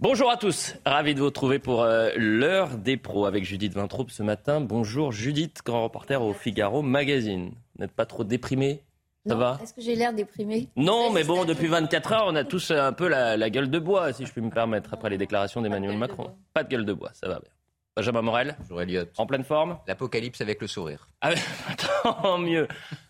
[0.00, 4.10] Bonjour à tous, ravi de vous retrouver pour euh, l'heure des pros avec Judith Vintraube
[4.10, 4.60] ce matin.
[4.60, 7.50] Bonjour Judith, grand reporter au Figaro Magazine.
[7.74, 8.82] Vous n'êtes pas trop déprimé
[9.26, 9.58] ça Non, va?
[9.60, 12.92] Est-ce que j'ai l'air déprimé Non, mais bon, depuis 24 heures, on a tous un
[12.92, 15.94] peu la, la gueule de bois, si je puis me permettre, après les déclarations d'Emmanuel
[15.94, 16.30] de Macron.
[16.54, 17.50] Pas de gueule de bois, ça va bien.
[17.96, 19.02] Benjamin Morel, Bonjour Elliot.
[19.16, 19.78] en pleine forme?
[19.88, 21.08] L'apocalypse avec le sourire.
[21.20, 21.32] ah,
[22.04, 22.68] Tant mieux.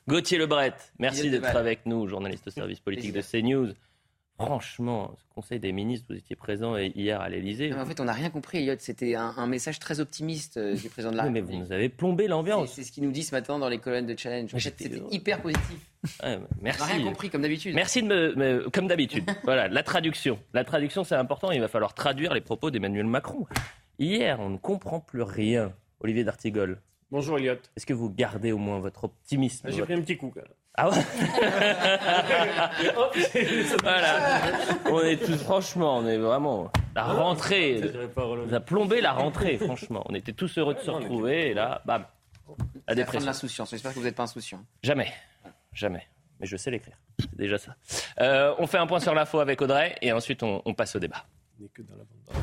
[0.08, 3.74] Gauthier Lebret, merci d'être avec nous, journaliste au service politique de CNews.
[4.38, 7.72] Franchement, ce Conseil des ministres, vous étiez présent hier à l'Elysée.
[7.74, 8.74] En fait, on n'a rien compris, Elliot.
[8.78, 11.60] C'était un, un message très optimiste euh, du président de la mais vous République.
[11.68, 12.72] nous avez plombé l'ambiance.
[12.72, 14.54] c'est ce qu'il nous dit ce matin dans les colonnes de Challenge.
[14.54, 15.76] En fait, c'était hyper positif.
[16.22, 16.82] Ouais, On n'a merci.
[16.92, 17.74] rien compris, comme d'habitude.
[17.74, 19.24] Merci de me, me- comme d'habitude.
[19.44, 20.38] voilà, la traduction.
[20.54, 21.50] La traduction, c'est important.
[21.50, 23.46] Il va falloir traduire les propos d'Emmanuel Macron.
[23.98, 25.72] Hier, on ne comprend plus rien.
[26.00, 26.80] Olivier d'Artigol,
[27.10, 27.54] Bonjour Elliot.
[27.76, 30.42] est-ce que vous gardez au moins votre optimisme J'ai votre- pris un petit coup quand
[30.42, 30.52] même.
[30.80, 30.94] Ah ouais
[33.64, 34.40] ça- Voilà.
[34.90, 36.70] On est tous, franchement, on est vraiment.
[36.94, 37.80] La rentrée.
[38.16, 38.46] Relevé.
[38.46, 40.04] Vous a plombé la rentrée, franchement.
[40.08, 42.04] On était tous heureux de se retrouver et là, bam.
[42.86, 43.26] La dépression.
[43.26, 43.70] l'insouciance.
[43.70, 44.60] J'espère que vous n'êtes pas insouciant.
[44.82, 45.12] Jamais.
[45.72, 46.06] Jamais.
[46.40, 46.96] Mais je sais l'écrire.
[47.18, 47.74] C'est déjà ça.
[48.20, 51.00] Euh, on fait un point sur l'info avec Audrey et ensuite on, on passe au
[51.00, 51.24] débat.
[51.58, 52.42] On n'est que dans la bande.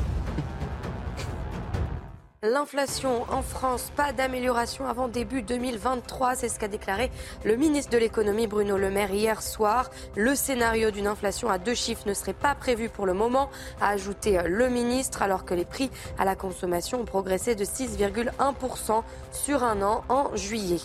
[2.48, 7.10] L'inflation en France, pas d'amélioration avant début 2023, c'est ce qu'a déclaré
[7.44, 9.90] le ministre de l'économie Bruno Le Maire hier soir.
[10.14, 13.88] Le scénario d'une inflation à deux chiffres ne serait pas prévu pour le moment, a
[13.88, 19.64] ajouté le ministre, alors que les prix à la consommation ont progressé de 6,1% sur
[19.64, 20.78] un an en juillet.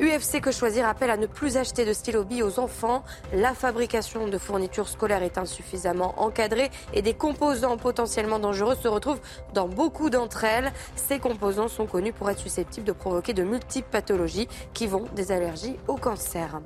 [0.00, 3.02] UFC Que Choisir appelle à ne plus acheter de stylo billes aux enfants.
[3.32, 9.20] La fabrication de fournitures scolaires est insuffisamment encadrée et des composants potentiellement dangereux se retrouvent
[9.54, 10.70] dans beaucoup d'entre elles.
[10.96, 15.32] Ces composants sont connus pour être susceptibles de provoquer de multiples pathologies qui vont des
[15.32, 16.60] allergies au cancer.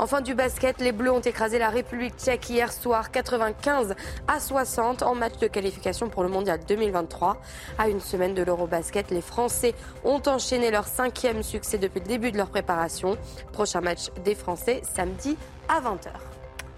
[0.00, 3.96] Enfin du basket, les Bleus ont écrasé la République tchèque hier soir 95
[4.28, 7.40] à 60 en match de qualification pour le Mondial 2023.
[7.78, 12.30] À une semaine de l'Eurobasket, les Français ont enchaîné leur cinquième succès depuis le début
[12.30, 13.18] de leur préparation.
[13.52, 15.36] Prochain match des Français samedi
[15.68, 16.10] à 20h.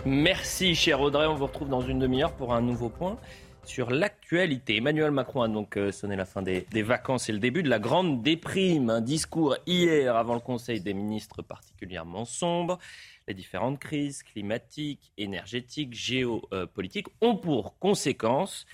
[0.07, 1.27] Merci, cher Audrey.
[1.27, 3.19] On vous retrouve dans une demi-heure pour un nouveau point
[3.65, 4.77] sur l'actualité.
[4.77, 7.79] Emmanuel Macron a donc euh, sonné la fin des, vacances et le début de la
[7.79, 8.91] grande déprime.
[8.91, 12.79] Un discours hier avant le Conseil des ministres particulièrement sombre.
[13.29, 18.67] Les différentes crises climatiques, énergétiques, géopolitiques ont pour conséquence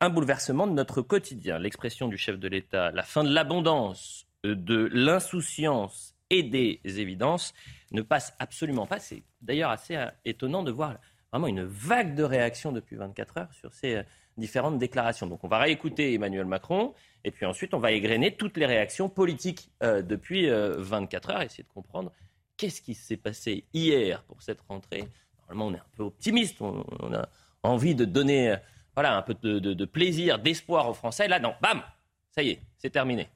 [0.00, 1.58] un bouleversement de notre quotidien.
[1.58, 7.54] L'expression du chef de l'État, la fin de l'abondance, euh, de l'insouciance et des évidences
[7.92, 8.98] ne passe absolument pas.
[8.98, 10.96] C'est d'ailleurs assez euh, étonnant de voir
[11.32, 14.02] vraiment une vague de réactions depuis 24 heures sur ces
[14.36, 15.26] différentes déclarations.
[15.26, 19.08] Donc on va réécouter Emmanuel Macron et puis ensuite on va égrener toutes les réactions
[19.08, 22.12] politiques euh, depuis euh, 24 heures, essayer de comprendre
[22.56, 25.08] qu'est-ce qui s'est passé hier pour cette rentrée.
[25.48, 27.28] Normalement on est un peu optimiste, on, on a
[27.62, 28.56] envie de donner euh,
[28.94, 31.28] voilà, un peu de, de- de plaisir, d'espoir aux Français.
[31.28, 31.82] Là non, bam,
[32.30, 33.28] ça y est, c'est terminé.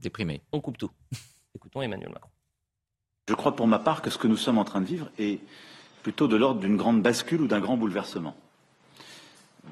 [0.00, 0.40] Déprimé.
[0.52, 0.90] On coupe tout.
[1.54, 2.30] Écoutons Emmanuel Macron.
[3.28, 5.40] Je crois pour ma part que ce que nous sommes en train de vivre est
[6.02, 8.34] plutôt de l'ordre d'une grande bascule ou d'un grand bouleversement.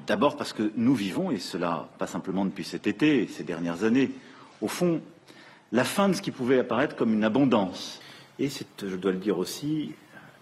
[0.07, 4.11] D'abord parce que nous vivons, et cela pas simplement depuis cet été ces dernières années,
[4.61, 5.01] au fond,
[5.71, 7.99] la fin de ce qui pouvait apparaître comme une abondance.
[8.39, 9.93] Et c'est, je dois le dire aussi,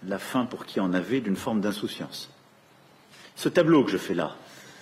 [0.06, 2.30] la fin pour qui en avait d'une forme d'insouciance.
[3.36, 4.36] Ce tableau que je fais là,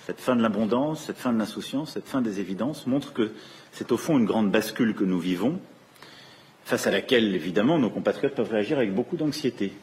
[0.05, 3.33] cette fin de l'abondance, cette fin de l'insouciance, cette fin des évidences, montre que
[3.71, 5.59] c'est au fond une grande bascule que nous vivons,
[6.63, 9.73] face à laquelle, évidemment, nos compatriotes peuvent réagir avec beaucoup d'anxiété.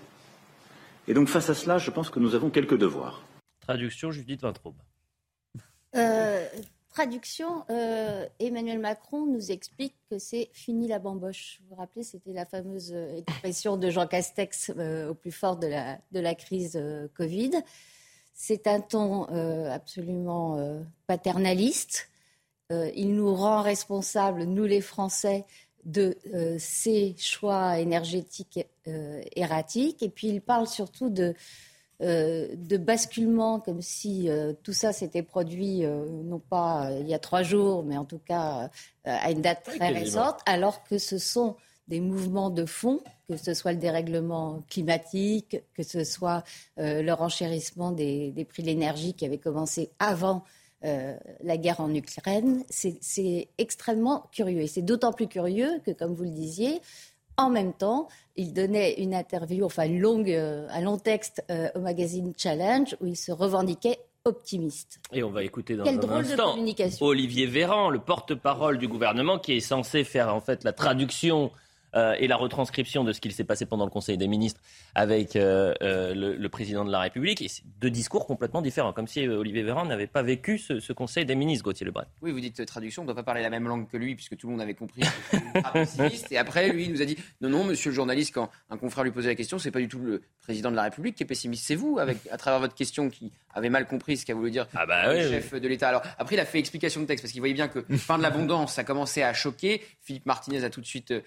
[1.08, 3.22] Et donc, face à cela, je pense que nous avons quelques devoirs.
[3.64, 4.76] Traduction Judith Vintraube.
[5.96, 6.46] Euh,
[6.90, 11.60] traduction, euh, Emmanuel Macron nous explique que c'est fini la bamboche.
[11.62, 14.70] Vous vous rappelez, c'était la fameuse euh, expression de Jean Castex
[15.08, 16.78] au plus fort de la, de la crise
[17.14, 17.52] Covid.
[18.34, 19.24] C'est un ton
[19.70, 20.58] absolument
[21.06, 22.08] paternaliste.
[22.70, 25.46] Il nous rend responsables, nous les Français,
[25.84, 26.18] de
[26.58, 28.66] ces choix énergétiques
[29.36, 30.02] erratiques.
[30.02, 31.34] Et puis il parle surtout de,
[32.02, 37.14] euh, de basculement, comme si euh, tout ça s'était produit euh, non pas il y
[37.14, 38.70] a trois jours, mais en tout cas
[39.04, 41.56] à une date très récente, alors que ce sont
[41.88, 46.42] des mouvements de fond, que ce soit le dérèglement climatique, que ce soit
[46.78, 50.44] le renchérissement des, des prix de l'énergie qui avait commencé avant
[50.84, 52.62] euh, la guerre en Ukraine.
[52.68, 54.60] C'est extrêmement curieux.
[54.60, 56.82] Et c'est d'autant plus curieux que, comme vous le disiez,
[57.36, 61.68] en même temps, il donnait une interview, enfin une longue, euh, un long texte euh,
[61.74, 65.00] au magazine Challenge où il se revendiquait optimiste.
[65.12, 67.04] Et on va écouter dans Quel un drôle de communication.
[67.04, 71.50] Olivier Véran, le porte-parole du gouvernement, qui est censé faire en fait la traduction
[71.94, 74.60] euh, et la retranscription de ce qu'il s'est passé pendant le Conseil des ministres
[74.94, 77.42] avec euh, euh, le, le président de la République.
[77.42, 80.92] Et c'est deux discours complètement différents, comme si Olivier Véran n'avait pas vécu ce, ce
[80.92, 82.06] Conseil des ministres, Gauthier Lebret.
[82.22, 84.36] Oui, vous dites traduction, on ne doit pas parler la même langue que lui, puisque
[84.36, 85.02] tout le monde avait compris
[85.72, 86.30] pessimiste.
[86.32, 89.04] Et après, lui, il nous a dit non, non, monsieur le journaliste, quand un confrère
[89.04, 91.26] lui posait la question, c'est pas du tout le président de la République qui est
[91.26, 94.50] pessimiste, c'est vous, avec, à travers votre question, qui avez mal compris ce qu'a voulu
[94.50, 95.88] dire Ah bah le oui, chef de l'État.
[95.88, 98.22] Alors, après, il a fait explication de texte, parce qu'il voyait bien que fin de
[98.22, 99.82] l'abondance, ça commençait à choquer.
[100.00, 101.20] Philippe Martinez a tout de suite euh,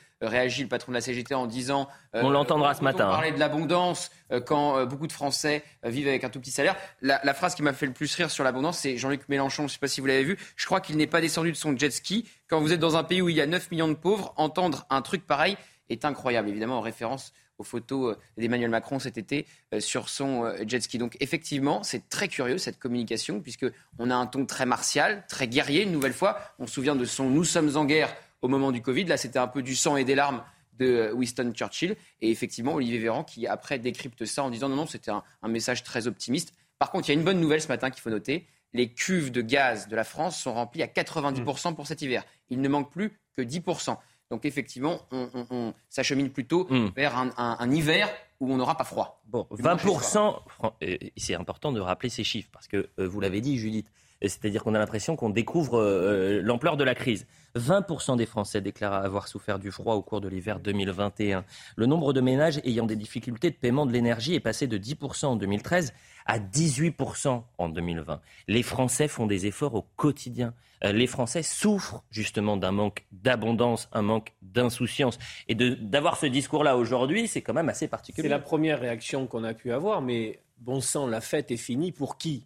[0.57, 3.31] réagi, le patron de la CGT, en disant euh, On l'entendra ce matin, On parlait
[3.31, 6.75] de l'abondance euh, quand euh, beaucoup de Français vivent avec un tout petit salaire.
[7.01, 9.67] La, la phrase qui m'a fait le plus rire sur l'abondance, c'est Jean-Luc Mélenchon, je
[9.67, 11.77] ne sais pas si vous l'avez vu, je crois qu'il n'est pas descendu de son
[11.77, 12.27] jet ski.
[12.47, 14.85] Quand vous êtes dans un pays où il y a 9 millions de pauvres, entendre
[14.89, 15.57] un truc pareil
[15.89, 19.47] est incroyable, évidemment en référence aux photos d'Emmanuel Macron cet été
[19.79, 20.99] sur son jet ski.
[20.99, 23.65] Donc effectivement, c'est très curieux cette communication, puisque
[23.97, 26.37] on a un ton très martial, très guerrier, une nouvelle fois.
[26.59, 29.05] On se souvient de son Nous sommes en guerre au moment du Covid.
[29.05, 30.43] Là, c'était un peu du sang et des larmes
[30.73, 31.95] de Winston Churchill.
[32.21, 35.47] Et effectivement, Olivier Véran qui après décrypte ça en disant non, non, c'était un, un
[35.47, 36.53] message très optimiste.
[36.79, 38.45] Par contre, il y a une bonne nouvelle ce matin qu'il faut noter.
[38.73, 42.23] Les cuves de gaz de la France sont remplies à 90% pour cet hiver.
[42.49, 43.97] Il ne manque plus que 10%.
[44.29, 46.91] Donc effectivement, on, on- on s'achemine plutôt Mm.
[46.95, 48.09] vers un, un- un hiver
[48.41, 49.21] où on n'aura pas froid.
[49.25, 53.19] Bon, Dimanche 20%, fran- euh, c'est important de rappeler ces chiffres, parce que euh, vous
[53.21, 53.89] l'avez dit, Judith,
[54.21, 57.27] c'est-à-dire qu'on a l'impression qu'on découvre euh, l'ampleur de la crise.
[57.55, 61.43] 20% des Français déclarent avoir souffert du froid au cours de l'hiver 2021.
[61.75, 65.25] Le nombre de ménages ayant des difficultés de paiement de l'énergie est passé de 10%
[65.25, 65.93] en 2013
[66.25, 68.21] à 18% en 2020.
[68.47, 70.53] Les Français font des efforts au quotidien.
[70.83, 75.17] Euh, Les Français souffrent justement d'un manque d'abondance, un manque d'insouciance.
[75.47, 78.23] Et d'avoir ce discours-là aujourd'hui, c'est quand même assez particulier.
[78.23, 81.91] C'est la première réaction qu'on a pu avoir, mais bon sang, la fête est finie
[81.91, 82.45] pour qui?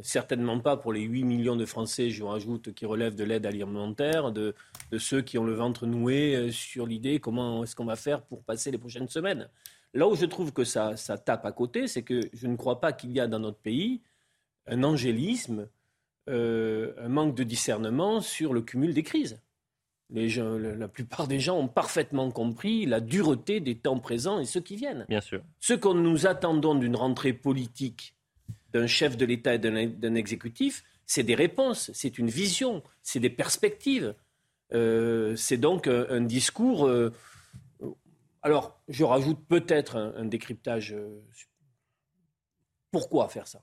[0.00, 4.32] Certainement pas pour les 8 millions de Français, je rajoute, qui relèvent de l'aide alimentaire,
[4.32, 4.54] de,
[4.90, 8.22] de ceux qui ont le ventre noué euh, sur l'idée comment est-ce qu'on va faire
[8.22, 9.48] pour passer les prochaines semaines.
[9.92, 12.80] Là où je trouve que ça, ça tape à côté, c'est que je ne crois
[12.80, 14.00] pas qu'il y a dans notre pays
[14.66, 15.68] un angélisme,
[16.30, 19.40] euh, un manque de discernement sur le cumul des crises.
[20.08, 24.44] Les gens- la plupart des gens ont parfaitement compris la dureté des temps présents et
[24.46, 25.04] ceux qui viennent.
[25.08, 25.42] Bien sûr.
[25.60, 28.14] Ce que nous attendons d'une rentrée politique
[28.72, 33.30] d'un chef de l'État et d'un exécutif, c'est des réponses, c'est une vision, c'est des
[33.30, 34.14] perspectives.
[34.72, 36.86] Euh, c'est donc un, discours.
[36.86, 37.12] euh,
[38.40, 40.92] alors, je rajoute peut-être un, décryptage.
[40.92, 41.20] euh,
[42.90, 43.62] pourquoi faire ça?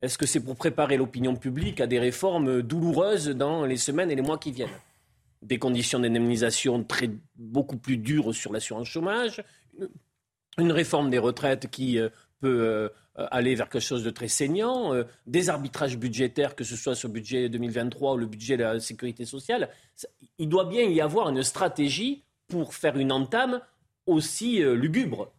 [0.00, 4.14] Est-ce que c'est pour préparer l'opinion publique à des réformes douloureuses dans les semaines et
[4.14, 4.68] les mois qui viennent?
[5.42, 6.84] Des conditions d'indemnisation
[7.36, 9.42] beaucoup plus dures sur l'assurance chômage,
[10.56, 11.98] une- réforme des retraites qui
[12.40, 16.76] peut euh, aller vers quelque chose de très saignant, euh, des arbitrages budgétaires, que ce
[16.76, 19.70] soit sur le budget 2023 ou le budget de la sécurité sociale.
[20.38, 23.60] Il doit bien y avoir une stratégie pour faire une entame
[24.06, 25.32] aussi euh, lugubre.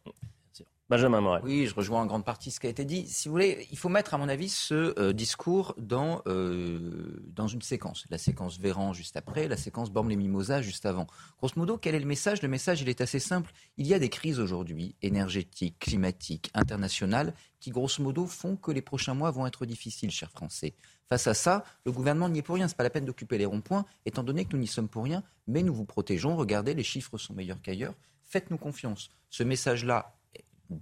[0.89, 1.43] Benjamin Morel.
[1.43, 3.05] Oui, je rejoins en grande partie ce qui a été dit.
[3.05, 7.45] Si vous voulez, il faut mettre, à mon avis, ce euh, discours dans, euh, dans
[7.45, 8.05] une séquence.
[8.09, 11.05] La séquence Véran juste après, la séquence Bormes-les-Mimosas juste avant.
[11.37, 12.41] Grosso modo, quel est le message?
[12.41, 13.51] Le message, il est assez simple.
[13.77, 18.81] Il y a des crises aujourd'hui, énergétiques, climatiques, internationales, qui, grosso modo, font que les
[18.81, 20.73] prochains mois vont être difficiles, chers Français.
[21.07, 22.67] Face à ça, le gouvernement n'y est pour rien.
[22.67, 25.03] Ce n'est pas la peine d'occuper les ronds-points, étant donné que nous n'y sommes pour
[25.03, 26.35] rien, mais nous vous protégeons.
[26.35, 27.93] Regardez, les chiffres sont meilleurs qu'ailleurs.
[28.23, 29.11] Faites-nous confiance.
[29.29, 30.15] Ce message-là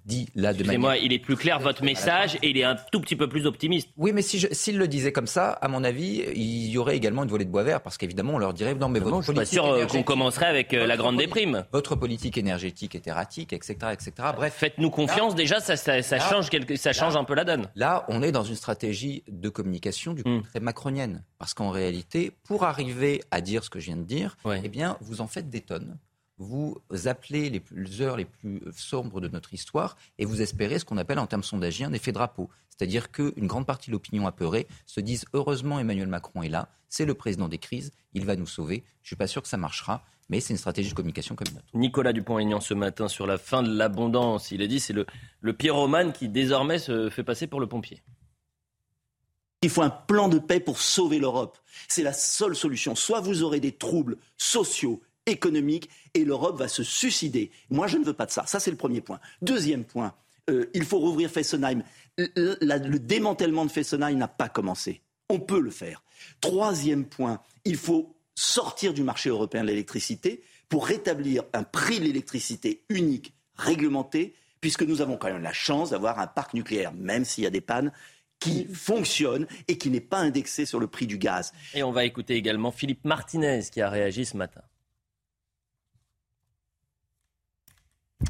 [0.06, 2.75] dit là de manière Excusez-moi, il est plus clair votre message et il est un
[2.91, 3.89] tout petit peu plus optimiste.
[3.98, 7.24] oui, mais si s'il le disait comme ça, à mon avis, il y aurait également
[7.24, 9.27] une volée de bois vert, parce qu'évidemment, on leur dirait non, mais votre Non, je
[9.27, 11.65] suis pas sûr euh, qu'on commencerait avec euh, la votre grande déprime.
[11.72, 14.12] Votre politique énergétique est erratique, etc., etc.
[14.36, 17.44] Bref, Faites-nous confiance, déjà, ça, ça, ça Là- change, quelque, ça change un peu la
[17.46, 17.67] donne.
[17.75, 20.41] Là, on est dans une stratégie de communication du coup Mm.
[20.44, 21.24] très macronienne.
[21.39, 24.62] Parce qu'en réalité, pour arriver à dire ce que je viens de dire, Ouais.
[24.63, 25.98] eh bien, vous en faites des tonnes.
[26.38, 30.86] Vous appelez les plus- heures les plus sombres de notre histoire et vous espérez ce
[30.86, 32.50] qu'on appelle en termes sondagiens un effet drapeau.
[32.70, 37.06] C'est-à-dire qu'une grande partie de l'opinion apeurée se disent heureusement Emmanuel Macron est là, c'est
[37.06, 38.84] le président des crises, il va nous sauver.
[39.01, 41.58] Je suis pas sûr que ça marchera, mais c'est une stratégie de communication comme une
[41.58, 41.65] autre.
[41.74, 44.51] Nicolas Dupont-Aignan ce matin sur la fin de l'abondance.
[44.51, 45.08] Il a dit c'est le,
[45.41, 48.03] le pyromane qui désormais se fait passer pour le pompier.
[49.63, 51.58] Il faut un plan de paix pour sauver l'Europe.
[51.88, 52.94] C'est la seule solution.
[52.94, 57.51] Soit vous aurez des troubles sociaux, économique et l'Europe va se suicider.
[57.69, 58.46] Moi, je ne veux pas de ça.
[58.48, 59.19] Ça, c'est le premier point.
[59.41, 60.13] Deuxième point,
[60.50, 61.84] euh, il faut rouvrir Fessenheim.
[62.17, 65.01] Le, le démantèlement de Fessenheim n'a pas commencé.
[65.29, 66.03] On peut le faire.
[66.41, 72.05] Troisième point, il faut sortir du marché européen de l'électricité pour rétablir un prix de
[72.05, 77.25] l'électricité unique, réglementé, puisque nous avons quand même la chance d'avoir un parc nucléaire, même
[77.25, 77.91] s'il y a des pannes,
[78.39, 81.53] qui fonctionne et qui n'est pas indexé sur le prix du gaz.
[81.74, 84.62] Et on va écouter également Philippe Martinez qui a réagi ce matin.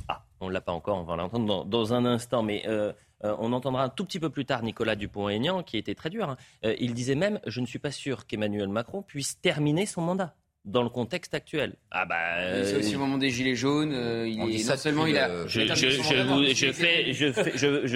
[0.07, 3.35] Ah, on ne l'a pas encore, on va l'entendre dans, un instant, mais euh, euh,
[3.39, 6.29] on entendra un tout petit peu plus tard Nicolas Dupont-Aignan qui était très dur.
[6.29, 6.37] Hein.
[6.65, 10.35] Euh, il disait même, je ne suis pas sûr qu'Emmanuel Macron puisse terminer son mandat
[10.65, 11.75] dans le contexte actuel.
[11.91, 12.65] Ah bah.
[12.65, 13.93] C'est aussi au moment des gilets jaunes.
[14.27, 15.47] il est, non seulement il a.
[15.47, 15.61] Je,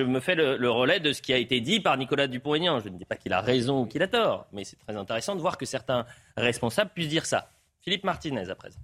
[0.04, 2.80] me fais le, relais de ce qui a été dit par Nicolas Dupont-Aignan.
[2.80, 5.36] Je ne dis pas qu'il a raison ou qu'il a tort, mais c'est très intéressant
[5.36, 6.06] de voir que certains
[6.38, 7.50] responsables puissent dire ça.
[7.82, 8.80] Philippe Martinez à présent.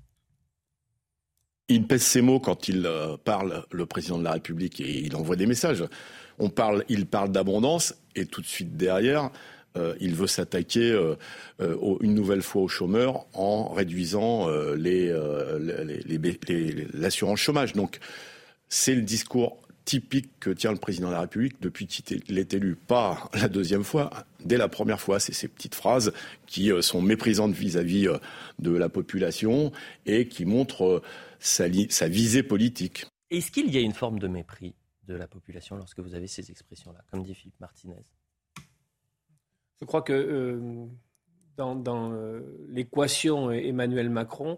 [1.70, 5.18] Il pèse ses mots quand il euh, parle, le président de la République, et il
[5.18, 5.84] envoie des messages.
[6.40, 9.32] On parle, il parle d'abondance, et tout de suite derrière,
[9.76, 11.18] euh, il veut s'attaquer euh,
[12.00, 14.48] une nouvelle fois aux chômeurs en réduisant
[16.94, 17.74] l'assurance chômage.
[17.74, 18.00] Donc,
[18.70, 22.76] c'est le discours typique que tient le président de la République depuis qu'il est élu.
[22.76, 24.10] Pas la deuxième fois,
[24.44, 25.20] dès la première fois.
[25.20, 26.14] C'est ces petites phrases
[26.46, 28.08] qui sont méprisantes vis-à-vis
[28.60, 29.72] de la population
[30.06, 31.02] et qui montrent
[31.40, 31.68] sa,
[32.08, 33.06] visée politique.
[33.30, 34.76] Est-ce qu'il y a une forme de mépris
[35.08, 38.04] de la population lorsque vous avez ces expressions-là, comme dit Philippe Martinez?
[39.80, 40.86] Je crois que euh,
[41.58, 44.58] dans, euh, l'équation Emmanuel Macron,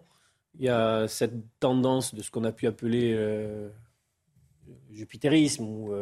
[0.57, 3.69] il y a cette tendance de ce qu'on a pu appeler euh,
[4.91, 5.93] jupitérisme ou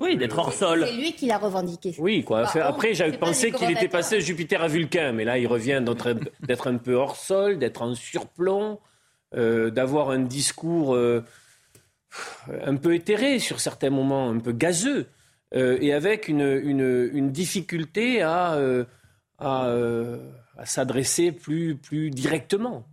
[0.00, 0.84] oui, d'être hors sol.
[0.86, 1.94] C'est lui qui l'a revendiqué.
[1.98, 2.48] Oui, quoi.
[2.58, 6.78] Après, j'avais pensé qu'il était passé Jupiter à Vulcain, mais là, il revient d'être un
[6.78, 8.80] peu hors sol, d'être en surplomb.
[9.34, 11.22] Euh, d'avoir un discours euh,
[12.64, 15.06] un peu éthéré sur certains moments, un peu gazeux,
[15.54, 18.58] euh, et avec une, difficulté à,
[20.64, 22.88] s'adresser plus, plus directement.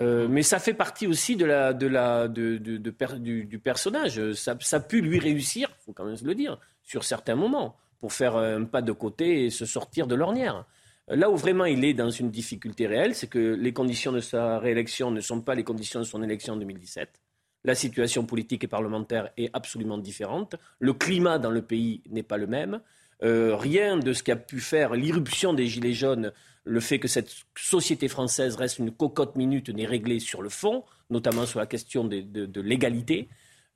[0.00, 4.32] mais ça fait partie aussi de la, de la, de, du, personnage.
[4.34, 7.34] Ça, ça, a pu lui réussir, il faut quand même se le dire, sur certains
[7.34, 10.64] moments, pour faire un pas de côté et se sortir de l'ornière.
[11.08, 14.58] Là où vraiment il est dans une difficulté réelle, c'est que les conditions de sa
[14.58, 17.20] réélection ne sont pas les conditions de son élection en 2017.
[17.64, 20.56] La situation politique et parlementaire est absolument différente.
[20.78, 22.80] Le climat dans le pays n'est pas le même.
[23.22, 26.32] Euh, rien de ce qui a pu faire l'irruption des Gilets jaunes,
[26.64, 30.84] le fait que cette société française reste une cocotte minute n'est réglé sur le fond,
[31.10, 33.28] notamment sur la question de, l'égalité.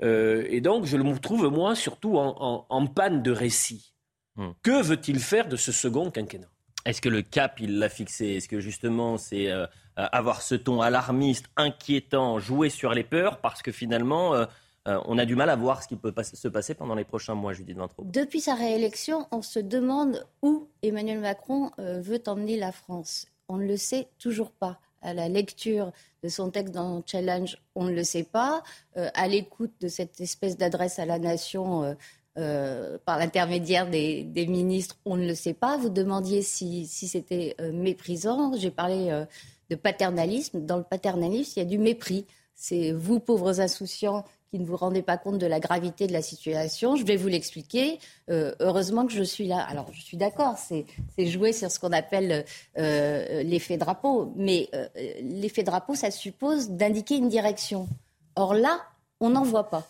[0.02, 3.94] Euh, et donc, je me trouve, moi, surtout en, panne de récit.
[4.36, 4.50] Hmm.
[4.62, 6.50] Que veut-il faire de ce second quinquennat?
[6.84, 8.26] Est-ce que le cap, il l'a fixé?
[8.28, 9.66] Est-ce que justement, c'est euh,
[9.98, 13.38] euh, avoir ce ton alarmiste, inquiétant, jouer sur les peurs?
[13.40, 14.46] Parce que finalement, euh,
[14.86, 17.52] on a du mal à voir ce qui peut se passer pendant les prochains mois,
[17.52, 18.04] Judith Vintraud.
[18.04, 23.26] Depuis sa réélection, on se demande où Emmanuel Macron veut emmener la France.
[23.48, 24.78] On ne le sait toujours pas.
[25.02, 28.62] À la lecture de son texte dans Challenge, on ne le sait pas.
[28.96, 31.96] à l'écoute de cette espèce d'adresse à la nation
[32.40, 35.76] euh, par l'intermédiaire des, ministres, on ne le sait pas.
[35.76, 38.52] Vous demandiez si, c'était euh, méprisant.
[38.56, 39.24] J'ai parlé euh,
[39.68, 40.64] de paternalisme.
[40.64, 42.26] Dans le paternalisme, il y a du mépris.
[42.54, 46.22] C'est vous, pauvres insouciants, qui ne vous rendez pas compte de la gravité de la
[46.22, 46.96] situation.
[46.96, 47.98] Je vais vous l'expliquer.
[48.28, 49.60] heureusement que je suis là.
[49.60, 50.86] Alors, je suis d'accord, c'est
[51.26, 52.44] jouer sur ce qu'on appelle
[52.76, 54.32] l'effet drapeau.
[54.36, 54.68] Mais
[55.22, 57.88] l'effet drapeau, ça suppose d'indiquer une direction.
[58.36, 58.80] Or là,
[59.20, 59.86] on n'en voit pas.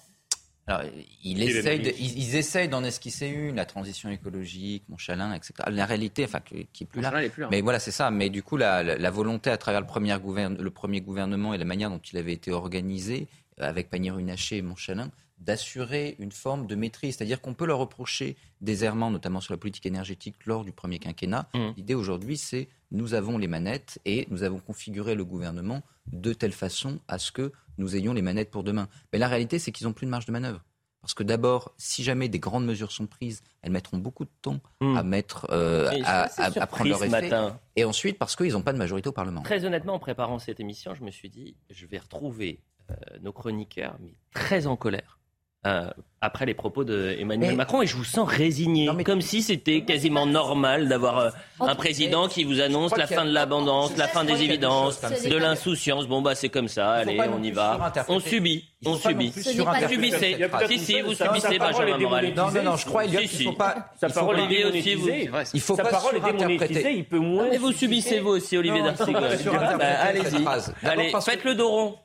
[0.67, 0.83] Alors,
[1.25, 5.55] il ils, essayent d'en esquisser une, la transition écologique, Montchalin, etc.
[5.69, 7.11] La réalité, enfin, qui, est plus là.
[7.29, 8.11] Plus, Mais voilà, c'est ça.
[8.11, 11.91] Mais du coup, la, volonté à travers le premier, le premier, gouvernement et la manière
[11.91, 13.27] dont il avait été organisé,
[13.61, 15.11] euh, avec Pannier-Runacher et Montchalin,
[15.41, 17.17] d'assurer une forme de maîtrise.
[17.17, 20.99] C'est-à-dire qu'on peut leur reprocher des errements, notamment sur la politique énergétique, lors du premier
[20.99, 21.49] quinquennat.
[21.55, 21.71] Mmh.
[21.77, 25.83] L'idée aujourd'hui, c'est nous avons les manettes et nous avons configuré le gouvernement
[26.13, 28.89] de telle façon à ce que nous ayons les manettes pour demain.
[29.13, 30.63] Mais la réalité, c'est qu'ils n'ont plus de marge de manœuvre.
[31.01, 34.61] Parce que d'abord, si jamais des grandes mesures sont prises, elles mettront beaucoup de temps
[34.81, 34.97] hmm.
[34.97, 37.23] à mettre, euh, à, prendre leur effet.
[37.23, 37.59] Matin.
[37.75, 39.41] Et ensuite, parce qu'ils n'ont pas de majorité au Parlement.
[39.43, 43.33] Très honnêtement, en préparant cette émission, je me suis dit, je vais retrouver euh, nos
[43.33, 45.20] chroniqueurs, mais très en colère.
[45.67, 45.91] Euh,
[46.23, 50.87] après les propos d'Emmanuel Macron et je vous sens résigné, comme si c'était quasiment normal
[50.89, 55.01] d'avoir euh, un président qui vous annonce la fin de l'abondance, la fin des évidences,
[55.01, 56.07] de l'insouciance.
[56.07, 57.93] Bon bah c'est comme ça, allez, on y va.
[58.09, 59.33] On subit, on subit.
[59.33, 60.37] Subissez.
[60.69, 62.35] Si, si, vous subissez, Benjamin Morel.
[62.35, 63.91] Non, non, non, je crois, qu'il faut pas...
[63.99, 65.31] Sa parole est démonétisée.
[65.55, 67.49] Il faut Sa parole est démonétisée, il peut moins...
[67.51, 69.25] Mais vous subissez vous aussi, Olivier D'Artigol.
[69.25, 70.45] Allez-y.
[70.83, 71.97] Allez, faites le dos rond.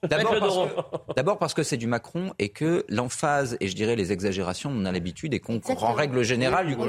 [1.15, 4.85] D'abord parce que c'est du Macron et que l'emphase, et je dirais les exagérations, on
[4.85, 6.85] a l'habitude et qu'on en règle générale, du coup,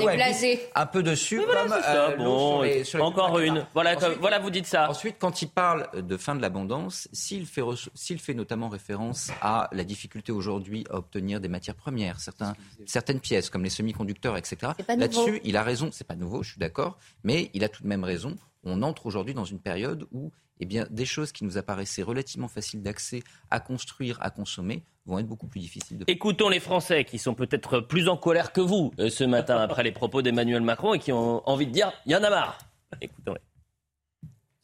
[0.74, 1.40] un peu dessus.
[1.40, 3.66] Euh, encore une.
[3.74, 4.88] Voilà, voilà, vous dites ça.
[4.88, 7.62] Ensuite, quand il parle de fin de l'abondance, s'il fait,
[7.94, 12.54] s'il fait notamment référence à la difficulté aujourd'hui à obtenir des matières premières, certains,
[12.86, 14.72] certaines pièces comme les semi-conducteurs, etc.
[14.88, 15.90] Là-dessus, il a raison.
[15.92, 18.36] C'est pas nouveau, je suis d'accord, mais il a tout de même raison.
[18.66, 22.48] On entre aujourd'hui dans une période où eh bien, des choses qui nous apparaissaient relativement
[22.48, 25.98] faciles d'accès à construire, à consommer, vont être beaucoup plus difficiles.
[25.98, 26.04] De...
[26.08, 29.84] Écoutons les Français qui sont peut-être plus en colère que vous euh, ce matin après
[29.84, 32.58] les propos d'Emmanuel Macron et qui ont envie de dire il y en a marre.
[33.00, 33.40] Écoutons-les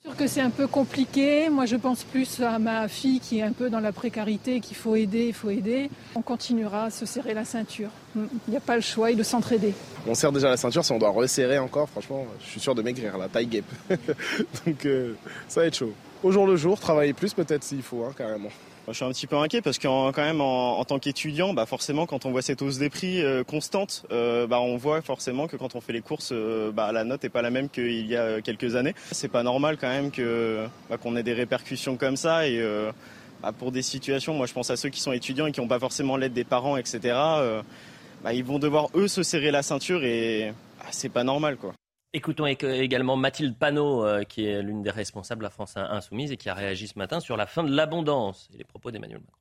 [0.04, 1.48] sûr que c'est un peu compliqué.
[1.48, 4.76] Moi, je pense plus à ma fille qui est un peu dans la précarité, qu'il
[4.76, 5.90] faut aider, il faut aider.
[6.16, 7.90] On continuera à se serrer la ceinture.
[8.16, 9.74] Il n'y a pas le choix, il de s'entraider.
[10.06, 12.82] On serre déjà la ceinture, si on doit resserrer encore, franchement, je suis sûr de
[12.82, 13.70] maigrir, la taille guêpe.
[14.66, 15.14] Donc, euh,
[15.46, 15.92] ça va être chaud.
[16.24, 18.50] Au jour le jour, travailler plus peut-être s'il faut, hein, carrément.
[18.88, 22.04] Je suis un petit peu inquiet parce que quand même en, tant qu'étudiant, bah forcément
[22.04, 25.56] quand on voit cette hausse des prix euh, constante, euh, bah on voit forcément que
[25.56, 28.16] quand on fait les courses, euh, bah, la note est pas la même qu'il y
[28.16, 28.94] a quelques années.
[29.12, 32.60] C'est pas normal quand même que bah, qu'on ait des répercussions comme ça et
[33.40, 35.68] bah, pour des situations, moi je pense à ceux qui sont étudiants et qui n'ont
[35.68, 37.00] pas forcément l'aide des parents, etc.
[38.24, 40.52] Bah, ils vont devoir eux se serrer la ceinture et
[40.90, 41.72] c'est pas normal quoi.
[42.14, 46.36] Écoutons également Mathilde Panot, euh, qui est l'une des responsables de la France Insoumise et
[46.36, 49.38] qui a réagi ce matin sur la fin de l'abondance et les propos d'Emmanuel Macron.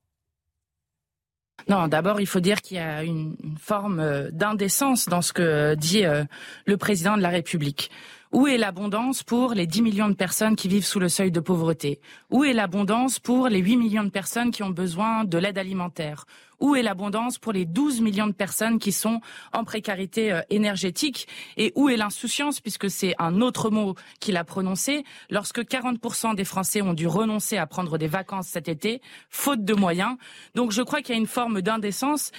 [1.67, 5.75] Non, d'abord, il faut dire qu'il y a une, forme euh, d'indécence dans ce que
[5.75, 6.23] dit euh,
[6.65, 7.91] le président de la République.
[8.33, 11.41] Où est l'abondance pour les 10 millions de personnes qui vivent sous le seuil de
[11.41, 11.99] pauvreté?
[12.29, 16.23] Où est l'abondance pour les 8 millions de personnes qui ont besoin de l'aide alimentaire?
[16.61, 19.19] Où est l'abondance pour les 12 millions de personnes qui sont
[19.51, 21.27] en précarité euh, énergétique?
[21.57, 26.45] Et où est l'insouciance, puisque c'est un autre mot qu'il a prononcé, lorsque 40% des
[26.45, 30.15] Français ont dû renoncer à prendre des vacances cet été, faute de moyens?
[30.55, 32.31] Donc je crois qu'il y a une forme d'indécence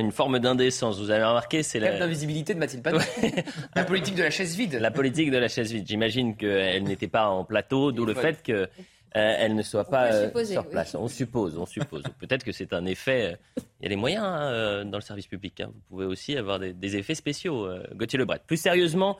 [0.00, 0.98] une forme d'indécence.
[0.98, 3.00] Vous avez remarqué, c'est la l'invisibilité de Mathilde Panot.
[3.76, 4.74] la politique de la chaise vide.
[4.74, 5.86] La politique de la chaise vide.
[5.86, 8.68] J'imagine qu'elle n'était pas en plateau, d'où le fait qu'elle
[9.16, 10.94] euh, ne soit pas euh, sur place.
[10.94, 12.02] On suppose, on suppose.
[12.18, 13.32] Peut-être que c'est un effet.
[13.32, 15.60] Euh, il y a des moyens hein, dans le service public.
[15.60, 15.70] Hein.
[15.72, 17.68] Vous pouvez aussi avoir des, effets spéciaux.
[17.94, 18.40] Gauthier Lebret.
[18.46, 19.18] Plus sérieusement,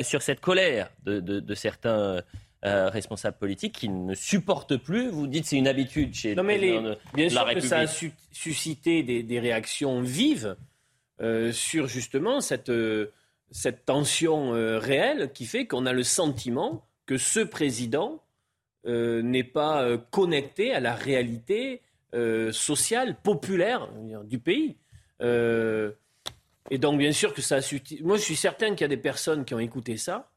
[0.00, 2.22] sur cette colère de, de certains
[2.64, 5.10] euh, responsables politiques qui ne supportent plus.
[5.10, 6.80] Vous dites c'est une habitude chez non, mais les,
[7.12, 7.86] bien sûr que ça a
[8.30, 10.54] suscité des, réactions vives
[11.20, 13.10] euh, sur justement cette, euh,
[13.50, 18.22] cette tension réelle qui fait qu'on a le sentiment que ce président
[18.84, 21.82] n'est pas connecté à la réalité
[22.52, 23.88] sociale, populaire
[24.22, 24.76] du pays.
[25.20, 27.60] et donc, bien sûr que ça a
[28.02, 30.31] Moi, je suis certain qu'il y a des personnes qui ont écouté ça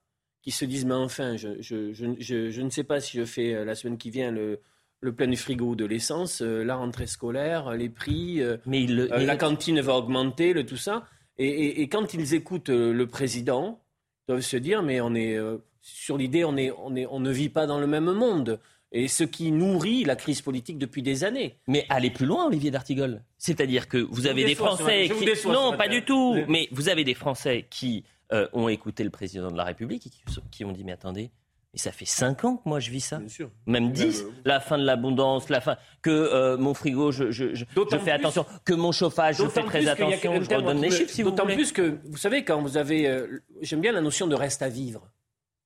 [0.46, 3.56] qui se disent mais enfin, je, je, je, je, ne sais pas si je fais
[3.56, 4.60] euh, la semaine qui vient le,
[5.02, 9.38] le plein du frigo de l'essence, euh, la rentrée scolaire, les prix, euh, mais la
[9.38, 11.08] cantine va augmenter, le tout ça.
[11.40, 13.82] Et, et, quand ils écoutent le président,
[14.22, 15.38] ils doivent se dire mais on est
[15.82, 18.60] sur l'idée, on, est, on, est, on ne vit pas dans le même monde.
[18.92, 21.58] Et ce qui nourrit la crise politique depuis des années.
[21.68, 23.24] Mais allez plus loin, Olivier d'Artigol.
[23.38, 25.48] C'est-à-dire que vous avez des Français qui...
[25.50, 26.38] Non, pas du tout.
[26.48, 30.12] Mais vous avez des Français qui euh, ont écouté le président de la République et
[30.52, 31.32] qui, ont dit mais attendez,
[31.74, 33.22] mais ça fait 5 ans que moi je vis ça.
[33.66, 34.22] Même 10.
[34.22, 35.78] Euh, la fin de l'abondance, la fin.
[36.02, 37.66] Que euh, mon frigo, je, je, je,
[38.04, 38.46] fais attention.
[38.64, 40.42] Que mon chauffage, je fais très attention.
[40.42, 43.26] Je redonne les chiffres si vous D'autant plus que, vous savez, quand vous avez.
[43.62, 45.12] J'aime bien la notion de reste à vivre.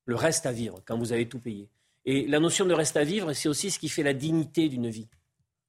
[0.05, 1.69] Le reste à vivre, quand vous avez tout payé.
[2.05, 4.89] Et la notion de reste à vivre, c'est aussi ce qui fait la dignité d'une
[4.89, 5.07] vie.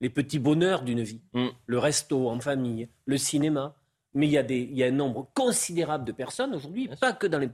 [0.00, 1.20] Les petits bonheurs d'une vie.
[1.34, 1.48] Mm.
[1.66, 3.76] Le resto en famille, le cinéma,
[4.14, 7.12] mais il y, a des, il y a un nombre considérable de personnes aujourd'hui, pas
[7.12, 7.50] que dans les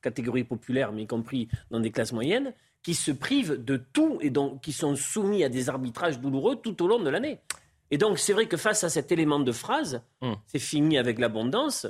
[0.00, 4.30] catégories populaires, mais y compris dans des classes moyennes, qui se privent de tout et
[4.30, 7.40] donc qui sont soumis à des arbitrages douloureux tout au long de l'année.
[7.90, 10.36] Et donc c'est vrai que face à cet élément de phrase, hum.
[10.46, 11.86] c'est fini avec l'abondance.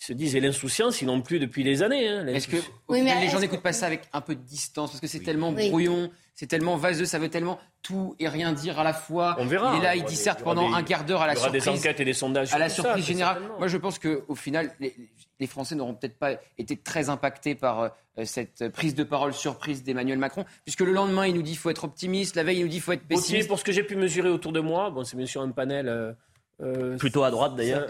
[0.00, 2.06] Ils se disent, et l'insouciance, ils n'ont plus depuis des années.
[2.06, 2.56] Hein, est-ce que
[2.90, 6.10] les gens n'écoutent pas ça avec un peu de distance Parce que c'est tellement brouillon,
[6.34, 9.36] c'est tellement vaseux, ça veut tellement tout et rien dire à la fois.
[9.38, 9.74] On verra.
[9.74, 11.62] Il est là, il disserte pendant un quart d'heure à la surprise.
[11.62, 12.52] Il y aura des enquêtes et des sondages.
[12.52, 13.40] À la surprise générale.
[13.58, 17.88] Moi, je pense qu'au final, les, Français n'auront peut-être pas été très impactés par euh,
[18.24, 21.70] cette prise de parole surprise d'Emmanuel Macron, puisque le lendemain, il nous dit qu'il faut
[21.70, 23.48] être optimiste, la veille, il nous dit qu'il faut être pessimiste.
[23.48, 25.88] pour ce que j'ai pu mesurer autour de moi, bon, c'est bien sûr un panel.
[25.88, 26.12] Euh,
[26.62, 27.86] Euh, Plutôt à droite d'ailleurs.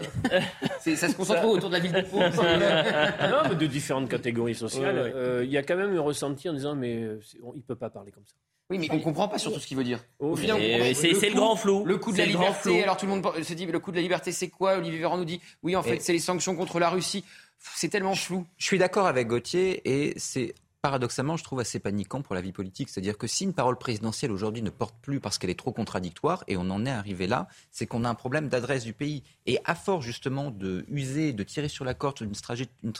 [0.81, 2.17] Ça se concentre Ça- autour de la ville de Pau.
[2.19, 4.95] non, mais de différentes catégories sociales.
[4.95, 5.11] Ouais, ouais.
[5.15, 7.61] Euh, Il y a quand même un ressenti en disant, mais euh, on- il ne
[7.63, 8.33] peut pas parler comme ça.
[8.69, 10.03] Oui, mais on comprend pas surtout ce qu'il veut dire.
[10.19, 11.85] Au final, on Et comprend- c'est- le grand flou.
[11.85, 12.59] Le coup de C'est la liberté.
[12.69, 12.75] flou.
[12.83, 14.77] Alors tout le monde se dit, le coup de la liberté, c'est quoi?
[14.77, 17.23] Olivier Véran nous dit, oui, en fait, Et- c'est les sanctions contre la Russie.
[17.59, 18.45] C'est tellement flou.
[18.57, 22.51] Je suis d'accord avec Gauthier et c'est paradoxalement, je trouve assez paniquant pour la vie
[22.51, 22.89] politique.
[22.89, 26.43] C'est-à-dire que si une parole présidentielle aujourd'hui ne porte plus parce qu'elle est trop contradictoire,
[26.47, 29.23] et on en est arrivé là, c'est qu'on a un problème d'adresse du pays.
[29.45, 32.93] Et à force justement de user, de tirer sur la corde une stratégie, une,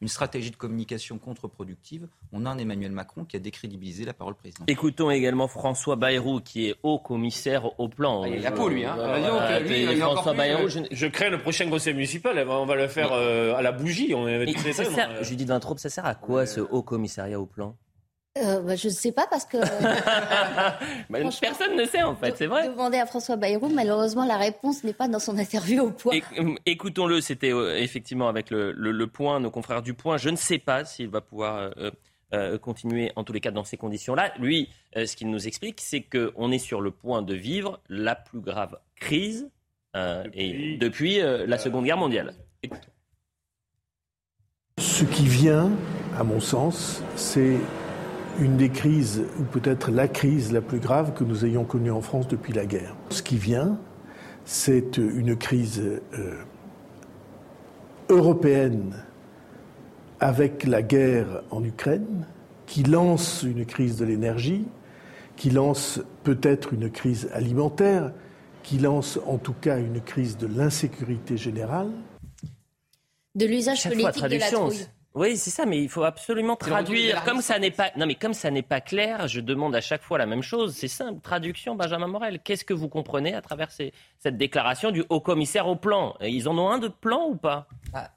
[0.00, 4.34] une stratégie de communication contre-productive, on a un Emmanuel Macron qui a décrédibilisé la parole
[4.34, 4.72] présidentielle.
[4.72, 8.22] Écoutons également François Bayrou, qui est haut commissaire au plan.
[8.24, 8.94] Ah, il est à Pau, lui, hein.
[8.96, 11.38] Voilà, Vas-y, donc, lui, et il est encore François plus, Bayrou, je, Je crée le
[11.40, 12.38] prochain conseil municipal.
[12.48, 14.14] On va le faire euh, à la bougie.
[14.14, 14.24] On
[14.72, 15.22] ça euh.
[15.22, 17.33] Judith Vintraube, ça sert à quoi ce haut commissariat?
[17.36, 17.76] Au plan?
[18.36, 19.58] Euh, bah, je ne sais pas parce que
[21.10, 22.68] Bah, Personne ne sait en fait, c'est vrai.
[22.68, 26.14] demander à François Bayrou, malheureusement, la réponse n'est pas dans son interview au point.
[26.38, 30.16] Euh, Écoutons-le, c'était euh, effectivement avec le, le- le point, nos confrères du point.
[30.16, 31.90] Je ne sais pas s'il va pouvoir euh,
[32.32, 34.32] euh, continuer en tous les cas dans ces conditions-là.
[34.40, 38.16] Lui, euh, ce qu'il nous explique, c'est qu'on est sur le point de vivre la
[38.16, 39.48] plus grave crise
[39.94, 42.34] euh, et depuis euh, la Seconde Guerre mondiale.
[42.64, 42.80] Écoutons.
[45.04, 45.70] Ce qui vient,
[46.16, 47.58] à mon sens, c'est
[48.38, 52.00] une des crises, ou peut-être la crise la plus grave que nous ayons connue en
[52.00, 52.94] France depuis la guerre.
[53.10, 53.76] Ce qui vient,
[54.44, 55.82] c'est une crise
[56.16, 56.34] euh,
[58.08, 59.02] européenne
[60.20, 62.26] avec la guerre en Ukraine,
[62.66, 64.64] qui lance une crise de l'énergie,
[65.34, 68.12] qui lance peut-être une crise alimentaire,
[68.62, 71.90] qui lance en tout cas une crise de l'insécurité générale.
[73.34, 74.68] De l'usage politique de la traduction.
[74.68, 74.86] trouille.
[75.16, 77.22] Oui, c'est ça, mais il faut absolument traduire.
[77.24, 80.02] Comme ça n'est pas, non, mais comme ça n'est pas clair, je demande à chaque
[80.02, 80.74] fois la même chose.
[80.74, 81.20] C'est simple.
[81.20, 82.40] Traduction, Benjamin Morel.
[82.42, 86.16] Qu'est-ce que vous comprenez à travers ces- cette déclaration du haut commissaire au plan?
[86.20, 87.68] Et Ils en ont un de plan ou pas?
[87.92, 88.10] Ah,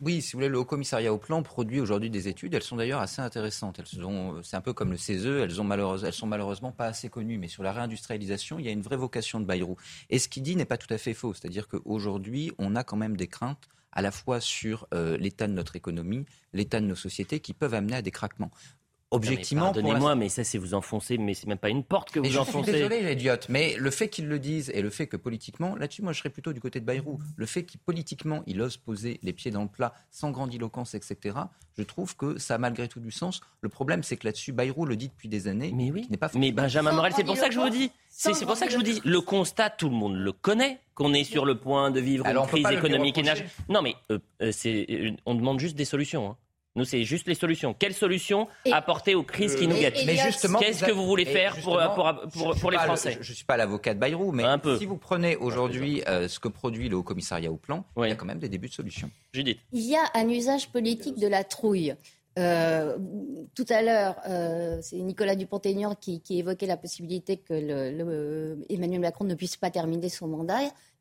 [0.00, 2.54] oui, si vous voulez, le Haut Commissariat au Plan produit aujourd'hui des études.
[2.54, 3.78] Elles sont d'ailleurs assez intéressantes.
[3.80, 5.26] Elles sont, c'est un peu comme le CESE.
[5.26, 7.38] Elles, ont malheureuse, elles sont malheureusement pas assez connues.
[7.38, 9.76] Mais sur la réindustrialisation, il y a une vraie vocation de Bayrou.
[10.10, 11.32] Et ce qu'il dit n'est pas tout à fait faux.
[11.34, 15.54] C'est-à-dire qu'aujourd'hui, on a quand même des craintes à la fois sur euh, l'état de
[15.54, 18.50] notre économie, l'état de nos sociétés, qui peuvent amener à des craquements.
[19.12, 22.10] Objectivement, pour la- Pardonnez-moi, mais ça, c'est vous enfoncer, mais c'est même pas une porte
[22.10, 22.72] que mais vous je suis enfoncez.
[22.72, 23.46] désolé, idiote.
[23.48, 26.28] Mais le fait qu'il le dise et le fait que politiquement, là-dessus, moi, je serais
[26.30, 27.20] plutôt du côté de Bayrou.
[27.36, 31.36] Le fait qu'il politiquement, il ose poser les pieds dans le plat sans grandiloquence, etc.
[31.78, 33.40] Je trouve que ça a malgré tout du sens.
[33.60, 35.70] Le problème, c'est que là-dessus, Bayrou le dit depuis des années.
[35.72, 36.06] Mais oui.
[36.10, 37.92] n'est pas Mais Benjamin Morel, c'est pour ça que je vous dis.
[38.08, 39.00] C'est pour ça que je vous dis.
[39.04, 42.44] Le constat, tout le monde le connaît, qu'on est sur le point de vivre Alors,
[42.44, 43.22] une crise économique et.
[43.68, 46.30] Non, mais euh, euh, c'est, euh, on demande juste des solutions.
[46.30, 46.36] hein.
[46.76, 47.74] Nous, c'est juste les solutions.
[47.76, 50.84] Quelles solutions Et- apporter aux crises qui Euh, nous et- guettent et- Mais justement, Qu'est-ce
[50.84, 51.80] que vous voulez faire pour,
[52.32, 54.58] pour, je pour, les le- Français Je ne suis pas l'avocat de Bayrou, mais Un
[54.58, 54.76] peu.
[54.78, 58.06] si vous prenez aujourd'hui euh, ce que produit le Haut Commissariat au Plan, Oui.
[58.06, 59.10] il y a quand même des débuts de solutions.
[59.32, 59.58] Judith.
[59.72, 61.94] Il y a un usage politique de la trouille.
[62.38, 62.98] Euh,
[63.54, 68.58] tout à l'heure, euh, c'est Nicolas Dupont-Aignan qui, qui évoquait la possibilité que le, le-
[68.68, 70.58] Emmanuel Macron ne puisse pas terminer son mandat.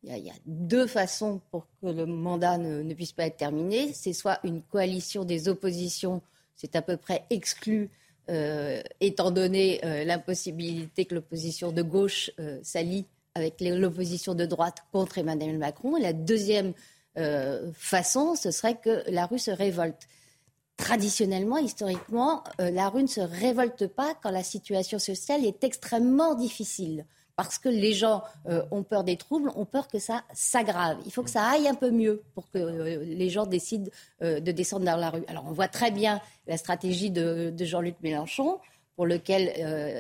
[0.07, 3.91] Il y, a, deux façons pour que le mandat ne, puisse pas être terminé.
[3.93, 6.21] C'est soit une coalition des oppositions,
[6.55, 7.89] c'est à peu près exclu,
[8.29, 14.77] euh, étant donné euh, l'impossibilité que l'opposition de gauche euh, s'allie avec l'opposition de droite
[14.91, 15.97] contre Emmanuel Macron.
[15.97, 16.73] La deuxième
[17.73, 20.07] façon, ce serait que la rue se révolte.
[20.75, 27.05] Traditionnellement, historiquement, la rue ne se révolte pas quand la situation sociale est extrêmement difficile.
[27.35, 30.97] Parce que les gens euh, ont peur des troubles, ont peur que ça s'aggrave.
[31.05, 33.89] Il faut que ça aille un peu mieux pour que euh, les gens décident
[34.21, 35.23] euh, de descendre dans la rue.
[35.27, 38.59] Alors on voit très bien la stratégie de, Jean-Luc Mélenchon,
[38.95, 39.51] pour lequel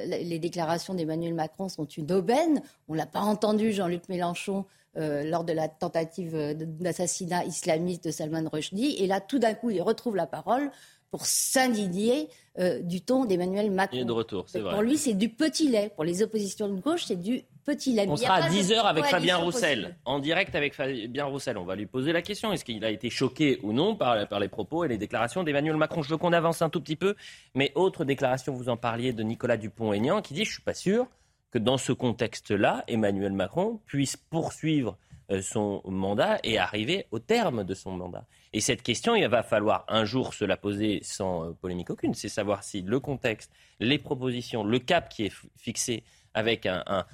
[0.07, 2.61] les déclarations d'Emmanuel Macron sont une aubaine.
[2.87, 4.63] On l'a pas entendu, Jean-Luc Mélenchon,
[4.95, 8.95] lors de la tentative d'assassinat islamiste de Salman Rushdie.
[8.99, 10.71] Et là, tout d'un coup, il retrouve la parole
[11.11, 13.97] pour s'indigner euh, du ton d'Emmanuel Macron.
[13.97, 14.83] Il est de retour, c'est Pour vrai.
[14.83, 15.91] lui, c'est du petit lait.
[15.95, 18.05] Pour les oppositions de gauche, c'est du petit lait.
[18.07, 19.97] On sera à pas de 10h avec Fabien Roussel, possible.
[20.05, 21.57] en direct avec Fabien Roussel.
[21.57, 22.53] On va lui poser la question.
[22.53, 25.75] Est-ce qu'il a été choqué ou non par, par les propos et les déclarations d'Emmanuel
[25.75, 26.01] Macron?
[26.01, 27.15] Je veux qu'on avance un tout petit peu.
[27.55, 30.73] Mais autre déclaration, vous en parliez, de Nicolas Dupont-Aignan, qui dit Je ne suis pas
[30.73, 31.07] sûr
[31.51, 34.97] que dans ce contexte-là, Emmanuel Macron puisse poursuivre
[35.31, 38.25] euh, son mandat et arriver au terme de son mandat.
[38.55, 42.13] Et cette question, il va falloir un jour se la poser sans euh, polémique aucune.
[42.13, 47.05] C'est savoir si le contexte, les propositions, le cap qui est fixé avec un,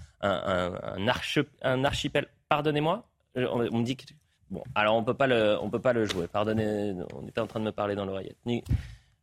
[1.84, 2.27] archipel.
[2.47, 4.04] Pardonnez-moi, Euh, on, me dit que.
[4.51, 6.27] Bon, alors on peut pas le, peut pas le jouer.
[6.27, 8.38] Pardonnez, on était en train de me parler dans l'oreillette.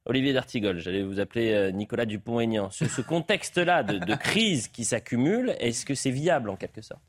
[0.05, 2.71] Olivier D'Artigol, j'allais vous appeler euh, Nicolas Dupont-Aignan.
[2.71, 7.03] Ce, ce contexte-là de crise qui s'accumule, est-ce que c'est viable en quelque sorte?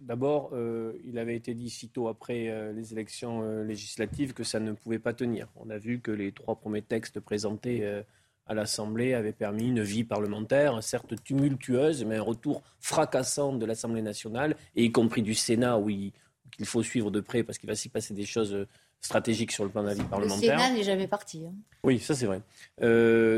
[0.00, 4.60] D'abord, euh, il avait été dit sitôt après euh, les élections euh, législatives que ça
[4.60, 5.48] ne pouvait pas tenir.
[5.56, 8.02] On a vu que les trois premiers textes présentés
[8.46, 14.02] à l'Assemblée avaient permis une vie parlementaire, certes tumultueuse, mais un retour fracassant de l'Assemblée
[14.02, 16.12] nationale, et y compris du Sénat, où il,
[16.50, 18.66] qu'il faut suivre de près parce qu'il va s'y passer des choses
[19.00, 20.56] stratégiques sur le plan de la vie parlementaire.
[20.56, 21.44] Le Sénat n'est jamais parti.
[21.46, 21.54] Hein.
[21.82, 22.42] Oui, ça c'est vrai.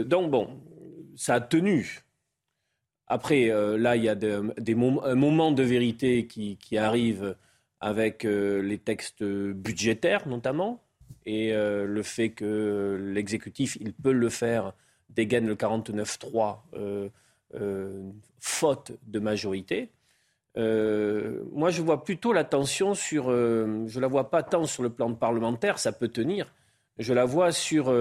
[0.05, 0.59] donc bon,
[1.16, 2.04] ça a tenu.
[3.07, 7.37] Après, euh, là, il y a des, un moment de vérité qui, arrive
[7.81, 10.83] avec euh, les textes budgétaires notamment,
[11.27, 14.73] et euh, le fait que l'exécutif, il peut le faire,
[15.11, 16.59] dégaine le 49-3,
[18.40, 19.90] faute de majorité.
[20.57, 23.31] moi, je vois plutôt la tension sur.
[23.31, 26.53] je la vois pas tant sur le plan parlementaire, ça peut tenir.
[26.99, 27.93] Je la vois sur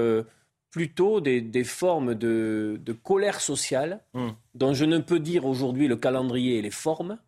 [0.74, 4.30] plutôt des, formes de, colère sociale, hmm.
[4.56, 7.20] dont je ne peux dire aujourd'hui le calendrier et les formes,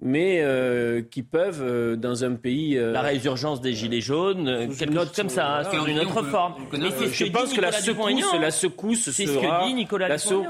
[0.00, 2.78] mais euh, qui peuvent, euh, dans un pays...
[2.78, 6.54] Euh, la résurgence des Gilets jaunes, quelque chose comme ça, hein, sur une autre forme.
[6.72, 9.66] Mais je pense que la secousse, la secousse sera...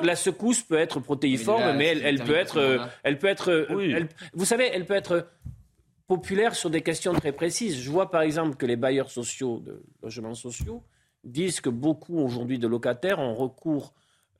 [0.03, 2.91] la, secousse peut être protéiforme, mais elle, peut être...
[3.05, 3.69] Elle peut être
[4.35, 5.29] vous savez, elle peut être
[6.07, 7.81] populaire sur des questions très précises.
[7.81, 10.83] Je vois par exemple que les bailleurs sociaux, de logements sociaux,
[11.31, 13.93] disent que beaucoup aujourd'hui de locataires ont recours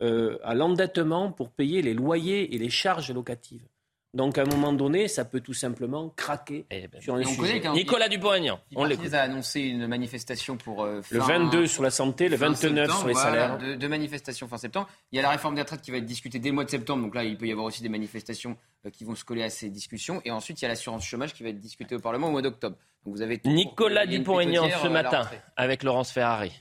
[0.03, 3.67] euh, à l'endettement pour payer les loyers et les charges locatives.
[4.15, 7.61] Donc, à un moment donné, ça peut tout simplement craquer eh ben, sur un sujet.
[7.75, 12.37] Nicolas Dupont-Aignan, on a annoncé une manifestation pour euh, le 22 sur la santé, le
[12.37, 13.59] 29 sur les salaires.
[13.59, 14.89] Deux, manifestations fin septembre.
[15.13, 16.71] Il y a la réforme des retraites qui va être discutée dès le mois de
[16.71, 17.03] septembre.
[17.03, 19.51] Donc là, il peut y avoir aussi des manifestations euh, qui vont se coller à
[19.51, 20.23] ces discussions.
[20.25, 22.43] Et ensuite, il y a l'assurance chômage qui va être discutée au Parlement au mois
[22.43, 22.77] d'octobre.
[23.05, 26.53] Donc vous avez Nicolas Dupont-Aignan ce matin avec Laurence Ferrari.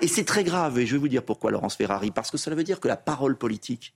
[0.00, 2.56] Et c'est très grave, et je vais vous dire pourquoi, Laurence Ferrari, parce que cela
[2.56, 3.94] veut dire que la parole politique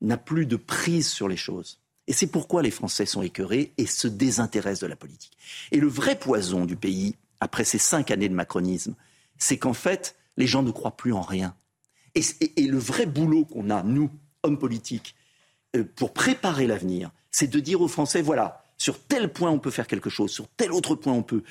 [0.00, 1.80] n'a plus de prise sur les choses.
[2.06, 5.36] Et c'est pourquoi les Français sont écœurés et se désintéressent de la politique.
[5.72, 8.94] Et le vrai poison du pays, après ces cinq années de macronisme,
[9.38, 11.54] c'est qu'en fait, les gens ne croient plus en rien.
[12.14, 14.10] Et, le vrai boulot qu'on a, nous,
[14.42, 15.14] hommes politiques,
[15.74, 19.70] euh, pour préparer l'avenir, c'est de dire aux Français, voilà, sur tel point on peut
[19.70, 21.42] faire quelque chose, sur tel autre point on peut.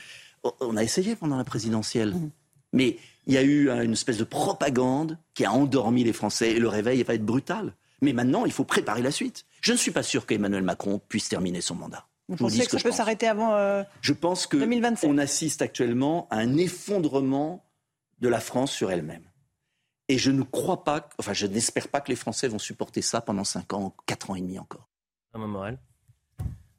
[0.60, 2.15] On a essayé pendant la présidentielle.
[2.15, 2.31] Mmh.
[2.73, 2.97] Mais
[3.28, 6.68] il y a eu une espèce de propagande qui a endormi les Français et le
[6.68, 7.74] réveil va être brutal.
[8.02, 9.46] Mais maintenant, il faut préparer la suite.
[9.62, 12.08] Je ne suis pas sûr qu'Emmanuel Macron puisse terminer son mandat.
[12.28, 16.58] Vous pensez que ça peut s'arrêter avant euh, Je pense qu'on assiste actuellement à un
[16.58, 17.66] effondrement
[18.20, 19.24] de la France sur elle-même.
[20.08, 23.22] Et je ne crois pas, enfin, je n'espère pas que les Français vont supporter ça
[23.22, 24.88] pendant 5 ans, 4 ans et demi encore.
[25.34, 25.78] Morel.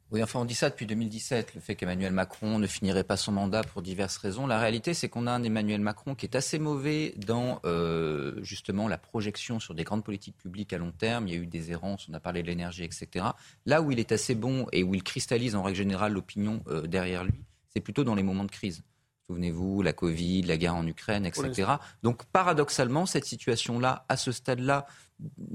[0.09, 3.33] Oui, enfin, on dit ça depuis 2017, le fait qu'Emmanuel Macron ne finirait pas son
[3.33, 4.47] mandat pour diverses raisons.
[4.47, 8.87] La réalité, c'est qu'on a un Emmanuel Macron qui est assez mauvais dans euh, justement
[8.87, 11.27] la projection sur des grandes politiques publiques à long terme.
[11.27, 13.25] Il y a eu des errances, on a parlé de l'énergie, etc.
[13.65, 16.87] Là où il est assez bon et où il cristallise en règle générale l'opinion euh,
[16.87, 17.43] derrière lui,
[17.73, 18.83] c'est plutôt dans les moments de crise.
[19.29, 21.71] Souvenez-vous, la Covid, la guerre en Ukraine, etc.
[22.01, 24.85] Donc paradoxalement, cette situation-là, à ce stade-là,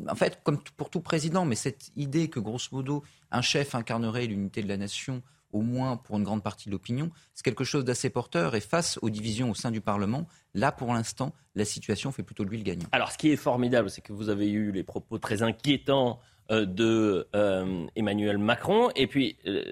[0.09, 4.27] en fait, comme pour tout président, mais cette idée que, grosso modo, un chef incarnerait
[4.27, 7.85] l'unité de la nation, au moins pour une grande partie de l'opinion, c'est quelque chose
[7.85, 8.55] d'assez porteur.
[8.55, 12.45] Et face aux divisions au sein du Parlement, là, pour l'instant, la situation fait plutôt
[12.45, 12.89] de lui le gagnant.
[12.93, 16.67] Alors, ce qui est formidable, c'est que vous avez eu les propos très inquiétants euh,
[16.67, 19.65] de euh, Emmanuel Macron, et puis euh,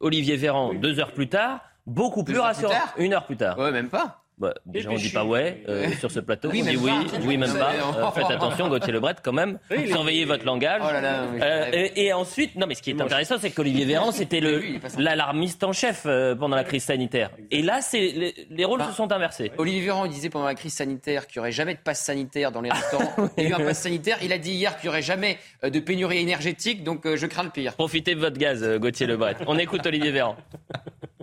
[0.00, 2.74] Olivier Véran, deux heures plus tard, beaucoup plus rassurant.
[2.98, 3.58] Une heure plus tard.
[3.58, 4.22] Ouais, même pas.
[4.38, 6.50] Bah, déjà, on dit pas ouais euh, sur ce plateau.
[6.50, 6.92] Oui, on dit oui,
[7.24, 7.72] oui, même pas.
[7.72, 9.58] Euh, faites attention, Gauthier Lebret, quand même.
[9.86, 10.82] Surveillez votre langage.
[10.84, 14.62] Oh euh, et, ensuite, non, mais ce qui est intéressant, c'est qu'Olivier Véran, c'était le
[14.98, 16.06] l'alarmiste en chef
[16.38, 17.30] pendant la crise sanitaire.
[17.50, 19.52] Et là, c'est les, rôles bah, se sont inversés.
[19.56, 22.52] Olivier Véran il disait pendant la crise sanitaire qu'il n'y aurait jamais de passe sanitaire
[22.52, 23.30] dans les restaurants.
[23.38, 24.18] Il y a eu un passe sanitaire.
[24.22, 26.84] Il a dit hier qu'il n'y aurait jamais de pénurie énergétique.
[26.84, 27.72] Donc, je crains le pire.
[27.72, 29.36] Profitez de votre gaz, Gauthier Lebret.
[29.46, 30.36] On écoute Olivier Véran.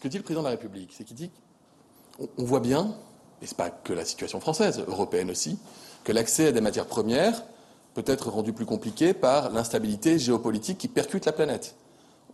[0.00, 1.30] Ce que dit le président de la République, c'est qu'il dit
[2.38, 2.94] on voit bien,
[3.42, 5.58] et ce n'est pas que la situation française, européenne aussi,
[6.04, 7.44] que l'accès à des matières premières
[7.92, 11.74] peut être rendu plus compliqué par l'instabilité géopolitique qui percute la planète.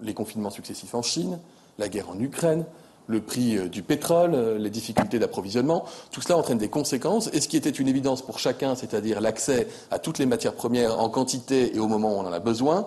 [0.00, 1.40] Les confinements successifs en Chine,
[1.78, 2.66] la guerre en Ukraine,
[3.08, 7.30] le prix euh, du pétrole, euh, les difficultés d'approvisionnement, tout cela entraîne des conséquences.
[7.32, 11.00] Et ce qui était une évidence pour chacun, c'est-à-dire l'accès à toutes les matières premières
[11.00, 12.86] en quantité et au moment où on en a besoin,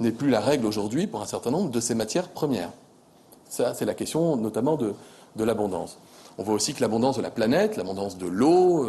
[0.00, 2.72] n'est plus la règle aujourd'hui pour un certain nombre de ces matières premières.
[3.48, 5.98] C'est la question notamment de l'abondance.
[6.38, 8.88] On voit aussi que l'abondance de la planète, l'abondance de l'eau,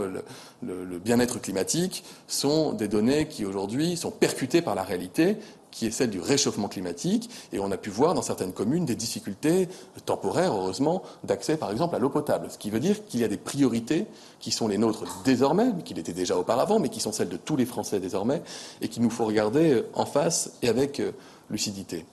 [0.62, 5.38] le, bien-être climatique sont des données qui aujourd'hui sont percutées par la réalité
[5.72, 7.30] qui est celle du réchauffement climatique.
[7.52, 9.68] Et on a pu voir dans certaines communes des difficultés
[10.06, 12.48] temporaires, heureusement, d'accès, par exemple, à l'eau potable.
[12.50, 14.06] Ce qui veut dire qu'il y a des priorités
[14.40, 17.56] qui sont les nôtres désormais, qui l'étaient déjà auparavant, mais qui sont celles de tous
[17.56, 18.42] les Français désormais,
[18.82, 21.12] et qu'il nous faut regarder en face et avec euh,
[21.50, 22.06] lucidité.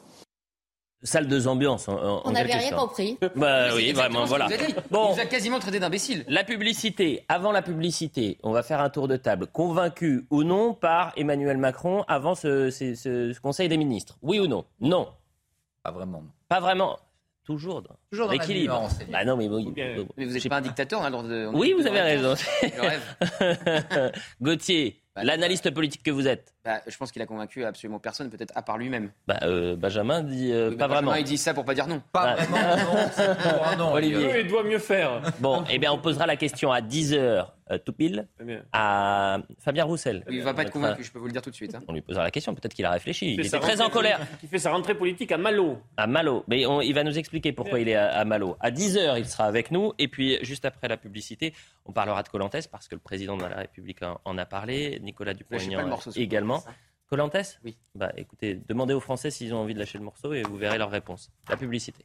[1.07, 1.87] Salle de ambiance.
[1.89, 3.17] On n'avait rien compris.
[3.37, 4.49] Bah oui, vraiment, voilà.
[4.91, 6.25] Bon, vous a quasiment traité d'imbécile.
[6.29, 9.47] La publicité, avant la publicité, on va faire un tour de table.
[9.47, 14.19] Convaincu ou non par Emmanuel Macron avant ce, ce- ce Conseil des ministres?
[14.23, 14.65] Oui ou non?
[14.81, 15.09] Non.
[15.83, 16.25] Pas vraiment.
[16.49, 16.99] Pas vraiment.
[17.45, 18.89] Toujours dans, Toujours dans l'équilibre.
[19.13, 19.73] Bah non, mais oui.
[19.77, 21.49] Mais vous n'êtes pas un dictateur, droit de.
[21.55, 22.35] Oui, vous avez raison.
[22.35, 24.11] Je
[25.17, 26.55] Gauthier, l'analyste politique que vous êtes.
[26.65, 29.11] Bah, je pense qu'il a convaincu absolument personne, peut-être à part lui-même.
[29.27, 31.15] Bah, euh, Benjamin dit euh, pas Benjamin, vraiment.
[31.15, 32.03] Il dit ça pour pas dire non.
[32.13, 34.41] Pas vraiment, Olivier.
[34.41, 35.23] Il doit mieux faire.
[35.41, 37.56] Bon, eh bien, on posera la question à 10h tout
[37.97, 38.63] pile bien.
[38.73, 40.25] à Fabien Roussel.
[40.31, 41.75] Il va pas être convaincu, je peux vous le dire tout de suite.
[41.75, 41.83] hein.
[41.89, 43.33] On lui posera la question, peut-être qu'il a réfléchi.
[43.35, 44.21] Il fait était très en colère.
[44.41, 45.79] Qui fait sa rentrée politique à Malo.
[45.97, 46.45] À Malo.
[46.49, 48.57] Mais on- il va nous expliquer pourquoi il est à, à Malo.
[48.61, 49.93] À 10h, il sera avec nous.
[49.99, 51.53] Et puis, juste après la publicité,
[51.85, 54.99] on parlera de Colantes parce que le président de la République en, en a parlé.
[55.03, 55.81] Nicolas Dupont-Aignan
[56.17, 56.63] également.
[57.09, 57.77] Colantes Oui.
[57.95, 60.77] Bah écoutez, demandez aux Français s'ils ont envie de lâcher le morceau et vous verrez
[60.79, 61.31] leur réponse.
[61.49, 62.05] La publicité.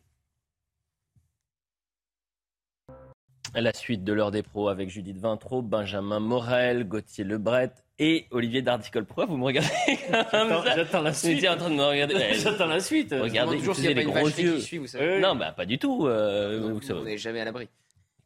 [3.54, 8.62] La suite de l'heure des pros avec Judith Vintraud, Benjamin Morel, Gauthier Lebret et Olivier
[8.62, 9.06] Dardicole.
[9.06, 9.70] Pourquoi vous me regardez
[10.32, 11.46] comme J'attends- ça j'attends la suite.
[11.48, 12.16] en train de me regarder.
[12.34, 13.14] J'attends la suite.
[13.18, 14.56] Regardez, toujours s'il y a pas une gros yeux.
[14.56, 15.20] qui suit, vous savez.
[15.20, 16.08] Non, bah pas du tout.
[16.08, 17.68] euh, vous n'êtes jamais à l'abri.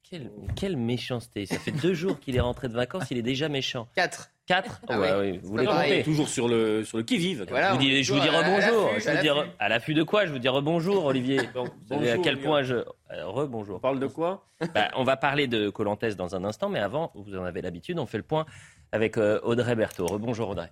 [0.09, 1.45] Quelle, quelle méchanceté.
[1.47, 3.87] Ça fait deux jours qu'il est rentré de vacances, il est déjà méchant.
[3.95, 4.29] Quatre.
[4.45, 5.17] Quatre Ah Ouais, ouais.
[5.17, 7.45] ouais, C'est Vous les comptez Toujours sur le, sur le qui-vive.
[7.49, 8.89] Voilà, vous je vous dis rebonjour.
[8.91, 9.39] l'affût, Je à vous dis l'affût.
[9.39, 11.37] re- à l'affût de quoi Je vous dis rebonjour, Olivier.
[11.55, 12.75] Vous savez à bonjour, quel point je.
[12.75, 12.85] euh,
[13.25, 13.77] rebonjour.
[13.77, 14.45] On parle de quoi?
[14.75, 17.97] Bah, on va parler de Colantes dans un instant, mais avant, vous en avez l'habitude,
[17.97, 18.45] on fait le point
[18.91, 20.05] avec euh, Audrey Berthaud.
[20.05, 20.71] Rebonjour, Audrey.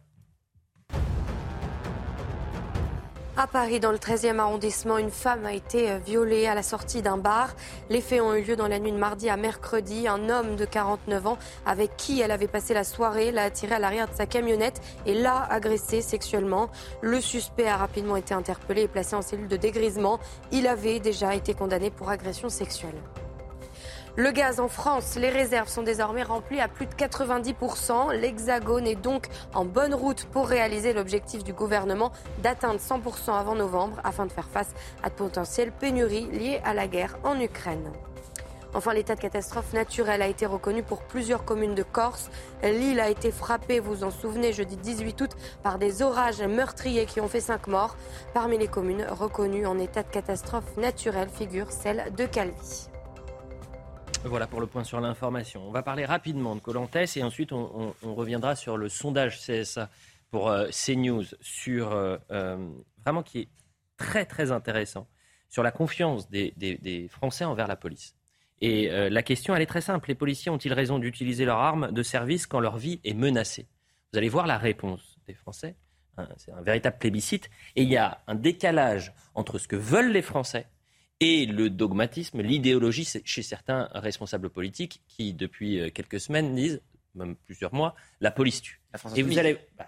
[3.35, 7.01] À Paris, dans le 13e arrondissement, une femme a été euh, violée à la sortie
[7.01, 7.55] d'un bar.
[7.89, 10.07] Les faits ont eu lieu dans la nuit de mardi à mercredi.
[10.07, 13.79] Un homme de 49 ans avec qui elle avait passé la soirée l'a attiré à
[13.79, 16.69] l'arrière de sa camionnette et l'a agressé sexuellement.
[17.01, 20.19] Le suspect a rapidement été interpellé et placé en cellule de dégrisement.
[20.51, 23.01] Il avait déjà été condamné pour agression sexuelle.
[24.15, 28.13] Le gaz en France, les réserves sont désormais remplies à plus de 90%.
[28.13, 32.11] L'Hexagone est donc en bonne route pour réaliser l'objectif du gouvernement
[32.43, 34.69] d'atteindre 100% avant novembre afin de faire face
[35.01, 37.91] à de potentielles pénuries liées à la guerre en Ukraine.
[38.75, 42.29] Enfin, l'état de catastrophe naturelle a été reconnu pour plusieurs communes de Corse.
[42.61, 45.31] L'île a été frappée, vous en souvenez, jeudi 18 août,
[45.63, 47.95] par des orages meurtriers qui ont fait 5 morts.
[48.35, 52.92] Parmi les communes reconnues en état de catastrophe naturelle figure celle de Calvi.
[54.25, 55.67] Voilà pour le point sur l'information.
[55.67, 59.89] On va parler rapidement de Colantes et ensuite on, reviendra sur le sondage CSA
[60.31, 62.69] pour euh, CNews sur euh, euh,
[63.03, 63.49] vraiment qui est
[63.97, 65.07] très très intéressant
[65.49, 68.15] sur la confiance des, Français envers la police.
[68.61, 70.07] Et la question elle est très simple.
[70.07, 73.67] Les policiers ont-ils raison d'utiliser leur arme de service quand leur vie est menacée?
[74.11, 75.75] Vous allez voir la réponse des Français.
[76.17, 77.49] Hein, C'est un véritable plébiscite.
[77.75, 80.65] Et il y a un décalage entre ce que veulent les Français
[81.19, 86.81] et le dogmatisme, l'idéologie chez certains responsables politiques qui, depuis euh, quelques semaines, disent,
[87.15, 88.81] même plusieurs mois, la police tue.
[88.91, 89.85] La France Et vous allez, bah,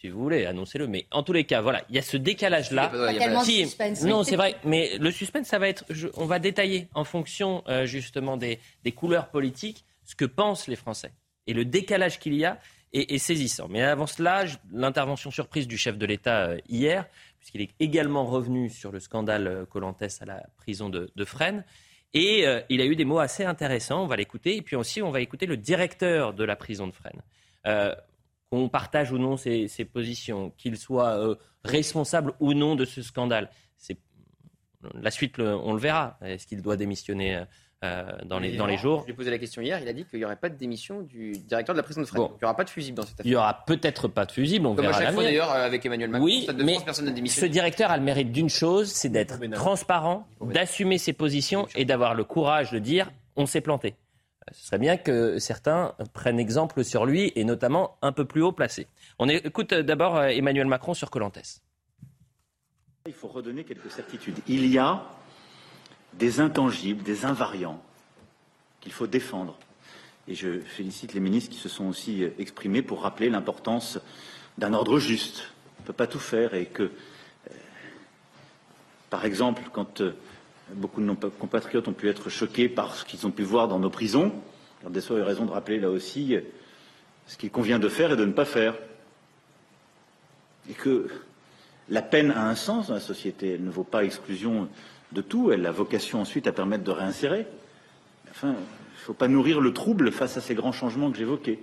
[0.00, 0.86] si vous voulez, annoncez-le.
[0.86, 2.90] Mais en tous les cas, voilà, il y a ce décalage-là.
[3.44, 4.02] Qui- suspense.
[4.04, 7.62] non, c'est vrai, mais le suspense, ça va être, je- on va détailler en fonction
[7.68, 11.12] euh, justement des, des couleurs politiques ce que pensent les Français.
[11.46, 12.58] Et le décalage qu'il y a
[12.92, 13.68] est, est saisissant.
[13.68, 17.06] Mais avant cela, l'intervention surprise du chef de l'État euh, hier,
[17.40, 21.64] puisqu'il est également revenu sur le scandale euh, Colantes à la prison de, Fresnes.
[22.12, 24.56] Et euh, il a eu des mots assez intéressants, on va l'écouter.
[24.56, 27.22] Et puis aussi, on va écouter le directeur de la prison de Fresnes.
[27.66, 27.94] Euh,
[28.50, 33.48] qu'on partage ou non ses, positions, qu'il soit responsable ou non de ce scandale.
[34.94, 36.18] La suite, on le verra.
[36.20, 37.44] Est-ce qu'il doit démissionner
[37.82, 39.92] euh, dans, les, dans les jours Je lui ai posé la question hier, il a
[39.94, 42.20] dit qu'il n'y aurait pas de démission du directeur de la prison de Fresnes.
[42.20, 42.28] Bon.
[42.28, 43.30] Donc, Il n'y aura pas de fusible dans cette Il affaire.
[43.30, 45.86] n'y aura peut-être pas de fusible, on Comme à verra chaque fois d'ailleurs euh, avec
[45.86, 48.90] Emmanuel Macron, Oui, de mais France, personne n'a Ce directeur a le mérite d'une chose,
[48.92, 53.94] c'est d'être transparent, d'assumer ses positions et d'avoir le courage de dire on s'est planté.
[54.42, 58.42] Euh, Ce serait bien que certains prennent exemple sur lui et notamment un peu plus
[58.42, 58.86] haut placé.
[59.18, 61.62] On écoute d'abord Emmanuel Macron sur Colantes.
[63.06, 64.36] Il faut redonner quelques certitudes.
[64.46, 65.02] Il y a
[66.14, 67.82] des intangibles, des invariants
[68.80, 69.56] qu'il faut défendre.
[70.28, 73.98] Et je félicite les ministres qui se sont aussi euh, exprimés pour rappeler l'importance
[74.58, 75.48] d'un ordre juste.
[75.78, 76.90] On ne peut pas tout faire et que, euh,
[79.08, 80.12] par exemple, quand euh,
[80.74, 83.78] beaucoup de nos compatriotes ont pu être choqués par ce qu'ils ont pu voir dans
[83.78, 84.32] nos prisons,
[84.80, 86.36] alors des a raison de rappeler là aussi
[87.26, 88.74] ce qu'il convient de faire et de ne pas faire.
[90.70, 91.08] Et que
[91.90, 93.54] la peine a un sens dans la société.
[93.54, 94.68] Elle ne vaut pas exclusion
[95.12, 95.52] de tout.
[95.52, 97.46] Elle a vocation ensuite à permettre de réinsérer.
[98.30, 101.58] Enfin, il ne faut pas nourrir le trouble face à ces grands changements que j'évoquais.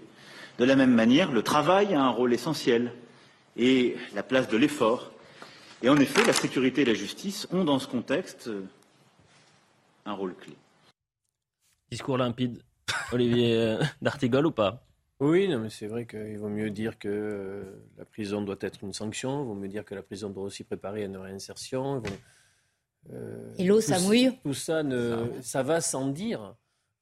[0.60, 2.92] De la même manière, le travail a un rôle essentiel
[3.56, 5.12] et la place de l'effort.
[5.84, 8.64] Et en effet, la sécurité et la justice ont dans ce contexte euh,
[10.06, 10.54] un rôle clé.
[11.92, 12.64] Discours limpide.
[13.12, 14.84] Olivier euh, d'Artigol ou pas?
[15.20, 17.64] Oui, non, mais c'est vrai qu'il vaut mieux dire que euh,
[17.98, 20.64] la prison doit être une sanction, il vaut mieux dire que la prison doit aussi
[20.64, 22.02] préparer une réinsertion.
[23.58, 26.56] Et l'eau, ça tout- mouille Tout ça, ne, ça va sans dire.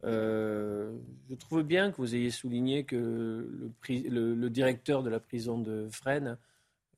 [0.04, 0.92] Euh,
[1.30, 5.20] je trouve bien que vous ayez souligné que le, pri- le- le directeur de la
[5.20, 6.38] prison de Fresnes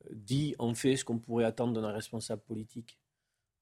[0.05, 2.97] euh, dit en fait ce qu'on pourrait attendre d'un responsable politique.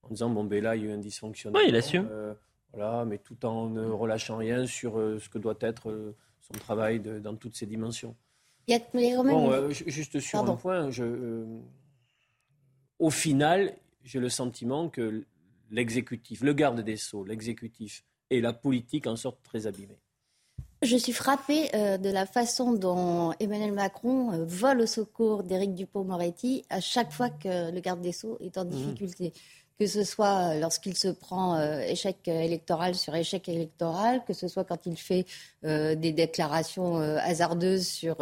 [0.03, 1.59] En disant, bon, ben là, il y a eu un dysfonctionnement.
[1.59, 2.07] Oui, il assume.
[2.09, 2.33] Euh,
[2.73, 6.53] voilà, mais tout en ne relâchant rien sur euh, ce que doit être euh, son
[6.59, 8.15] travail de- dans toutes ses dimensions.
[8.67, 10.53] Il y a il y a quand même Bon, euh, juste sur Pardon.
[10.53, 11.45] un point, je, euh,
[12.99, 13.73] au final,
[14.03, 15.23] j'ai le sentiment que
[15.71, 19.99] l'exécutif, le garde des Sceaux, l'exécutif et la politique en sortent très abîmés.
[20.81, 25.73] Je suis frappée euh, de la façon dont Emmanuel Macron euh, vole au secours d'Éric
[25.73, 29.33] Dupont-Moretti à chaque fois que le garde des Sceaux est en difficulté.
[29.77, 34.31] Que ce soit euh, lorsqu'il se prend euh, échec euh, électoral sur échec électoral, que
[34.33, 35.25] ce soit quand il fait
[35.65, 38.15] euh, des déclarations euh, hasardeuses sur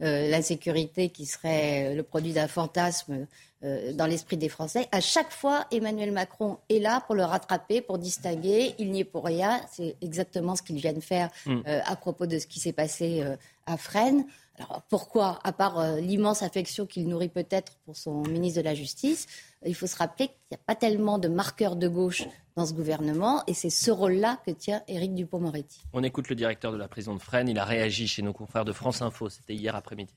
[0.00, 3.26] l'insécurité qui serait le produit d'un fantasme
[3.62, 4.88] dans l'esprit des Français.
[4.90, 8.74] À chaque fois, Emmanuel Macron est là pour le rattraper, pour distinguer.
[8.78, 9.60] Il n'y est pour rien.
[9.70, 11.60] C'est exactement ce qu'il vient de faire Mm.
[11.84, 13.22] à propos de ce qui s'est passé
[13.66, 14.24] à Fresnes.
[14.60, 18.74] Alors pourquoi À part euh, l'immense affection qu'il nourrit peut-être pour son ministre de la
[18.74, 19.26] Justice,
[19.64, 22.24] il faut se rappeler qu'il n'y a pas tellement de marqueurs de gauche
[22.56, 25.80] dans ce gouvernement et c'est ce rôle-là que tient Éric Dupont-Moretti.
[25.92, 27.48] On écoute le directeur de la prison de Fresnes.
[27.48, 29.28] Il a réagi chez nos confrères de France Info.
[29.28, 30.14] C'était hier après-midi.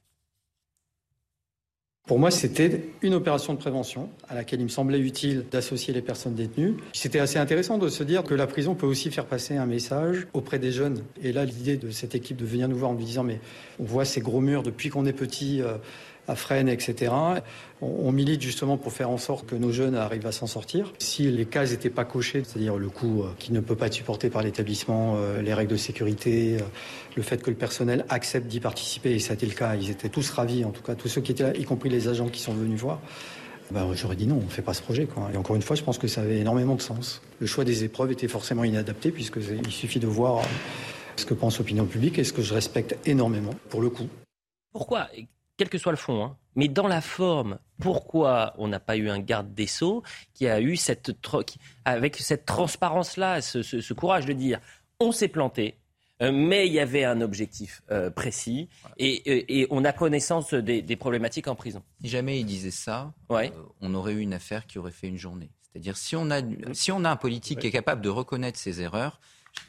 [2.05, 6.01] Pour moi, c'était une opération de prévention à laquelle il me semblait utile d'associer les
[6.01, 6.75] personnes détenues.
[6.91, 10.27] C'était assez intéressant de se dire que la prison peut aussi faire passer un message
[10.33, 11.05] auprès des jeunes.
[11.21, 13.39] Et là, l'idée de cette équipe de venir nous voir en nous disant mais
[13.79, 15.77] on voit ces gros murs depuis qu'on est petit euh,
[16.27, 17.11] à Fresnes, etc.
[17.81, 20.93] On, milite justement pour faire en sorte que nos jeunes arrivent à s'en sortir.
[20.99, 23.93] Si les cases n'étaient pas cochées, c'est-à-dire le coût euh, qui ne peut pas être
[23.93, 26.63] supporté par l'établissement, euh, les règles de sécurité, euh,
[27.17, 29.89] le fait que le personnel accepte d'y participer, et ça a été le cas, ils
[29.89, 32.29] étaient tous ravis, en tout cas tous ceux qui étaient là, y compris les agents
[32.29, 33.01] qui sont venus voir.
[33.71, 35.07] Ben, J'aurais dit non, on ne fait pas ce projet.
[35.33, 37.21] Et encore une fois, je pense que ça avait énormément de sens.
[37.39, 40.41] Le choix des épreuves était forcément inadapté, puisque c'est- il suffit de voir
[41.15, 44.07] ce que pense l'opinion publique et ce que je respecte énormément, pour le coup.
[44.71, 45.07] Pourquoi?
[45.57, 49.09] Quel que soit le fond, hein, mais dans la forme, pourquoi on n'a pas eu
[49.09, 51.11] un garde des Sceaux qui a eu cette,
[51.45, 54.59] qui- avec cette transparence-là, ce, ce- ce courage de dire
[54.99, 55.77] on s'est planté,
[56.21, 60.53] euh, mais il y avait un objectif euh, précis et, et- et on a connaissance
[60.53, 61.83] des, des problématiques en prison.
[62.01, 63.13] Si jamais il disait ça,
[63.49, 65.49] euh, on aurait eu une affaire qui aurait fait une journée.
[65.71, 66.41] C'est-à-dire, si on a,
[66.73, 69.19] si on a un politique qui est capable de reconnaître ses erreurs,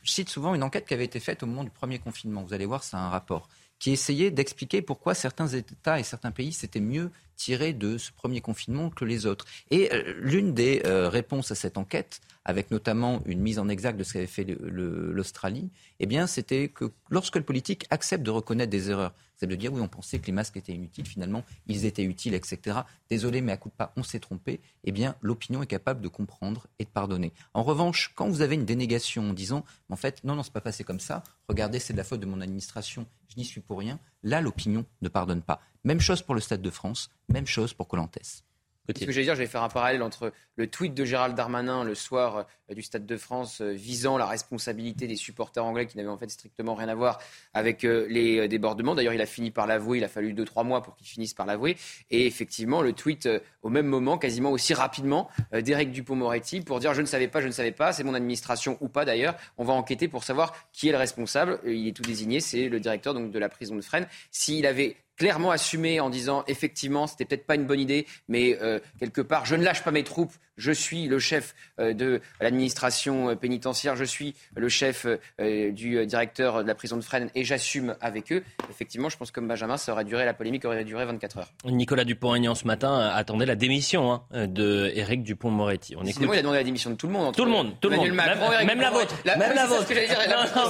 [0.03, 2.43] je cite souvent une enquête qui avait été faite au moment du premier confinement.
[2.43, 3.49] Vous allez voir, c'est un rapport
[3.85, 8.41] qui essayait d'expliquer pourquoi certains États et certains pays s'étaient mieux tirés de ce premier
[8.41, 9.45] confinement que les autres.
[9.71, 13.97] Et euh, l'une des euh, réponses à cette enquête, avec notamment une mise en exergue
[13.97, 15.71] de ce qu'avait fait l'Australie,
[16.01, 19.73] eh bien, c'était que lorsque le politique accepte de reconnaître des erreurs, c'est de dire
[19.73, 22.81] oui, on pensait que les masques étaient inutiles, finalement, ils étaient utiles, etc.
[23.11, 24.61] Désolé, mais à coup de pas, on s'est trompé.
[24.85, 27.33] Eh bien, l'opinion est capable de comprendre et de pardonner.
[27.53, 30.61] En revanche, quand vous avez une dénégation en disant, en fait, non, non, c'est pas
[30.61, 31.23] passé comme ça.
[31.49, 33.07] Regardez, c'est de la faute de mon administration.
[33.29, 33.99] Je n'y suis pour rien.
[34.25, 35.61] Là, l'opinion ne pardonne pas.
[35.85, 37.11] Même chose pour le Stade de France.
[37.29, 38.43] Même chose pour Colantes.
[38.87, 41.95] Ce que j'allais dire, j'allais faire un parallèle entre le tweet de Gérald Darmanin le
[41.95, 46.11] soir euh, du Stade de France euh, visant la responsabilité des supporters anglais qui n'avaient
[46.11, 47.19] en fait strictement rien à voir
[47.55, 48.95] avec euh, les débordements.
[48.95, 51.47] D'ailleurs, il a fini par l'avouer, il a fallu 2-3 mois pour qu'il finisse par
[51.47, 51.79] l'avouer.
[52.11, 53.27] Et effectivement, le tweet
[53.63, 57.47] au même moment, quasiment aussi rapidement, d'Éric Dupont-Moretti pour dire je ne savais pas, je
[57.47, 59.35] ne savais pas, c'est mon administration ou pas d'ailleurs.
[59.57, 61.59] On va enquêter pour savoir qui est le responsable.
[61.65, 64.07] Il est tout désigné, c'est le directeur donc, de la prison de Fresnes.
[64.31, 68.81] S'il avait clairement assumé en disant effectivement c'était peut-être pas une bonne idée mais euh,
[68.99, 73.31] quelque part je ne lâche pas mes troupes je suis le chef euh, de l'administration
[73.31, 75.07] euh, pénitentiaire je suis le chef
[75.41, 79.31] euh, du directeur de la prison de Fresnes et j'assume avec eux effectivement je pense
[79.31, 82.67] que comme Benjamin ça aurait duré la polémique aurait duré 24 heures Nicolas Dupont-Aignan ce
[82.67, 85.95] matin attendait la démission hein, de Éric Dupont-Moretti.
[85.97, 86.07] On écoute.
[86.07, 87.97] Décidément, il a demandé la démission de tout le monde Tout le monde, tout le
[87.97, 88.09] monde.
[88.11, 89.15] Macron, même, la vôtre.
[89.25, 89.89] Même la vôtre.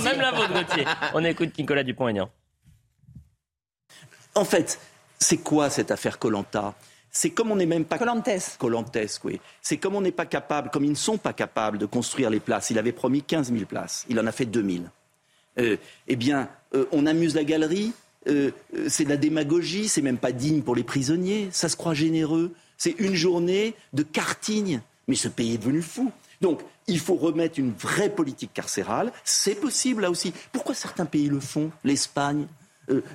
[0.03, 0.84] même la vôtre, Gauthier.
[1.14, 2.30] On écoute Nicolas Dupont-Aignan.
[4.35, 4.78] En fait,
[5.18, 6.74] c'est quoi cette affaire Colanta?
[7.11, 7.97] C'est comme on n'est même pas.
[7.97, 8.57] Colantes.
[8.59, 9.41] Colantes, oui.
[9.62, 12.41] C'est comme on n'est pas capable, comme ils ne sont pas capables de construire les
[12.41, 12.70] places.
[12.70, 14.05] Il avait promis 15 000 places.
[14.09, 14.85] Il en a fait 2 000.
[15.61, 15.76] Euh,
[16.09, 17.93] eh bien, euh, on amuse la galerie.
[18.26, 18.51] euh,
[18.89, 19.87] c'est de la démagogie.
[19.87, 21.49] C'est même pas digne pour les prisonniers.
[21.53, 22.53] Ça se croit généreux.
[22.78, 24.80] C'est une journée de cartigne.
[25.07, 26.11] Mais ce pays est devenu fou.
[26.41, 29.12] Donc, il faut remettre une vraie politique carcérale.
[29.22, 30.32] C'est possible là aussi.
[30.51, 31.70] Pourquoi certains pays le font?
[31.85, 32.47] L'Espagne,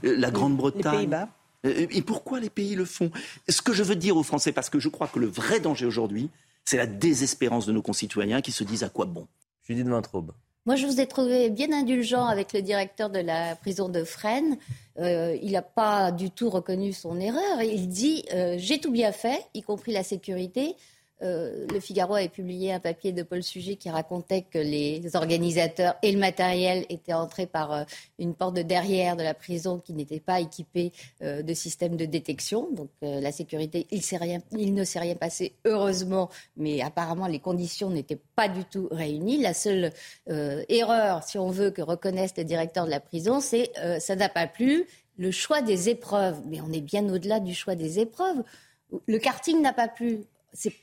[0.04, 0.98] la Grande-Bretagne.
[0.98, 1.30] Pays-Bas.
[1.66, 3.12] Euh, Et pourquoi les pays le font?
[3.48, 5.86] Ce que je veux dire aux Français, parce que je crois que le vrai danger
[5.86, 6.30] aujourd'hui,
[6.66, 9.28] c'est la désespérance de nos concitoyens qui se disent à quoi bon?
[9.64, 10.32] Judith Vintraube.
[10.66, 14.58] Moi, je vous ai trouvé bien indulgent avec le directeur de la prison de Fresnes.
[15.00, 17.62] Euh, il n'a pas du tout reconnu son erreur.
[17.64, 20.76] Il dit euh, J'ai tout bien fait, y compris la sécurité.
[21.22, 25.96] Euh, le Figaro avait publié un papier de Paul Sujet qui racontait que les organisateurs
[26.02, 27.84] et le matériel étaient entrés par euh,
[28.20, 32.06] une porte de derrière de la prison qui n'était pas équipée euh, de système de
[32.06, 32.70] détection.
[32.72, 33.98] Donc la sécurité, il,
[34.74, 39.42] ne s'est rien passé, heureusement, mais apparemment les conditions n'étaient pas du tout réunies.
[39.42, 39.92] La seule
[40.28, 44.48] erreur, si on veut, que reconnaisse le directeur de la prison, c'est ça n'a pas
[44.48, 44.86] plu.
[45.18, 48.44] Le choix des épreuves, mais on est bien au-delà du choix des épreuves.
[49.08, 50.74] Le karting n'a pas plu c'est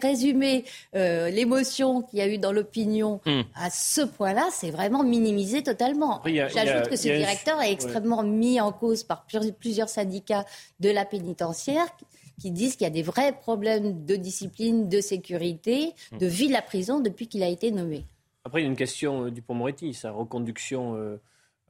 [0.00, 3.42] résumer euh, l'émotion qu'il y a eu dans l'opinion Hmm.
[3.54, 6.22] à ce point-là, c'est vraiment minimisé totalement.
[6.24, 7.72] J'ajoute que ce a directeur est ouais.
[7.72, 10.44] extrêmement mis en cause par plus- plusieurs syndicats
[10.80, 11.86] de la pénitentiaire
[12.40, 16.18] qui- disent qu'il y a des vrais problèmes de discipline, de sécurité, Hmm.
[16.18, 18.04] de vie de la prison depuis qu'il a été nommé.
[18.44, 19.94] Après, il y a une question euh, du Pont-Moretti.
[19.94, 21.20] Sa reconduction euh,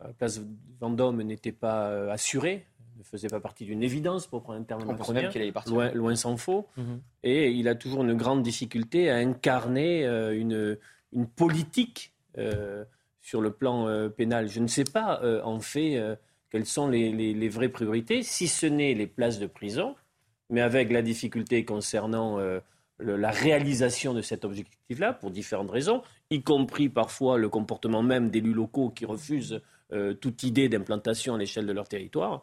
[0.01, 0.41] à Place
[0.81, 2.65] Vendôme n'était pas euh, assurée,
[3.03, 5.75] ne faisait pas partie d'une évidence pour prendre un terme On pensait qu'il allait partir.
[5.75, 6.67] Loin, loin s'en faut.
[6.77, 7.01] Mhm.
[7.25, 10.79] Et il a toujours une grande difficulté à incarner euh, une,
[11.13, 12.85] une politique euh,
[13.21, 14.49] sur le plan euh, pénal.
[14.49, 16.01] Je ne sais pas, en fait,
[16.51, 19.95] quelles sont les, les- les vraies priorités, si ce n'est les places de prison,
[20.51, 22.63] mais avec la difficulté concernant le-
[23.17, 28.53] la réalisation de cet objectif-là, pour différentes raisons, y compris parfois le comportement même d'élus
[28.55, 29.61] locaux qui refusent
[29.93, 32.43] euh, toute idée d'implantation à l'échelle de leur territoire.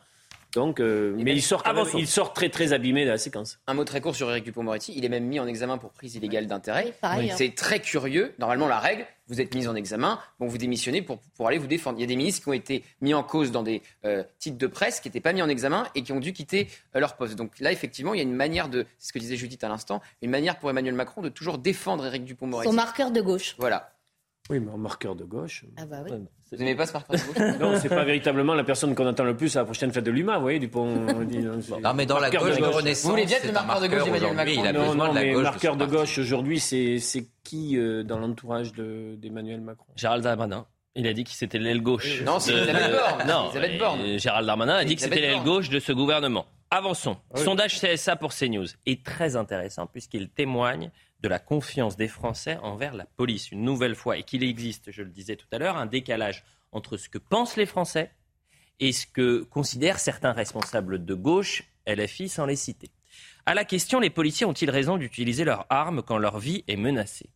[0.55, 1.97] Donc, euh, mais il sort, quand même- avançons.
[1.99, 3.59] il sort très très abîmé de la séquence.
[3.67, 4.93] Un mot très court sur Eric Dupond-Moretti.
[4.95, 6.85] Il est même mis en examen pour prise illégale d'intérêt.
[6.87, 7.35] Oui, pareil, hein.
[7.37, 8.33] C'est très curieux.
[8.39, 11.67] Normalement, la règle, vous êtes mis en examen, bon, vous démissionnez pour, pour aller vous
[11.67, 11.99] défendre.
[11.99, 14.57] Il y a des ministres qui ont été mis en cause dans des euh, titres
[14.57, 17.15] de presse, qui n'étaient pas mis en examen et qui ont dû quitter euh, leur
[17.15, 17.35] poste.
[17.35, 19.69] Donc là, effectivement, il y a une manière de, c'est ce que disait Judith à
[19.69, 22.69] l'instant, une manière pour Emmanuel Macron de toujours défendre Eric Dupond-Moretti.
[22.69, 23.55] Son marqueur de gauche.
[23.59, 23.91] Voilà.
[24.49, 25.63] Oui, mais en marqueur de gauche.
[25.77, 26.11] Ah bah oui.
[26.51, 29.23] Vous n'aimez pas ce marqueur de gauche Non, c'est pas véritablement la personne qu'on attend
[29.23, 30.87] le plus à la prochaine fête de l'humain, vous voyez, Dupont.
[30.87, 32.75] Non, mais dans la gauche de gauche.
[32.75, 35.15] Renaissance, Vous voulez bien le marqueur de gauche d'Emmanuel Macron Il a non, non, de
[35.15, 35.43] la mais gauche.
[35.43, 39.85] marqueur de gauche aujourd'hui, c'est c'est qui euh, dans l'entourage de- d'Emmanuel Macron?
[39.95, 40.65] Gérald Darmanin.
[40.95, 42.23] Il a dit que c'était l'aile gauche.
[42.23, 43.27] Non, c'est Elisabeth Borne.
[43.27, 43.99] Non, Elisabeth Borne.
[44.01, 45.45] euh, Gérald Darmanin a dit que c'était l'aile Borne.
[45.45, 46.47] gauche de ce gouvernement.
[46.71, 47.17] Avançons.
[47.35, 47.41] oui.
[47.41, 50.91] Sondage CSA pour CNews est très intéressant puisqu'il témoigne
[51.21, 55.03] de la confiance des Français envers la police, une nouvelle fois, et qu'il existe, je
[55.03, 58.11] le disais tout à l'heure, un décalage entre ce que pensent les Français
[58.79, 62.91] et ce que considèrent certains responsables de gauche, LFI sans les citer.
[63.45, 67.29] À la question, les policiers ont-ils raison d'utiliser leurs armes quand leur vie est menacée?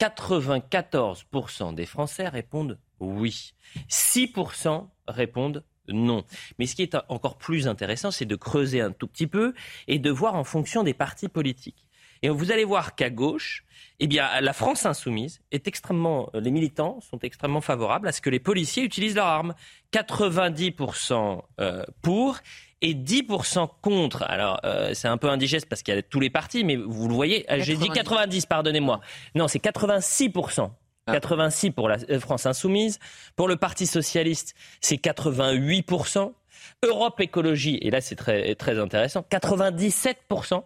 [0.00, 3.54] 94% des Français répondent oui.
[3.88, 6.24] 6% répondent non.
[6.58, 9.54] Mais ce qui est encore plus intéressant, c'est de creuser un tout petit peu
[9.88, 11.86] et de voir en fonction des partis politiques.
[12.22, 13.64] Et vous allez voir qu'à gauche,
[13.98, 18.30] eh bien, la France insoumise est extrêmement, les militants sont extrêmement favorables à ce que
[18.30, 19.54] les policiers utilisent leurs armes.
[19.92, 22.38] 90% euh, pour
[22.82, 24.22] et 10% contre.
[24.22, 27.08] Alors, euh, c'est un peu indigeste parce qu'il y a tous les partis, mais vous
[27.08, 29.00] le voyez, euh, j'ai dit 90, pardonnez-moi.
[29.34, 30.70] Non, c'est 86%.
[31.06, 32.98] 86 pour la euh, France insoumise.
[33.36, 36.32] Pour le Parti socialiste, c'est 88%.
[36.82, 40.62] Europe écologie, et là c'est très, très intéressant, 97%.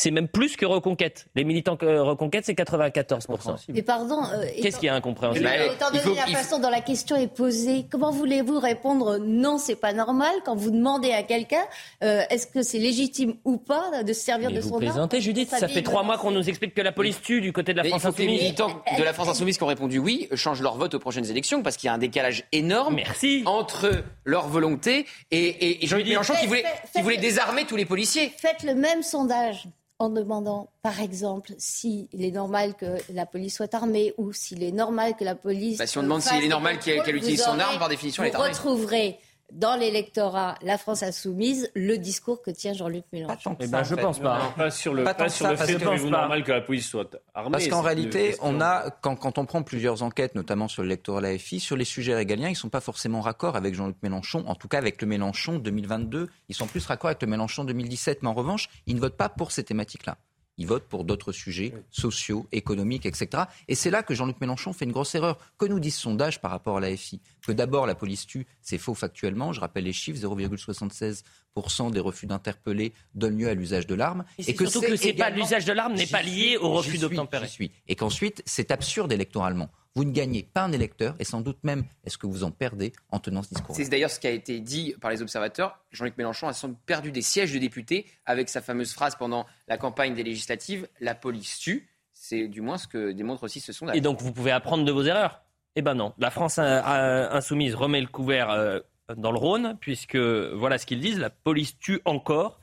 [0.00, 1.26] C'est même plus que Reconquête.
[1.34, 3.56] Les militants que Reconquête, c'est 94%.
[3.70, 4.22] Mais pardon.
[4.32, 6.80] euh, Qu'est-ce qui est incompréhensible Bah, Étant il donné faut- la faut- façon dont la
[6.80, 11.64] question est posée, comment voulez-vous répondre non, c'est pas normal quand vous demandez à quelqu'un
[12.04, 14.84] euh, est-ce que c'est légitime ou pas de se servir Mais de vous son arme?
[14.84, 15.48] Plaisantez, Judith.
[15.50, 17.78] Sa Ça fait trois mois qu'on nous explique que la police tue du côté de
[17.78, 18.40] la Mais France que les insoumise.
[18.42, 21.64] militants de la France insoumise qui ont répondu oui changent leur vote aux prochaines élections
[21.64, 23.42] parce qu'il y a un décalage énorme Merci.
[23.46, 28.32] entre leur volonté et, et, et Jean-Luc Mélenchon qui voulait, qui désarmer tous les policiers.
[28.38, 29.64] Faites le même sondage
[30.00, 34.70] en demandant, par exemple, s'il est normal que la police soit armée ou s'il est
[34.70, 35.78] normal que la police.
[35.78, 38.28] Bah, si on demande s'il est normal qu'elle- utilise vous son arme, par définition, elle
[38.28, 38.52] est Vous armée.
[38.52, 39.18] retrouverez
[39.52, 43.56] dans l'électorat, la France insoumise, le discours que tient Jean-Luc Mélenchon.
[43.60, 44.38] Eh ben, je pense pas.
[44.38, 46.86] Non, Pas sur le, Pas sur ça, le parce fait que- normal que la police
[46.86, 47.52] soit armée.
[47.52, 51.60] Parce qu'en réalité, on a, quand, quand on prend plusieurs enquêtes, notamment sur l'électorat LFI,
[51.60, 54.44] sur les sujets régaliens, ils ne sont pas forcément raccord avec Jean-Luc Mélenchon.
[54.46, 58.22] En tout cas, avec le Mélenchon 2022, ils sont plus raccord avec le Mélenchon 2017.
[58.22, 60.18] Mais en revanche, ils ne votent pas pour ces thématiques-là.
[60.58, 63.44] Ils votent pour d'autres sujets sociaux, économiques, etc.
[63.68, 65.38] Et c'est là que Jean-Luc Mélenchon fait une grosse erreur.
[65.56, 68.76] Que nous disent sondages par rapport à la FI Que d'abord, la police tue, c'est
[68.78, 69.52] faux factuellement.
[69.52, 74.24] Je rappelle les chiffres 0,76% des refus d'interpeller donnent lieu à l'usage de l'arme.
[74.38, 77.48] Et c'est surtout que c'est pas- l'usage de l'arme n'est pas lié au refus d'obtempérer.
[77.86, 79.70] Et qu'ensuite, c'est absurde électoralement.
[79.98, 82.92] Vous ne gagnez pas un électeur et sans doute même est-ce que vous en perdez
[83.10, 83.74] en tenant ce discours.
[83.74, 85.80] C'est d'ailleurs ce qui a été dit par les observateurs.
[85.90, 89.44] Jean-Luc Mélenchon a sans doute perdu des sièges de députés avec sa fameuse phrase pendant
[89.66, 91.88] la campagne des législatives La police tue.
[92.12, 93.96] C'est du moins ce que démontre aussi ce sondage.
[93.96, 95.42] Et donc vous pouvez apprendre de vos erreurs?
[95.74, 96.12] Eh ben non.
[96.18, 98.78] La France insoumise remet le couvert euh,
[99.16, 102.60] dans le Rhône, puisque voilà ce qu'ils disent, la police tue encore.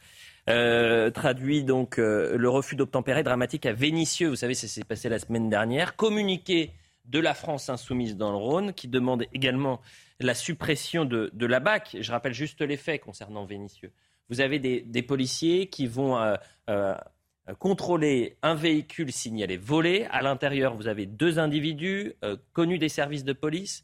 [0.47, 4.29] Euh, traduit donc euh, le refus d'obtempérer dramatique à Vénissieux.
[4.29, 5.97] Vous savez, ça s'est passé la semaine dernière.
[5.97, 6.71] Communiqué
[7.07, 9.81] de la France insoumise dans le Rhône, qui demande également
[10.19, 11.97] la suppression de, la BAC.
[11.99, 13.91] Je rappelle juste les faits concernant Vénissieux.
[14.29, 16.17] Vous avez des, policiers qui vont
[16.69, 16.95] euh,
[17.59, 20.07] contrôler un véhicule signalé volé.
[20.09, 22.13] À l'intérieur, vous avez deux individus
[22.53, 23.83] connus des services de police.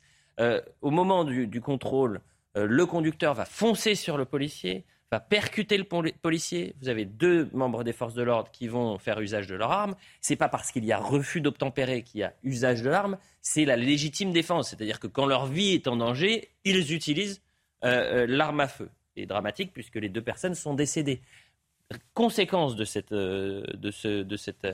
[0.81, 2.21] au moment du contrôle,
[2.55, 6.73] le conducteur va foncer sur le policier va percuter le policier.
[6.81, 9.95] Vous avez deux membres des forces de l'ordre qui vont faire usage de leur arme.
[10.21, 13.65] C'est pas parce qu'il y a refus d'obtempérer qu'il y a usage de l'arme, c'est
[13.65, 14.69] la légitime défense.
[14.69, 17.41] C'est-à-dire que quand leur vie est en danger, ils utilisent
[17.83, 18.89] euh, euh, l'arme à feu.
[19.17, 21.21] Et dramatique puisque les deux personnes sont décédées.
[22.13, 24.65] Conséquence de, cette, euh, de, ce, de cette,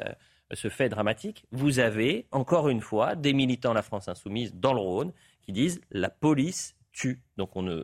[0.53, 4.73] ce fait dramatique, vous avez encore une fois des militants de la France insoumise dans
[4.73, 5.11] le Rhône
[5.41, 7.19] qui disent la police tue.
[7.37, 7.83] Donc on ne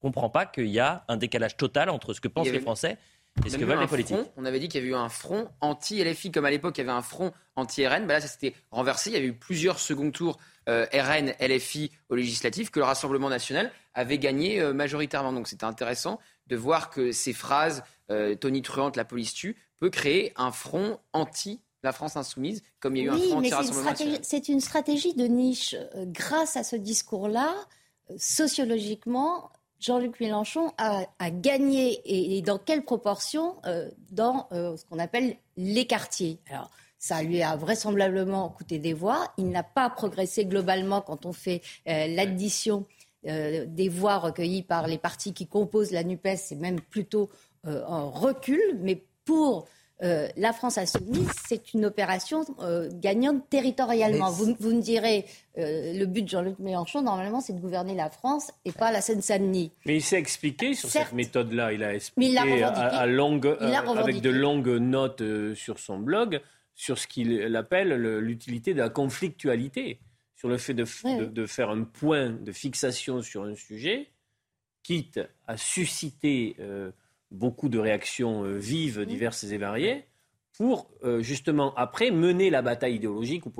[0.00, 2.98] comprend pas qu'il y a un décalage total entre ce que pensent les Français
[3.44, 4.16] et ce que veulent les politiques.
[4.36, 6.84] on avait dit qu'il y avait eu un front anti-LFI, comme à l'époque il y
[6.84, 8.06] avait un front anti-RN.
[8.06, 9.10] Ben là, ça s'était renversé.
[9.10, 10.38] Il y avait eu plusieurs second tours
[10.68, 15.32] euh, RN, LFI au législatif que le Rassemblement national avait gagné euh, majoritairement.
[15.32, 19.90] Donc c'était intéressant de voir que ces phrases euh, Tony Truante, la police tue, peut
[19.90, 23.90] créer un front anti la France insoumise, comme il y a eu un front anti-Rassemblement
[23.90, 24.18] national.
[24.24, 25.76] C'est une stratégie de niche.
[26.06, 27.54] Grâce à ce discours-là,
[28.16, 35.36] sociologiquement, Jean-Luc Mélenchon a, gagné et, dans quelle proportion euh, dans euh, ce qu'on appelle
[35.56, 36.38] les quartiers?
[36.50, 39.32] Alors, ça lui a vraisemblablement coûté des voix.
[39.38, 42.86] Il n'a pas progressé globalement quand on fait euh, l'addition
[43.24, 46.36] des voix recueillies par les partis qui composent la NUPES.
[46.36, 47.28] C'est même plutôt
[47.64, 48.78] un recul.
[48.80, 49.66] Mais pour
[50.04, 54.30] euh, la France insoumise, c'est une opération euh, gagnante territorialement.
[54.30, 55.24] Vous, me direz,
[55.58, 59.00] euh, le but de Jean-Luc Mélenchon, normalement, c'est de gouverner la France et pas la
[59.00, 59.72] Seine-Saint-Denis.
[59.86, 61.72] Mais il s'est expliqué sur cette méthode-là.
[61.72, 65.22] Il a expliqué à, longue, avec de longues notes
[65.54, 66.40] sur son blog
[66.76, 69.98] sur ce qu'il appelle l'utilité de la conflictualité,
[70.36, 70.84] sur le fait de,
[71.24, 74.12] de faire un point de fixation sur un sujet,
[74.84, 75.18] quitte
[75.48, 76.54] à susciter
[77.30, 80.04] beaucoup de réactions euh, vives, diverses et variées,
[80.56, 83.52] pour euh, justement après mener la bataille idéologique ou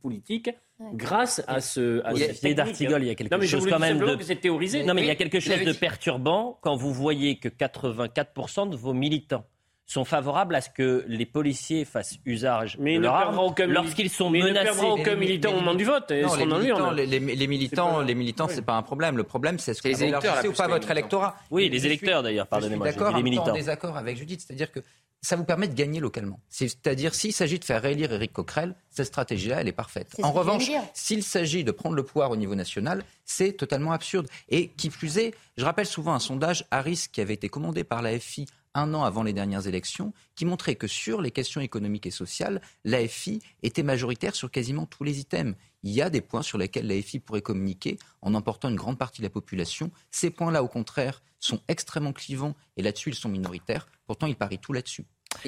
[0.00, 0.50] politique
[0.94, 2.04] grâce à ce.
[2.04, 4.34] À il y a, d'Artigol, il y a quelque chose quand même de.
[4.34, 4.84] théorisé.
[4.84, 8.76] Non, mais il y a quelque chose de perturbant quand vous voyez que 84% de
[8.76, 9.46] vos militants
[9.86, 14.30] sont favorables à ce que les policiers fassent usage mais de leur arme lorsqu'ils sont
[14.30, 14.80] mais menacés.
[14.80, 16.10] Mais aucun militant au moment du vote.
[16.10, 19.16] Non, les, militants, les, les, militants, les militants, c'est pas un problème.
[19.16, 21.36] Le problème, c'est ce que vous électeurs ou pas votre électorat.
[21.50, 22.48] Oui, les électeurs d'ailleurs.
[22.48, 22.86] Pardonnez-moi.
[22.86, 23.16] D'accord.
[23.16, 23.50] Les militants.
[23.50, 24.80] En désaccord avec Judith, c'est-à-dire que
[25.22, 26.40] ça vous permet de gagner localement.
[26.48, 30.14] C'est-à-dire, s'il s'agit de faire réélire Éric Coquerel, cette stratégie-là, elle est parfaite.
[30.22, 34.28] en revanche, s'il s'agit de prendre le pouvoir au niveau national, c'est totalement absurde.
[34.48, 38.02] Et qui plus est, je rappelle souvent un sondage Harris qui avait été commandé par
[38.02, 42.06] la FI un an avant les dernières élections, qui montrait que sur les questions économiques
[42.06, 45.56] et sociales, l'AFI était majoritaire sur quasiment tous les items.
[45.82, 49.22] Il y a des points sur lesquels l'AFI pourrait communiquer en emportant une grande partie
[49.22, 49.90] de la population.
[50.10, 53.88] Ces points-là, au contraire, sont extrêmement clivants et là-dessus, ils sont minoritaires.
[54.06, 55.04] Pourtant, ils parient tout là-dessus.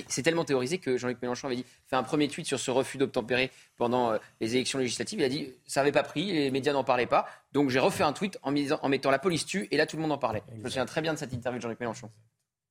[0.08, 2.98] C'est tellement théorisé que Jean-Luc Mélenchon avait dit, fait un premier tweet sur ce refus
[2.98, 5.20] d'obtempérer pendant euh, les élections législatives.
[5.20, 7.26] Il a dit ça n'avait pas pris, les médias n'en parlaient pas.
[7.52, 10.02] Donc j'ai refait un tweet en, en, mettant la police tue et là tout le
[10.02, 10.42] monde en parlait.
[10.56, 12.10] Je me souviens très bien de cette interview de Jean-Luc Mélenchon.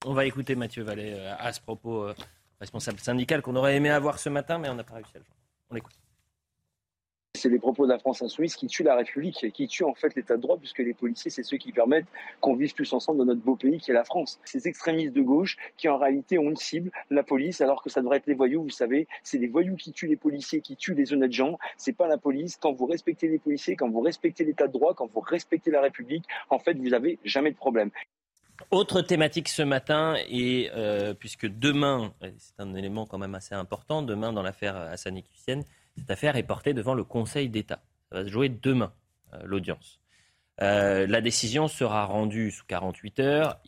[0.06, 2.14] On va écouter Mathieu Vallet euh, à ce propos, euh,
[2.60, 5.26] responsable syndical qu'on aurait aimé avoir ce matin, mais on n'a pas réussi à le
[5.26, 5.38] voir.
[5.72, 5.96] On l'écoute.
[7.36, 10.16] C'est les propos de la France insoumise qui tuent la République, qui tuent en fait
[10.16, 12.08] l'état de droit, puisque les policiers, c'est ceux qui permettent
[12.42, 14.40] qu'on vive tous ensemble dans notre beau pays qui est la France.
[14.46, 18.02] Ces extrémistes de gauche qui en réalité ont une cible, la police, alors que ça
[18.02, 20.96] devrait être les voyous, vous savez, c'est les voyous qui tuent les policiers, qui tuent
[20.96, 22.58] les honnêtes gens, c'est pas la police.
[22.58, 25.82] Quand vous respectez les policiers, quand vous respectez l'état de droit, quand vous respectez la
[25.82, 27.92] République, en fait, vous avez jamais de problème.
[28.70, 34.02] Autre thématique ce matin, et euh, puisque demain, c'est un élément quand même assez important,
[34.02, 35.62] demain dans l'affaire Hassan Hussein,
[35.96, 37.82] cette affaire est portée devant le Conseil d'État.
[38.10, 38.92] Ça va se jouer demain,
[39.34, 40.02] euh, l'audience.
[40.62, 43.62] Euh, la décision sera rendue sous 48 heures.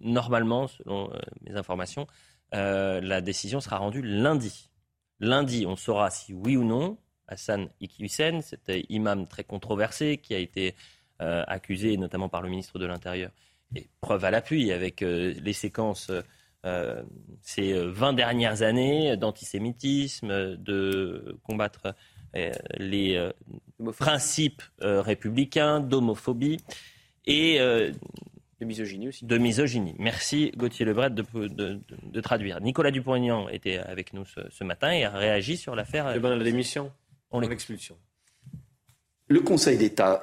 [0.00, 2.08] Normalement, selon mes informations,
[2.52, 4.68] la décision sera rendue lundi.
[5.20, 6.98] Lundi, on saura si oui ou non
[7.28, 10.74] Hassan Iqiyoussen, cet imam très controversé qui a été
[11.20, 13.30] accusé notamment par le ministre de l'Intérieur
[13.74, 16.10] et preuve à l'appui avec euh, les séquences
[16.64, 17.02] euh,
[17.42, 21.94] ces 20 dernières années d'antisémitisme, de combattre
[22.36, 23.32] euh, les euh,
[23.98, 26.58] principes euh, républicains, d'homophobie
[27.26, 29.24] et de misogynie aussi.
[29.24, 29.94] De misogynie.
[29.98, 32.60] Merci Gauthier Lebret de, de, de, traduire.
[32.60, 36.12] Nicolas Dupont-Aignan était avec nous ce, ce, matin et a réagi sur l'affaire.
[36.12, 36.92] de la démission.
[37.30, 37.96] On l'expulsion.
[39.28, 40.22] Le Conseil d'État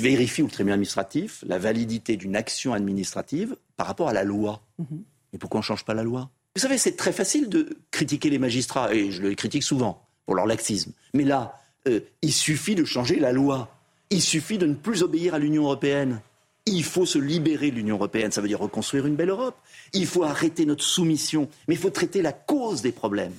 [0.00, 4.62] vérifie au tribunal administratif la validité d'une action administrative par rapport à la loi.
[4.78, 4.84] Mm
[5.32, 6.30] Et pourquoi on ne change pas la loi?
[6.54, 10.34] Vous savez, c'est très facile de critiquer les magistrats, et je le critique souvent pour
[10.34, 10.92] leur laxisme.
[11.12, 13.68] Mais là, euh, il suffit de changer la loi.
[14.10, 16.20] Il suffit de ne plus obéir à l'Union européenne.
[16.64, 19.56] Il faut se libérer de l'Union européenne, ça veut dire reconstruire une belle Europe.
[19.92, 23.34] Il faut arrêter notre soumission, mais il faut traiter la cause des problèmes.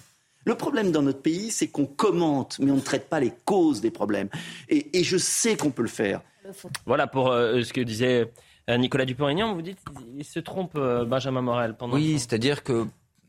[0.48, 3.82] Le problème dans notre pays, c'est qu'on commente, mais on ne traite pas les causes
[3.82, 4.30] des problèmes.
[4.70, 6.22] Et, et je sais qu'on peut le faire.
[6.86, 8.32] Voilà pour euh, ce que disait
[8.70, 9.54] euh, Nicolas Dupont-Aignan.
[9.56, 9.80] Vous dites,
[10.18, 11.76] il se trompe, euh, Benjamin Morel.
[11.76, 12.88] Pendant oui, c'est-à-dire que,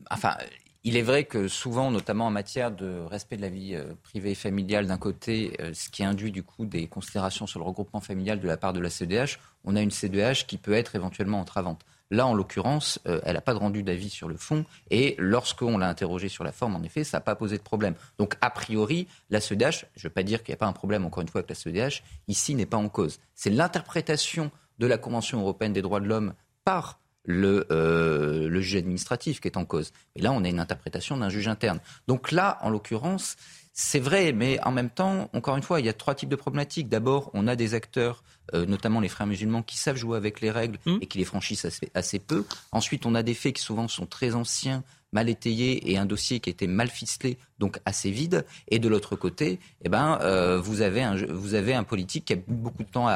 [0.09, 0.37] enfin,
[0.85, 4.35] il est vrai que souvent, notamment en matière de respect de la vie privée et
[4.35, 8.47] familiale d'un côté, ce qui induit du coup des considérations sur le regroupement familial de
[8.47, 11.81] la part de la CEDH, on a une CEDH qui peut être éventuellement entravante.
[12.11, 14.65] Là, en l'occurrence, euh, elle n'a pas de rendu d'avis sur le fond.
[14.89, 17.93] Et lorsqu'on l'a interrogée sur la forme, en effet, ça n'a pas posé de problème.
[18.17, 20.73] Donc, a priori, la CEDH, je ne veux pas dire qu'il n'y a pas un
[20.73, 23.19] problème, encore une fois, avec la CEDH, ici n'est pas en cause.
[23.35, 26.33] C'est l'interprétation de la Convention européenne des droits de l'homme
[26.65, 29.91] par le, euh, le, juge administratif qui est en cause.
[30.15, 31.79] Et là, on a une interprétation d'un juge interne.
[32.07, 33.35] Donc là, en l'occurrence,
[33.81, 36.35] c'est vrai, mais en même temps, encore une fois, il y a trois types de
[36.35, 36.89] problématiques.
[36.89, 40.51] D'abord, on a des acteurs, euh, notamment les frères musulmans, qui savent jouer avec les
[40.51, 40.97] règles mmh.
[40.99, 42.43] et qui les franchissent assez, peu.
[42.73, 46.39] Ensuite, on a des faits qui souvent sont très anciens, mal étayés et un dossier
[46.39, 48.45] qui était mal ficelé, donc assez vide.
[48.69, 52.33] Et de l'autre côté, eh ben, euh, vous, avez un, vous avez un politique qui
[52.33, 53.15] a beaucoup de temps à,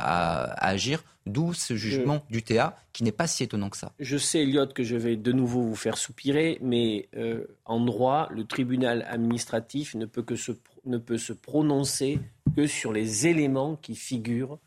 [0.59, 3.91] agir, d'où ce jugement du TA qui n'est pas si étonnant que ça.
[3.99, 8.27] Je sais, Elliot, que je vais de nouveau vous faire soupirer, mais euh, en droit,
[8.31, 10.51] le tribunal administratif ne peut, que se,
[10.85, 12.19] ne peut se prononcer
[12.55, 14.59] que sur les éléments qui figurent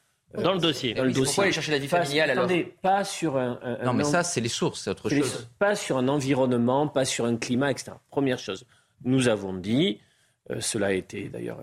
[0.43, 0.95] dans le dossier.
[0.95, 1.25] Dans le dossier.
[1.25, 4.41] Pourquoi aller chercher la vie familiale alors Attendez, pas sur un, Non, mais ça, c'est
[4.41, 5.49] les sources, c'est autre chose.
[5.59, 7.93] Pas sur un environnement, pas sur un climat, etc.
[8.11, 8.67] Première chose,
[9.05, 10.01] nous avons dit,
[10.51, 11.61] euh, cela a été d'ailleurs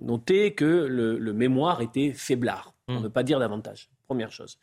[0.00, 3.02] noté, que le, mémoire était faiblard, pour hmm.
[3.04, 3.88] ne pas dire davantage.
[4.06, 4.58] Première chose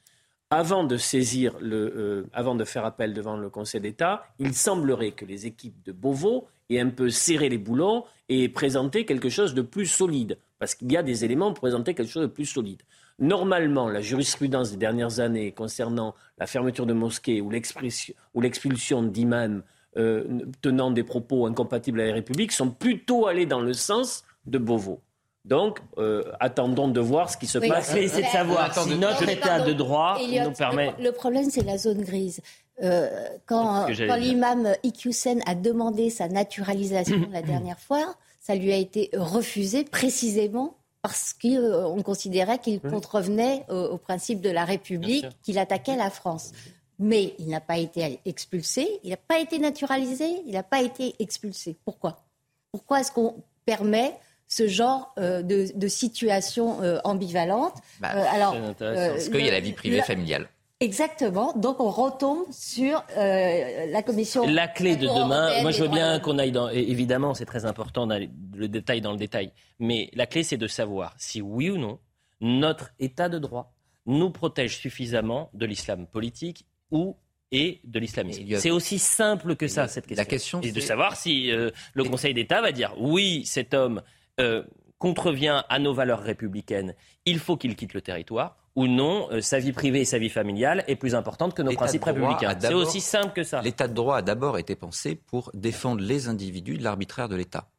[0.52, 5.14] avant de saisir le, euh, avant de faire appel devant le Conseil d'État, il semblerait
[5.14, 9.54] que les équipes de Beauvau aient un peu serré les boulons et présenté quelque chose
[9.54, 12.46] de plus solide, parce qu'il y a des éléments pour présenter quelque chose de plus
[12.46, 12.84] solide.
[13.18, 19.64] Normalement, la jurisprudence des dernières années concernant la fermeture de mosquées ou l'expulsion d'imams
[19.98, 20.24] euh,
[20.62, 25.02] tenant des propos incompatibles à la République sont plutôt allés dans le sens de Beauvau.
[25.46, 27.92] Donc, euh, attendons de voir ce qui se passe.
[27.96, 30.94] Mais c'est de savoir si notre état de droit nous permet.
[31.00, 32.40] Le, problème, c'est la zone grise.
[32.84, 33.10] Euh,
[33.48, 39.86] quand, l'imam Iqiyoussen a demandé sa naturalisation la dernière fois, ça lui a été refusé
[39.86, 46.52] précisément parce qu'on considérait qu'il contrevenait au, principe de la République, qu'il attaquait la France.
[47.00, 51.16] Mais il n'a pas été expulsé, il n'a pas été naturalisé, il n'a pas été
[51.18, 51.76] expulsé.
[51.86, 52.24] Pourquoi?
[52.72, 53.36] Pourquoi est-ce qu'on
[53.66, 54.14] permet
[54.48, 57.74] ce genre euh, de, situation euh, ambivalente?
[58.00, 60.48] Bah, euh, alors, parce qu'il y a la vie privée familiale.
[60.82, 61.54] Exactement.
[61.56, 64.46] Donc on retombe sur la commission.
[64.48, 65.62] La clé de demain.
[65.62, 66.70] Moi, je veux bien qu'on aille dans.
[66.70, 69.52] Évidemment, c'est très important le détail dans le détail.
[69.80, 72.00] Mais la clé, c'est de savoir si oui ou non
[72.42, 73.74] notre État de droit
[74.08, 77.16] nous protège suffisamment de l'islam politique ou
[77.52, 78.44] et de l'islamisme.
[78.58, 80.22] C'est aussi simple que ça, cette question.
[80.22, 84.02] La question, c'est de savoir si le Conseil d'État va dire oui, cet homme
[84.40, 84.64] euh,
[84.98, 89.60] contrevient à nos valeurs républicaines, il faut qu'il quitte le territoire ou non, euh, sa
[89.60, 92.58] vie privée et sa vie familiale est plus importante que nos principes républicains.
[92.60, 93.62] C'est aussi simple que ça.
[93.62, 97.70] L'état de droit a d'abord été pensé pour défendre les individus de l'arbitraire de l'État.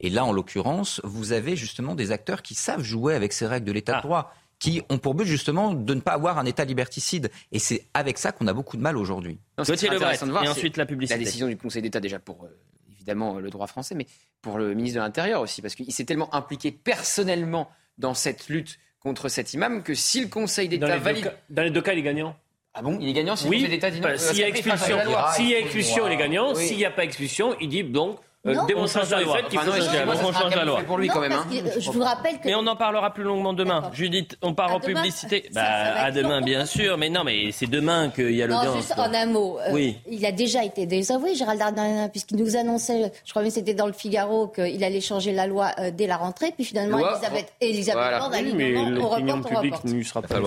[0.00, 3.66] Et là, en l'occurrence, vous avez justement des acteurs qui savent jouer avec ces règles
[3.66, 4.02] de l'état de ah.
[4.02, 7.30] droit, qui ont pour but justement de ne pas avoir un État liberticide.
[7.52, 9.38] Et c'est avec ça qu'on a beaucoup de mal aujourd'hui.
[9.56, 11.18] Et ensuite la publicité.
[11.18, 12.48] La décision du Conseil d'État déjà pour euh,
[12.90, 14.06] évidemment le droit français, mais
[14.42, 17.68] pour le ministre de l'Intérieur aussi, parce qu'il s'est tellement impliqué personnellement
[17.98, 21.32] dans cette lutte contre cet imam que si le Conseil d'État valide...
[21.50, 22.36] dans les deux cas, il est gagnant.
[22.74, 24.08] Ah bon Il est gagnant si oui, le Conseil d'État dit non.
[24.16, 24.98] S'il y a expulsion,
[25.34, 26.54] s'il y a expulsion, il est gagnant.
[26.54, 30.54] S'il n'y a pas expulsion, il dit donc euh, démonstration de fait qu'il faut change
[30.54, 30.80] la loi.
[30.86, 31.46] Pour lui, quand même, hein.
[31.78, 32.46] Je vous rappelle que...
[32.46, 33.90] Mais on en parlera plus longuement demain.
[33.92, 35.48] Judith, on part en publicité.
[35.52, 36.96] Bah, à demain, bien sûr.
[36.98, 38.76] Mais non, mais c'est demain qu'il y a l'audience.
[38.76, 39.58] Juste en un mot.
[39.58, 39.98] Euh, oui.
[40.08, 43.86] Il a déjà été désavoué, Gérald Darmanin, puisqu'il nous annonçait, je crois que c'était dans
[43.86, 46.52] le Figaro, qu'il allait changer la loi euh, dès la rentrée.
[46.54, 50.38] Puis finalement, Elisabeth, Elisabeth Borne a dit non, on reporte, on sera pas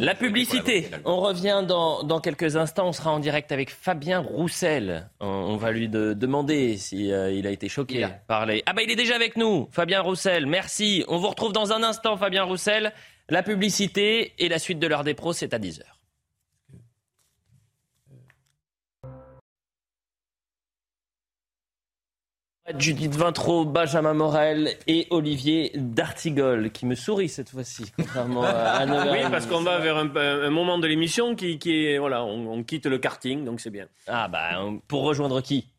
[0.00, 0.88] La publicité.
[1.04, 2.88] On revient dans, dans quelques instants.
[2.88, 5.08] On sera en direct avec Fabien Roussel.
[5.20, 8.62] On, va lui demander si il a été choqué par les.
[8.66, 10.46] Ah bah il est déjà avec nous, Fabien Roussel.
[10.46, 11.04] Merci.
[11.08, 12.92] On vous retrouve dans un instant, Fabien Roussel.
[13.28, 15.82] La publicité et la suite de l'heure des pros, c'est à 10h.
[22.78, 29.18] Judith Vintraud, Benjamin Morel et Olivier D'Artigol, qui me sourit cette fois-ci, contrairement à Oui,
[29.30, 31.98] parce qu'on va vers un, moment de l'émission qui, est.
[31.98, 33.86] Voilà, on, quitte le karting, donc c'est bien.
[34.06, 35.73] Ah, bah, pour rejoindre qui?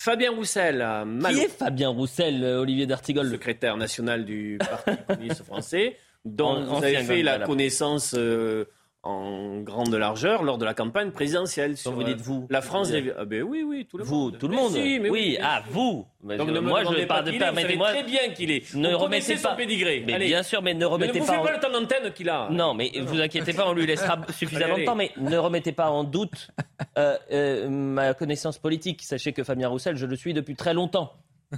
[0.00, 0.86] Fabien Roussel.
[1.28, 3.30] Qui est Fabien Roussel, Olivier D'Artigol?
[3.30, 8.14] Secrétaire national du Parti communiste français, dont vous avez fait la connaissance.
[8.16, 8.64] Euh,
[9.02, 11.76] en grande largeur lors de la campagne présidentielle.
[11.76, 12.92] Sur, vous dites vous La France.
[13.18, 14.38] Ah ben oui, oui, tout le vous, monde.
[14.38, 14.72] Tout le monde.
[14.74, 16.06] oui, oui, ah vous.
[16.22, 17.90] Donc ne moi, je parle de permettez-moi.
[17.90, 18.74] très bien qu'il est.
[18.74, 19.50] Ne remettez pas.
[19.50, 20.04] Son pédigré.
[20.06, 21.32] Mais bien sûr, mais ne remettez ne pas.
[21.32, 22.48] Ne vous faites pas le temps d'antenne qu'il a.
[22.50, 24.96] Non, mais ne vous inquiétez pas, on lui laissera suffisamment de temps.
[24.96, 26.50] Mais ne remettez pas en doute
[26.98, 29.02] euh, euh, ma connaissance politique.
[29.02, 31.14] Sachez que Fabien Roussel, je le suis depuis très longtemps.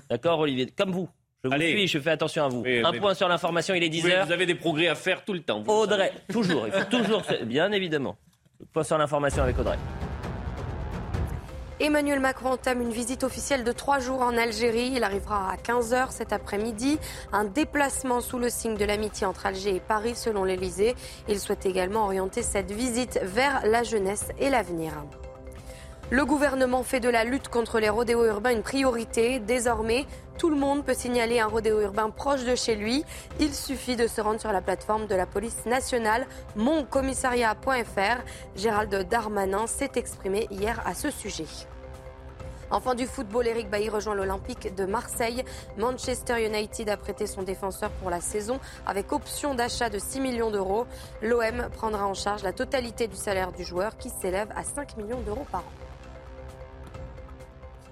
[0.09, 1.09] D'accord, Olivier, comme vous.
[1.45, 2.65] Je vous suis, je fais attention à vous.
[2.65, 4.27] un point sur l'information, il est 10h.
[4.27, 5.63] Vous avez des progrès à faire tout le temps.
[5.67, 8.17] Audrey, toujours, il faut toujours, bien évidemment.
[8.73, 9.77] Point sur l'information avec Audrey.
[11.81, 14.93] Emmanuel Macron entame une visite officielle de trois jours en Algérie.
[14.95, 17.01] Il arrivera à 15h cet après-midi.
[17.33, 20.95] Un déplacement sous le signe de l'amitié entre Alger et Paris, selon l'Elysée.
[21.29, 24.93] Il souhaite également orienter cette visite vers la jeunesse et l'avenir.
[26.13, 29.39] Le gouvernement fait de la lutte contre les rodéos urbains une priorité.
[29.39, 30.05] Désormais,
[30.37, 33.03] tout le monde peut signaler un rodéo urbain proche de chez lui.
[33.41, 38.21] Il suffit de se rendre sur la plateforme de la police nationale moncommissariat.fr.
[38.57, 41.47] Gérald Darmanin s'est exprimé hier à ce sujet.
[42.71, 45.43] Enfin du football, Eric Bailly rejoint l'Olympique de Marseille.
[45.79, 50.51] Manchester United a prêté son défenseur pour la saison avec option d'achat de 6 millions
[50.51, 50.85] d'euros.
[51.23, 55.23] L'OM prendra en charge la totalité du salaire du joueur qui s'élève à 5 millions
[55.23, 55.82] d'euros par an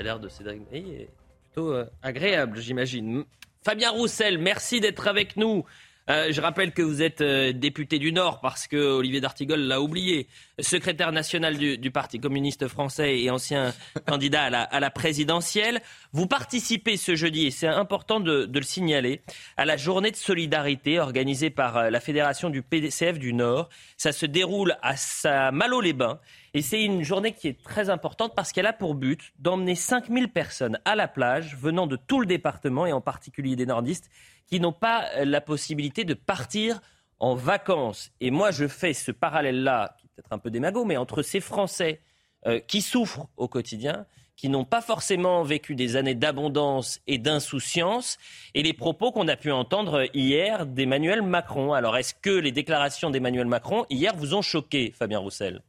[0.03, 1.09] l'air de Cédric est
[1.44, 3.24] plutôt euh, agréable, j'imagine.
[3.62, 5.64] Fabien Roussel, merci d'être avec nous.
[6.09, 9.80] Euh, je rappelle que vous êtes euh, député du Nord parce que Olivier D'Artigol l'a
[9.80, 10.28] oublié,
[10.59, 13.74] secrétaire national du, Parti communiste français et ancien
[14.07, 15.80] candidat à la, présidentielle.
[16.12, 19.20] Vous participez ce jeudi, et c'est important de, de, le signaler,
[19.57, 23.68] à la journée de solidarité organisée par la Fédération du PDCF du Nord.
[23.96, 26.18] Ça se déroule à Malo-les-Bains
[26.53, 30.28] et c'est une journée qui est très importante parce qu'elle a pour but d'emmener 5000
[30.28, 34.11] personnes à la plage venant de tout le département et en particulier des nordistes
[34.51, 36.80] qui n'ont pas euh, la possibilité de partir
[37.20, 38.11] en vacances.
[38.20, 41.40] Et moi, je fais ce parallèle-là, qui est peut-être un peu démago, mais entre ces
[41.40, 42.01] Français
[42.46, 48.16] euh, qui souffrent au quotidien, qui n'ont pas forcément vécu des années d'abondance et d'insouciance,
[48.55, 51.74] et les propos qu'on a pu entendre hier d'Emmanuel Macron.
[51.74, 55.62] Alors, est-ce que les déclarations d'Emmanuel Macron hier vous ont choqué, Fabien Roussel?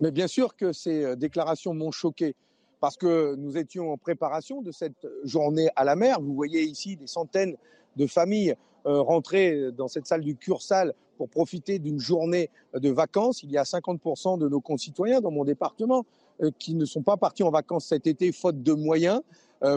[0.00, 2.34] Mais bien sûr que ces euh, déclarations m'ont choqué
[2.80, 6.20] parce que nous étions en préparation de cette journée à la mer.
[6.20, 7.56] Vous voyez ici des centaines
[7.96, 8.54] de familles
[8.86, 13.42] euh, rentrer dans cette salle du Cursal pour profiter d'une journée de vacances.
[13.42, 16.06] Il y a 50% de nos concitoyens dans mon département
[16.40, 19.20] euh, qui ne sont pas partis en vacances cet été faute de moyens.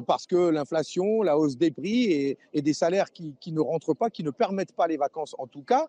[0.05, 4.11] parce que l'inflation, la hausse des prix et, des salaires qui, qui, ne rentrent pas,
[4.11, 5.87] qui ne permettent pas les vacances en tout cas.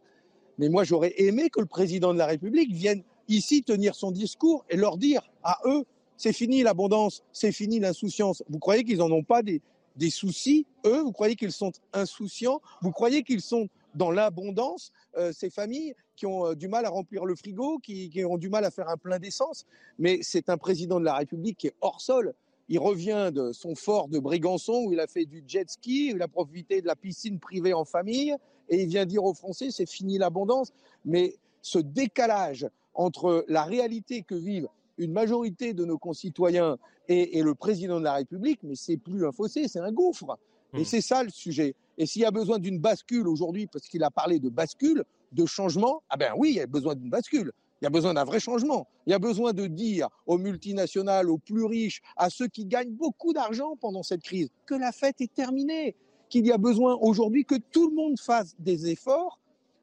[0.57, 4.65] Mais moi, j'aurais aimé que le président de la République vienne ici tenir son discours
[4.71, 5.85] et leur dire à eux,
[6.23, 8.45] c'est fini l'abondance, c'est fini l'insouciance.
[8.49, 9.61] Vous croyez qu'ils n'en ont pas des,
[9.97, 11.01] des soucis, eux?
[11.01, 12.61] Vous croyez qu'ils sont insouciants?
[12.81, 16.91] Vous croyez qu'ils sont dans l'abondance, euh, ces familles qui ont euh, du mal à
[16.91, 19.67] remplir le frigo, qui, qui ont du mal à faire un plein d'essence?
[19.99, 22.35] Mais c'est un président de la République qui est hors sol.
[22.69, 26.17] Il revient de son fort de Brégançon où il a fait du jet ski, où
[26.19, 28.37] il a profité de la piscine privée en famille,
[28.69, 30.73] et il vient dire aux Français c'est fini l'abondance.
[31.05, 34.69] Mais ce décalage entre la réalité que vivent
[35.03, 36.79] une majorité de nos concitoyens
[37.09, 40.39] et, le président de la République, mais c'est plus un fossé, c'est un gouffre.
[40.75, 40.85] Et hmm.
[40.85, 41.75] c'est ça le sujet.
[41.99, 45.47] Et s'il y a besoin d'une bascule aujourd'hui, parce qu'il a parlé de bascule, de
[45.47, 47.53] changement, ah ben oui, il y a besoin d'une bascule.
[47.81, 48.87] Il y a besoin d'un vrai changement.
[49.07, 52.93] Il y a besoin de dire aux multinationales, aux plus riches, à ceux qui gagnent
[52.93, 55.97] beaucoup d'argent pendant cette crise, que la fête est terminée,
[56.29, 59.41] qu'il y a besoin aujourd'hui que tout le monde fasse des efforts,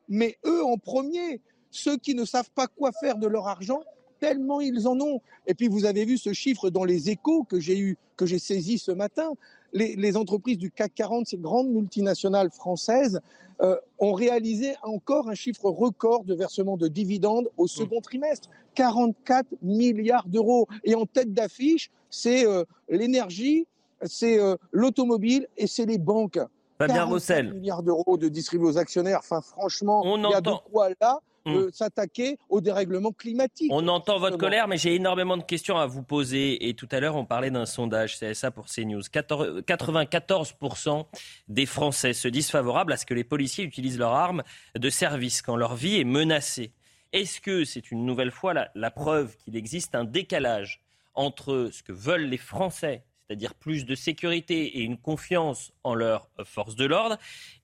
[0.08, 1.42] mais eux en premier,
[1.72, 3.82] ceux qui ne savent pas quoi faire de leur argent,
[4.20, 5.22] tellement ils en ont.
[5.48, 8.40] Et puis vous avez vu ce chiffre dans les échos que j'ai eu, que j'ai
[8.40, 9.32] saisi ce matin.
[9.72, 13.22] Les, entreprises du CAC 40, ces grandes multinationales françaises,
[13.62, 18.50] euh, ont réalisé encore un chiffre record de versement de dividendes au second trimestre.
[18.76, 20.68] 44 milliards d'euros.
[20.86, 23.68] Et en tête d'affiche, c'est euh, l'énergie,
[24.04, 26.40] c'est euh, l'automobile et c'est les banques.
[26.78, 27.54] Fabien 44 Roussel.
[27.54, 29.20] milliards d'euros de distribuer aux actionnaires.
[29.20, 31.20] Enfin, franchement, On il y a de quoi là.
[31.48, 33.72] Euh, s'attaquer au dérèglement climatique.
[33.74, 36.68] On entend votre colère, mais j'ai énormément de questions à vous poser.
[36.68, 39.02] Et tout à l'heure, on parlait d'un sondage CSA pour CNews.
[39.12, 41.06] 14 94%
[41.48, 44.44] des Français se disent favorables à ce que les policiers utilisent leurs armes
[44.76, 46.72] de service quand leur vie est menacée.
[47.12, 50.82] Est-ce que c'est une nouvelle fois la, la preuve qu'il existe un décalage
[51.16, 56.30] entre ce que veulent les Français, c'est-à-dire plus de sécurité et une confiance en leurs
[56.46, 57.18] forces de l'ordre,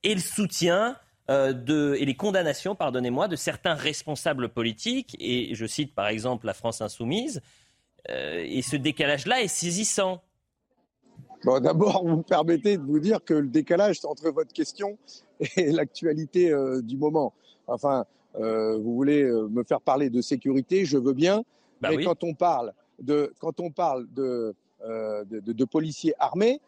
[0.04, 0.98] et le soutien
[1.30, 6.46] euh, de, et les condamnations, pardonnez-moi, de certains responsables politiques, et je cite par exemple
[6.46, 7.42] la France insoumise,
[8.10, 10.22] euh, et ce décalage-là est saisissant.
[11.44, 14.98] Bon, D'abord, vous me permettez de vous dire que le décalage entre votre question
[15.58, 17.34] et l'actualité euh, du moment.
[17.68, 18.06] Enfin,
[18.38, 21.44] vous voulez me faire parler de sécurité, je veux bien,
[21.82, 22.04] Bah mais oui.
[22.04, 24.54] quand on parle de, quand on parle de,
[24.84, 26.60] de, de- de policiers armés,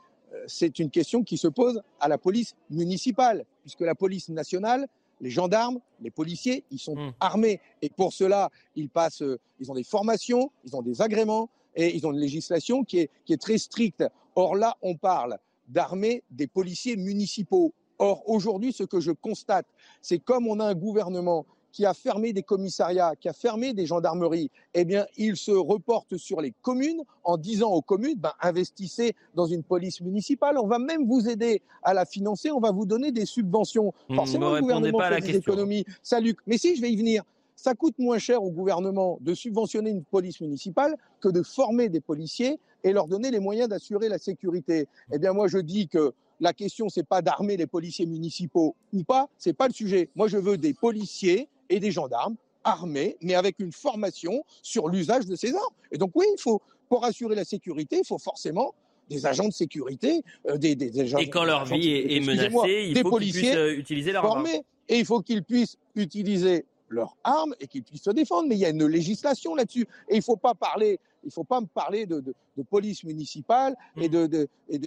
[0.47, 4.87] c'est une question qui se pose à la police municipale, puisque la police nationale,
[5.19, 7.11] les gendarmes, les policiers, ils sont Hmm.
[7.19, 7.59] armés.
[7.81, 11.95] Et pour cela, ils passent, euh, ils ont des formations, ils ont des agréments et
[11.95, 14.03] ils ont une législation qui est, qui est très stricte.
[14.35, 17.73] Or là, on parle d'armer des policiers municipaux.
[17.99, 19.65] Or, aujourd'hui, ce que je constate,
[20.03, 21.45] c'est comme on a un gouvernement
[21.77, 26.17] qui a fermé des commissariats, qui a fermé des gendarmeries, eh bien, il se reporte
[26.17, 30.79] sur les communes en disant aux communes, ben, investissez dans une police municipale, on va
[30.79, 33.93] même vous aider à la financer, on va vous donner des subventions.
[34.09, 35.53] Hmm, Forcément, ne le répondez gouvernement pas à la des question.
[35.53, 35.85] économies.
[36.01, 36.39] Ça, Luc.
[36.47, 37.21] Mais si, je vais y venir.
[37.55, 42.01] Ça coûte moins cher au gouvernement de subventionner une police municipale que de former des
[42.01, 44.87] policiers et leur donner les moyens d'assurer la sécurité.
[45.13, 49.03] Eh bien, moi, je dis que la question, c'est pas d'armer les policiers municipaux ou
[49.03, 50.09] pas, c'est pas le sujet.
[50.15, 55.25] Moi, je veux des policiers et des gendarmes armés, mais avec une formation sur l'usage
[55.25, 55.75] de ces armes.
[55.91, 58.73] Et donc, oui, il faut, pour assurer la sécurité, il faut forcément
[59.09, 62.99] des agents de sécurité, euh, des, des, des Et quand leur vie est, menacée, il
[62.99, 64.47] faut qu'ils puissent euh, utiliser leur arme.
[64.89, 68.47] Et il faut qu'ils puissent utiliser leurs armes et qu'ils puissent se défendre.
[68.47, 69.87] Mais il y a une législation là-dessus.
[70.09, 73.03] Et il ne faut pas parler, il faut pas me parler de, de- de police
[73.03, 74.79] municipale et de, de- et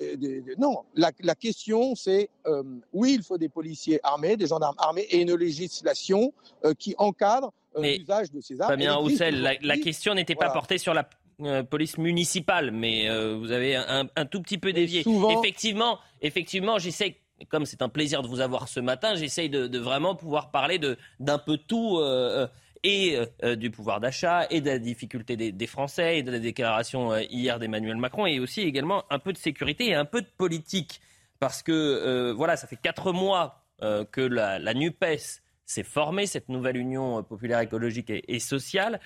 [0.58, 0.78] non.
[0.94, 5.20] La, la question, c'est euh, oui, il faut des policiers armés, des gendarmes armés et
[5.20, 6.32] une législation
[6.64, 8.70] euh, qui encadre euh, l'usage de ces armes.
[8.72, 10.48] Fabien Roussel, la, question n'était Voilà.
[10.50, 11.08] pas portée sur la
[11.42, 15.02] euh, police municipale, mais vous avez un, un tout petit peu dévié.
[15.04, 17.16] souvent- Effectivement, effectivement, j'essaie,
[17.48, 20.78] comme c'est un plaisir de vous avoir ce matin, j'essaye de, vraiment pouvoir parler
[21.18, 21.98] d'un peu tout.
[21.98, 22.46] euh, euh,
[22.82, 27.14] et euh, du pouvoir d'achat, et de la difficulté des, Français, et de la déclaration
[27.14, 31.02] hier d'Emmanuel Macron, et aussi également un peu de sécurité et un peu de politique.
[31.40, 37.22] Parce que, voilà, ça fait quatre mois que la, NUPES s'est formée, cette nouvelle union
[37.22, 38.98] populaire écologique et, sociale,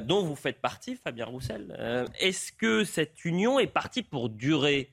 [0.00, 2.08] dont vous faites partie, Fabien Roussel.
[2.18, 4.90] Est-ce que cette union est partie pour durer?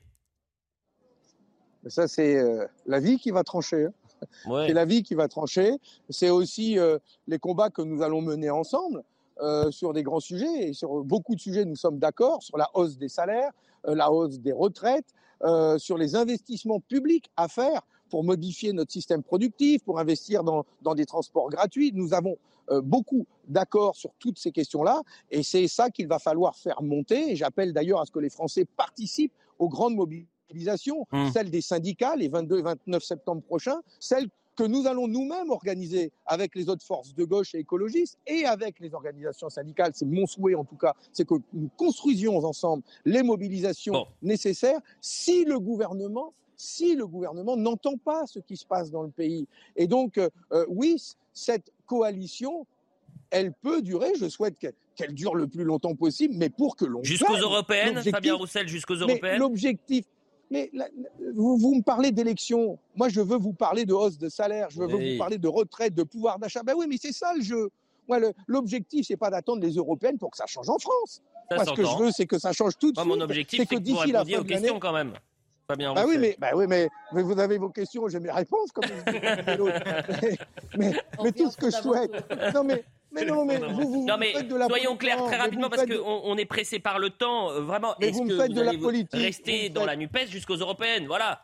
[1.82, 3.86] Mais ça, c'est euh, la vie qui va trancher.
[3.86, 3.92] hein.
[4.46, 4.66] Ouais.
[4.66, 5.76] C'est la vie qui va trancher.
[6.10, 9.02] C'est aussi euh, les combats que nous allons mener ensemble
[9.40, 10.68] euh, sur des grands sujets.
[10.68, 13.52] Et sur beaucoup de sujets, nous sommes d'accord sur la hausse des salaires,
[13.86, 15.06] euh, la hausse des retraites,
[15.42, 20.66] euh, sur les investissements publics à faire pour modifier notre système productif, pour investir dans,
[20.82, 21.92] dans des transports gratuits.
[21.94, 22.36] Nous avons
[22.70, 25.00] euh, beaucoup d'accords sur toutes ces questions-là.
[25.30, 27.30] Et c'est ça qu'il va falloir faire monter.
[27.32, 29.96] Et j'appelle d'ailleurs à ce que les Français participent aux grandes
[31.12, 31.30] Mmh.
[31.32, 36.12] celles des syndicats les 22 et 29 septembre prochains, celles que nous allons nous-mêmes organiser
[36.26, 39.92] avec les autres forces de gauche et écologistes et avec les organisations syndicales.
[39.94, 43.92] C'est mon souhait en tout cas, c'est que nous construisions ensemble les mobilisations
[44.22, 49.08] nécessaires si le gouvernement si le gouvernement n'entend pas ce qui se passe dans le
[49.08, 49.48] pays.
[49.76, 50.96] Et donc, euh, euh, oui,
[51.32, 52.66] cette coalition,
[53.30, 54.12] elle peut durer.
[54.20, 58.02] Je souhaite que- qu'elle dure le plus longtemps possible, mais pour que l'on Jusqu'aux européennes,
[58.10, 60.04] Fabien Roussel, jusqu'aux européennes L'objectif.
[60.50, 60.88] Mais la-
[61.34, 62.78] vous, vous me parlez d'élections.
[62.96, 64.68] Moi, je veux vous parler de hausse de salaire.
[64.70, 65.12] Je veux Oui.
[65.12, 66.62] vous parler de retraite, de pouvoir d'achat.
[66.64, 67.70] Ben oui, mais c'est ça le jeu.
[68.08, 71.22] Moi, l'objectif, c'est pas d'attendre les européennes pour que ça change en France.
[71.48, 73.16] Ça Moi, ce que je veux, c'est que ça change tout de Moi, suite.
[73.16, 74.62] mon objectif, c'est que d'ici la fin aux de l'année.
[74.62, 75.12] questions quand même.
[75.68, 78.72] Fabien Bah oui, mais, bah oui mais, mais vous avez vos questions, j'ai mes réponses,
[78.72, 78.84] comme
[80.76, 80.92] mais,
[81.22, 82.10] mais tout ce que je souhaite.
[82.54, 82.82] Non, mais,
[83.12, 85.68] mais non, mais vous, vous, Non vous mais faites de la soyons clairs très rapidement
[85.68, 87.50] parce faites qu'on on est pressé par le temps.
[87.50, 90.56] euh, Vraiment, est-ce que faites vous de allez politique, rester dans faites- la NUPES jusqu'aux
[90.56, 91.42] européennes Voilà.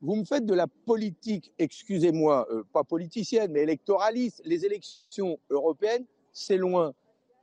[0.00, 4.42] Vous me faites de la politique, excusez-moi, euh, pas politicienne, mais électoraliste.
[4.44, 6.92] Les élections européennes, c'est loin.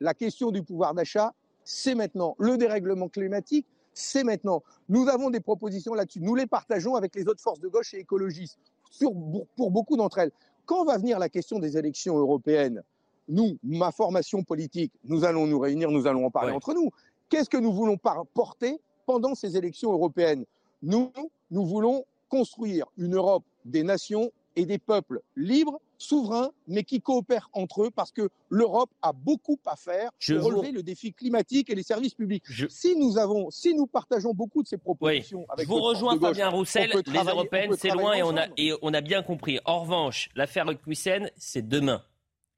[0.01, 2.35] La question du pouvoir d'achat, c'est maintenant.
[2.37, 4.61] Le dérèglement climatique, c'est maintenant.
[4.89, 6.19] Nous avons des propositions là-dessus.
[6.21, 8.57] Nous les partageons avec les autres forces de gauche et écologistes,
[8.91, 9.11] sur,
[9.55, 10.31] pour beaucoup d'entre elles.
[10.65, 12.83] Quand va venir la question des élections européennes?
[13.29, 16.57] Nous, ma formation politique, nous allons nous réunir, nous allons en parler Ouais.
[16.57, 16.89] entre nous.
[17.29, 17.97] Qu'est-ce que nous voulons
[18.33, 20.45] porter pendant ces élections européennes?
[20.81, 21.11] Nous,
[21.51, 27.49] nous voulons construire une Europe des nations et des peuples libres, souverains, mais qui coopèrent
[27.53, 31.13] entre eux parce que l'Europe a beaucoup à faire Je pour vous- relever le défi
[31.13, 32.43] climatique et les services publics.
[32.69, 36.19] Si nous avons, si nous partageons beaucoup de ces propositions avec Je vous rejoins de
[36.19, 38.53] gauche, Fabien Roussel, les européennes c'est loin et on, a, ensemble.
[38.57, 39.59] et on a bien compris.
[39.65, 42.01] En revanche, l'affaire Equisen, c'est demain.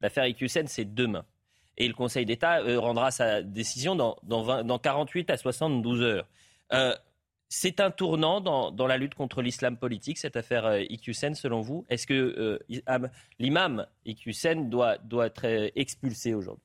[0.02, 1.24] L'affaire Equisen, c'est demain.
[1.78, 6.02] Et le Conseil d'État euh, rendra sa décision dans, dans, 20 dans 48 à 72
[6.02, 6.28] heures.
[6.72, 6.94] Euh,
[7.48, 10.82] c'est un tournant dans, la lutte contre l'islam politique, cette affaire euh,
[11.34, 11.84] selon vous?
[11.88, 15.44] Est-ce que euh, Am- l'imam Iqiyoussen doit, doit être
[15.76, 16.64] expulsé aujourd'hui?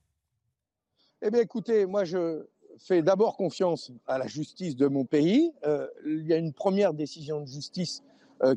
[1.21, 2.45] Eh bien, écoutez, moi, je
[2.79, 5.51] fais d'abord confiance à la justice de mon pays.
[6.05, 8.03] Il y a une première décision de justice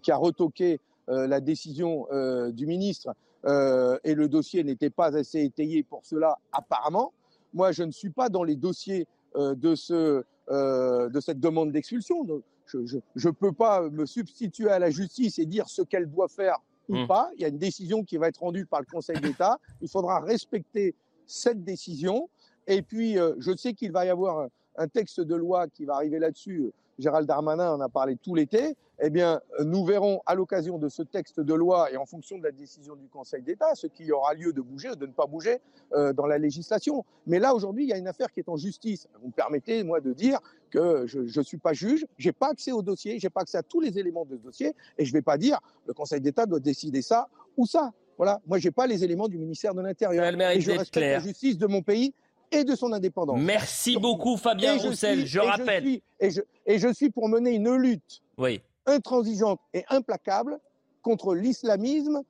[0.02, 0.78] qui a retoqué
[1.08, 2.06] la décision
[2.50, 3.14] du ministre
[3.44, 7.12] euh, et le dossier n'était pas assez étayé pour cela, apparemment.
[7.54, 11.72] Moi, je ne suis pas dans les dossiers euh, de, ce, euh, de cette demande
[11.72, 12.26] d'expulsion.
[12.66, 16.58] Je ne peux pas me substituer à la justice et dire ce qu'elle doit faire
[16.88, 17.06] ou Mmh.
[17.06, 17.30] pas.
[17.36, 19.60] Il y a une décision qui va être rendue par le Conseil d'État.
[19.80, 22.28] Il faudra respecter cette décision.
[22.66, 26.18] Et puis, je sais qu'il va y avoir un texte de loi qui va arriver
[26.18, 26.72] là-dessus.
[27.00, 28.76] Gérald Darmanin en a parlé tout l'été.
[29.02, 32.44] Eh bien, nous verrons à l'occasion de ce texte de loi et en fonction de
[32.44, 35.26] la décision du Conseil d'État, ce qui aura lieu de bouger ou de ne pas
[35.26, 35.58] bouger
[35.94, 37.04] euh, dans la législation.
[37.26, 39.08] Mais là, aujourd'hui, il y a une affaire qui est en justice.
[39.22, 40.38] Vous me permettez, moi, de dire
[40.70, 43.40] que je ne suis pas juge, je n'ai pas accès au dossier, je n'ai pas
[43.40, 45.94] accès à tous les éléments de ce dossier, et je ne vais pas dire le
[45.94, 47.92] Conseil d'État doit décider ça ou ça.
[48.18, 50.22] Voilà, moi, je n'ai pas les éléments du ministère de l'Intérieur.
[50.52, 51.20] Et je respecte claire.
[51.20, 52.12] la justice de mon pays
[52.50, 53.38] et de son indépendance.
[53.40, 55.18] Merci beaucoup, Fabien Et je Roussel.
[55.20, 55.82] suis- je et rappelle.
[55.82, 58.60] suis- et, je, et je suis pour mener une lutte Oui.
[58.86, 60.58] intransigeante et implacable
[61.02, 62.22] contre l'islamisme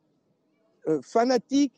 [0.88, 1.72] euh, fanatique,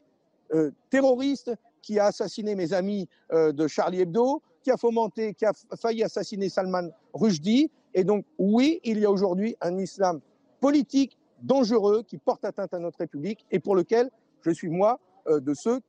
[0.54, 5.44] euh, terroriste, qui a assassiné mes amis euh, de Charlie Hebdo, qui a fomenté, qui
[5.44, 7.68] a failli assassiner Salman Rushdie.
[7.94, 10.20] Et donc, oui, il y a aujourd'hui un islam
[10.60, 14.08] politique dangereux qui porte atteinte à notre République et pour lequel
[14.42, 15.80] je suis, moi, de ceux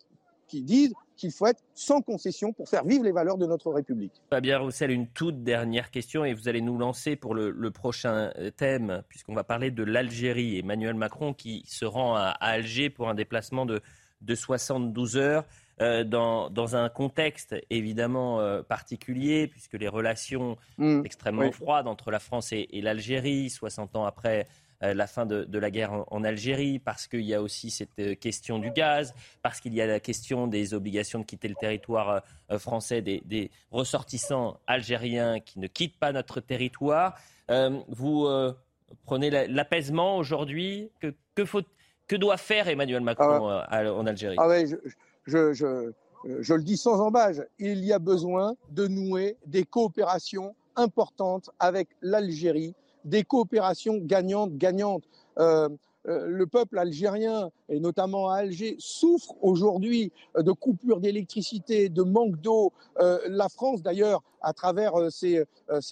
[0.48, 4.12] qui disent qu'il faut être sans concession pour faire vivre les valeurs de notre République.
[4.30, 8.32] Fabien Roussel, une toute dernière question et vous allez nous lancer pour le, le prochain
[8.38, 10.60] euh, thème, puisqu'on va parler de l'Algérie.
[10.60, 13.82] Emmanuel Macron qui se rend à, à Alger pour un déplacement de,
[14.22, 15.46] de 72 heures.
[15.82, 21.52] euh, dans, dans un contexte évidemment euh, particulier, puisque les relations Mmh, extrêmement oui.
[21.52, 24.46] froides entre la France et, et l'Algérie, 60 ans après
[24.94, 27.98] la fin de, de la guerre en, en Algérie, parce qu'il y a aussi cette
[28.00, 31.56] euh, question du gaz, parce qu'il y a la question des obligations de quitter le
[31.56, 32.20] territoire euh,
[32.52, 37.16] euh, français des, des ressortissants algériens qui ne quittent pas notre territoire.
[37.52, 38.54] Euh, vous euh,
[39.06, 40.90] prenez la- l'apaisement aujourd'hui.
[41.00, 41.62] Que, que, faut,
[42.08, 44.38] que doit faire Emmanuel Macron euh, à- en Algérie?
[44.40, 44.76] Ah ouais, je,
[45.26, 45.92] je, je,
[46.42, 51.90] je le dis sans embâche, il y a besoin de nouer des coopérations importantes avec
[52.02, 52.74] l'Algérie,
[53.06, 55.04] des coopérations gagnantes, gagnantes.
[55.40, 55.70] Euh,
[56.10, 62.04] euh, le peuple algérien, et notamment à Alger, souffre aujourd'hui euh, de coupures d'électricité, de
[62.04, 62.74] manque d'eau.
[63.00, 65.46] La France, d'ailleurs, à travers ses,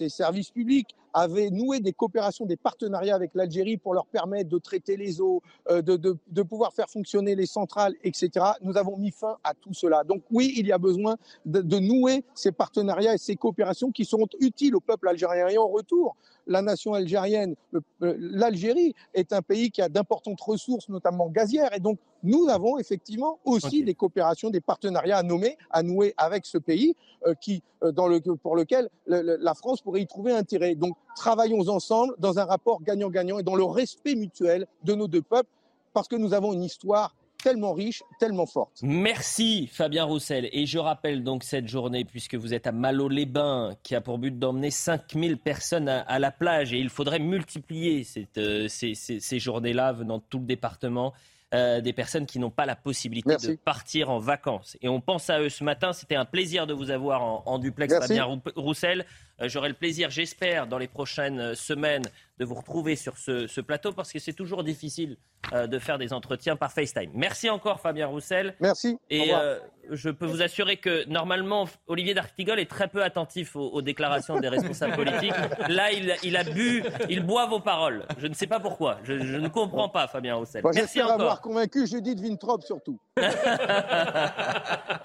[0.08, 4.96] services publics, avait noué des coopérations, des partenariats avec l'Algérie pour leur permettre de traiter
[4.96, 8.30] les eaux, de pouvoir faire fonctionner les centrales, etc.
[8.60, 10.04] Nous avons mis fin à tout cela.
[10.04, 14.04] Donc oui, il y a besoin de, de nouer ces partenariats et ces coopérations qui
[14.04, 15.48] seront utiles au peuple algérien.
[15.48, 16.16] Et en retour,
[16.46, 17.80] la nation algérienne, euh,
[18.18, 21.74] l'Algérie est un pays qui a d'importantes ressources, notamment gazières.
[21.74, 26.46] Et donc, nous avons effectivement aussi des coopérations, des partenariats à nommer, à nouer avec
[26.46, 26.94] ce pays,
[27.26, 30.74] euh, qui, euh, dans le, pour lequel le- le- la France pourrait y trouver intérêt.
[30.74, 35.22] Donc, travaillons ensemble dans un rapport gagnant-gagnant et dans le respect mutuel de nos deux
[35.22, 35.48] peuples,
[35.92, 38.78] parce que nous avons une histoire tellement riche, tellement forte.
[38.82, 40.48] Merci Fabien Roussel.
[40.52, 44.38] Et je rappelle donc cette journée, puisque vous êtes à Malo-les-Bains, qui a pour but
[44.38, 46.72] d'emmener 5000 personnes à, à la plage.
[46.72, 51.12] Et il faudrait multiplier cette, euh, ces, ces- ces journées-là venant de tout le département.
[51.54, 54.78] euh, des personnes qui n'ont pas la possibilité de partir en vacances.
[54.80, 55.92] Et on pense à eux ce matin.
[55.92, 58.08] C'était un plaisir de vous avoir en, en duplex, Merci.
[58.08, 59.04] Fabien Rou- Roussel.
[59.42, 62.04] Euh, J'aurai le plaisir, j'espère, dans les prochaines euh, semaines,
[62.38, 65.16] de vous retrouver sur ce, ce plateau parce que c'est toujours difficile
[65.52, 67.10] euh, de faire des entretiens par FaceTime.
[67.14, 68.54] Merci encore, Fabien Roussel.
[68.58, 68.98] Merci.
[69.10, 69.58] Et euh,
[69.90, 74.40] je peux vous assurer que normalement, Olivier d'Artigol est très peu attentif aux, aux déclarations
[74.40, 75.34] des responsables politiques.
[75.68, 78.06] Là, il, il a bu, il boit vos paroles.
[78.18, 78.98] Je ne sais pas pourquoi.
[79.04, 80.62] Je, je ne comprends pas, Fabien Roussel.
[80.62, 81.42] Bon, Merci J'espère avoir encore.
[81.42, 82.98] convaincu Judith Vintrop surtout.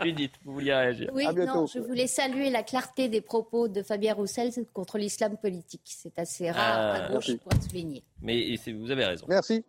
[0.02, 1.54] Judith, vous vouliez réagir Oui, À bientôt.
[1.62, 4.27] non, je voulais saluer la clarté des propos de Fabien Roussel
[4.74, 5.82] contre l'islam politique.
[5.86, 7.38] C'est assez rare Ah, à gauche merci.
[7.38, 8.04] pour être souligné.
[8.22, 9.26] Mais vous avez raison.
[9.30, 9.64] Merci.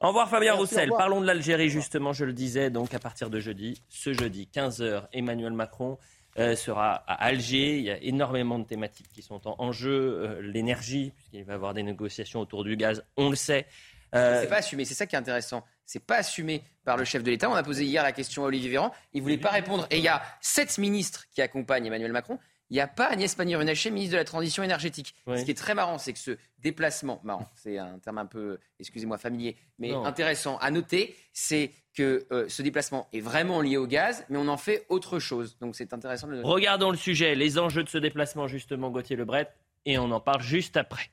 [0.00, 0.82] Au revoir Fabien Merci, Roussel.
[0.84, 0.98] revoir.
[0.98, 5.06] Parlons de l'Algérie justement, je le disais, donc à partir de jeudi, ce jeudi, 15h,
[5.12, 5.98] Emmanuel Macron
[6.38, 7.78] euh, sera à Alger.
[7.78, 10.18] Il y a énormément de thématiques qui sont en, jeu.
[10.20, 13.66] Euh, l'énergie, puisqu'il va y avoir des négociations autour du gaz, on le sait.
[14.14, 15.64] Euh, c'est pas assumé, c'est ça qui est intéressant.
[15.86, 17.48] C'est pas assumé par le chef de l'État.
[17.50, 18.92] On a posé hier la question à Olivier Véran.
[19.12, 19.86] Il voulait pas répondre.
[19.90, 22.38] Et il y a sept ministres qui accompagnent Emmanuel Macron
[22.74, 25.14] il n'y a pas Agnès Pannier-Runacher, ministre de la Transition énergétique.
[25.28, 28.58] Ce qui est très marrant, c'est que ce déplacement, marrant, c'est un terme un peu,
[28.80, 33.86] excusez-moi, familier, mais intéressant à noter, c'est que euh, ce déplacement est vraiment lié au
[33.86, 35.56] gaz, mais on en fait autre chose.
[35.60, 39.14] Donc c'est intéressant de le Regardons le sujet, les enjeux de ce déplacement, justement, Gauthier
[39.14, 39.54] Lebret,
[39.86, 41.10] et on en parle juste après.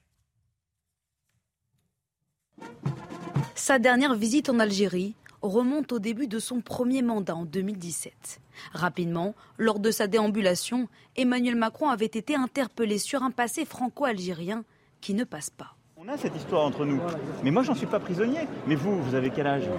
[3.53, 8.41] Sa dernière visite en Algérie remonte au début de son premier mandat en 2017.
[8.73, 14.63] Rapidement, lors de sa déambulation, Emmanuel Macron avait été interpellé sur un passé franco-algérien
[15.01, 15.75] qui ne passe pas.
[15.97, 16.99] On a cette histoire entre nous.
[17.43, 18.47] Mais moi, j'en suis pas prisonnier.
[18.65, 19.69] Mais vous, vous avez quel âge?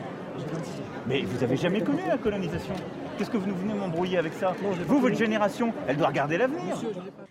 [1.07, 2.75] Mais vous avez jamais connu la colonisation.
[3.19, 4.55] Qu'est-ce que vous venez m'embrouiller avec ça?
[4.87, 6.81] Vous, votre génération, elle doit regarder l'avenir.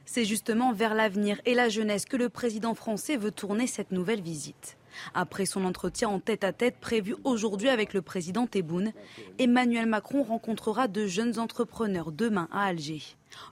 [0.05, 4.21] C'est justement vers l'avenir et la jeunesse que le président français veut tourner cette nouvelle
[4.21, 4.77] visite.
[5.13, 8.91] Après son entretien en tête-à-tête prévu aujourd'hui avec le président Tebboune,
[9.39, 13.01] Emmanuel Macron rencontrera de jeunes entrepreneurs demain à Alger.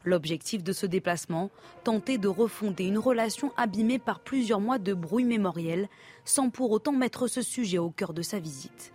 [0.04, 1.50] L'objectif de ce déplacement,
[1.84, 5.88] tenter de refonder une relation abîmée par plusieurs mois de bruit mémoriel,
[6.26, 8.92] sans pour autant mettre ce sujet au cœur de sa visite.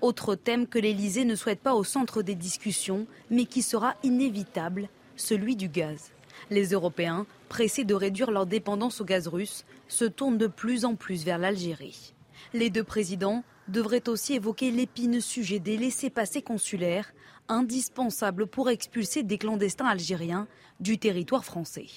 [0.00, 4.88] Autre thème que l'Élysée ne souhaite pas au centre des discussions, mais qui sera inévitable,
[5.16, 6.10] celui du gaz.
[6.50, 10.94] Les Européens, pressés de réduire leur dépendance au gaz russe, se tournent de plus en
[10.94, 12.14] plus vers l'Algérie.
[12.54, 17.12] Les deux présidents devraient aussi évoquer l'épineux sujet des laissés-passer consulaires,
[17.48, 20.48] indispensables pour expulser des clandestins algériens
[20.80, 21.88] du territoire français.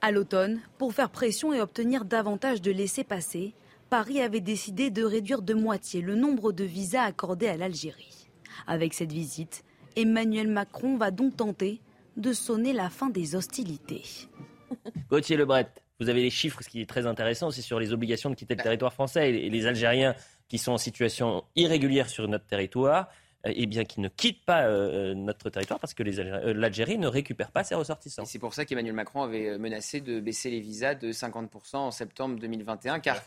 [0.00, 3.54] À l'automne, pour faire pression et obtenir davantage de laissés-passer,
[3.90, 8.28] Paris avait décidé de réduire de moitié le nombre de visas accordés à l'Algérie.
[8.68, 9.64] Avec cette visite,
[9.96, 11.80] Emmanuel Macron va donc tenter
[12.16, 14.28] de sonner la fin des hostilités.
[15.10, 15.68] Gauthier Lebret,
[16.00, 18.54] vous avez les chiffres, ce qui est très intéressant, c'est sur les obligations de quitter
[18.54, 20.14] le territoire français et les Algériens
[20.48, 23.08] qui sont en situation irrégulière sur notre territoire.
[23.44, 27.08] et eh bien, qui ne quittent pas euh, notre territoire parce que euh, l'Algérie ne
[27.08, 28.24] récupère pas ses ressortissants.
[28.24, 32.38] C'est pour ça qu'Emmanuel Macron avait menacé de baisser les visas de 50% en septembre
[32.38, 33.22] 2021, car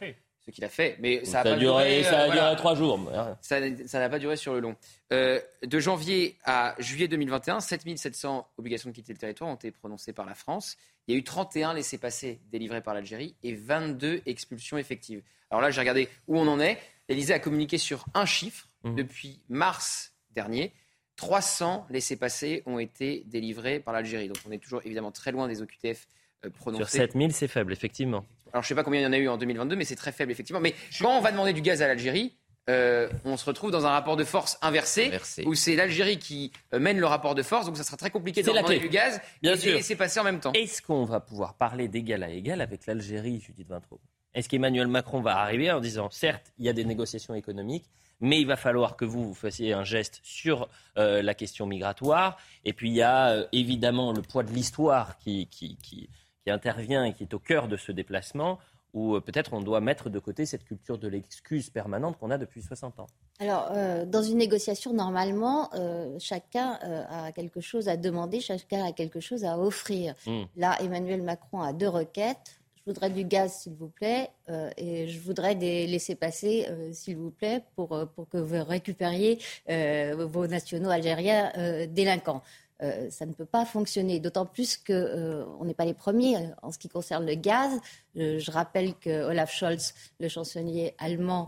[0.45, 0.97] ce qu'il a fait.
[0.99, 2.99] Mais ça, a, duré, ça a duré trois jours.
[3.41, 4.75] Ça n'a pas duré sur le long.
[5.11, 10.13] Euh, de janvier à juillet 2021, 7700 obligations de quitter le territoire ont été prononcées
[10.13, 10.77] par la France.
[11.07, 15.21] Il y a eu 31 laissés-passer délivrés par l'Algérie et 22 expulsions effectives.
[15.51, 16.79] Alors là, j'ai regardé où on en est.
[17.07, 18.95] L'Élysée a communiqué sur un chiffre mmh.
[18.95, 20.73] depuis mars dernier.
[21.17, 24.27] 300 laissés-passer ont été délivrés par l'Algérie.
[24.27, 26.07] Donc on est toujours évidemment très loin des OQTF
[26.45, 26.83] euh, prononcés.
[26.83, 28.25] Sur 7000, c'est faible, effectivement.
[28.51, 29.95] Alors je ne sais pas combien il y en a eu en 2022, mais c'est
[29.95, 30.59] très faible, effectivement.
[30.59, 32.35] Mais quand on va demander du gaz à l'Algérie,
[32.69, 35.11] euh, on se retrouve dans un rapport de force inversé,
[35.45, 38.41] où c'est l'Algérie qui euh, mène le rapport de force, donc ça sera très compliqué
[38.41, 39.73] de demander du gaz Bien et sûr.
[39.75, 40.51] laisser passer en même temps.
[40.53, 43.99] Est-ce qu'on va pouvoir parler d'égal à égal avec l'Algérie, Judith Vintraud
[44.33, 47.85] Est-ce qu'Emmanuel Macron va arriver en disant, certes, il y a des négociations économiques,
[48.19, 50.67] mais il va falloir que vous, vous fassiez un geste sur
[50.97, 55.47] euh, la question migratoire, et puis il y a évidemment le poids de l'histoire qui,
[55.47, 56.09] qui, qui
[56.47, 58.59] intervient et qui est au cœur de ce déplacement
[58.95, 62.39] ou euh, peut-être on doit mettre de côté cette culture de l'excuse permanente qu'on a
[62.39, 63.07] depuis 60 ans
[63.39, 68.93] Alors, euh, dans une négociation, normalement, euh, chacun a quelque chose à demander, chacun a
[68.93, 70.15] quelque chose à offrir.
[70.25, 70.43] Hmm.
[70.55, 72.61] Là, Emmanuel Macron a deux requêtes.
[72.77, 74.29] Je voudrais du gaz, s'il vous plaît,
[74.77, 80.91] et je voudrais des laisser-passer, s'il vous plaît, pour, pour que vous récupériez vos nationaux
[80.91, 81.51] algériens
[81.87, 82.43] délinquants.
[82.83, 84.19] Euh, ça ne peut pas fonctionner.
[84.19, 87.71] D'autant plus qu'on euh, n'est pas les premiers euh, en ce qui concerne le gaz.
[88.15, 91.47] je rappelle que Olaf Scholz, le chancelier allemand,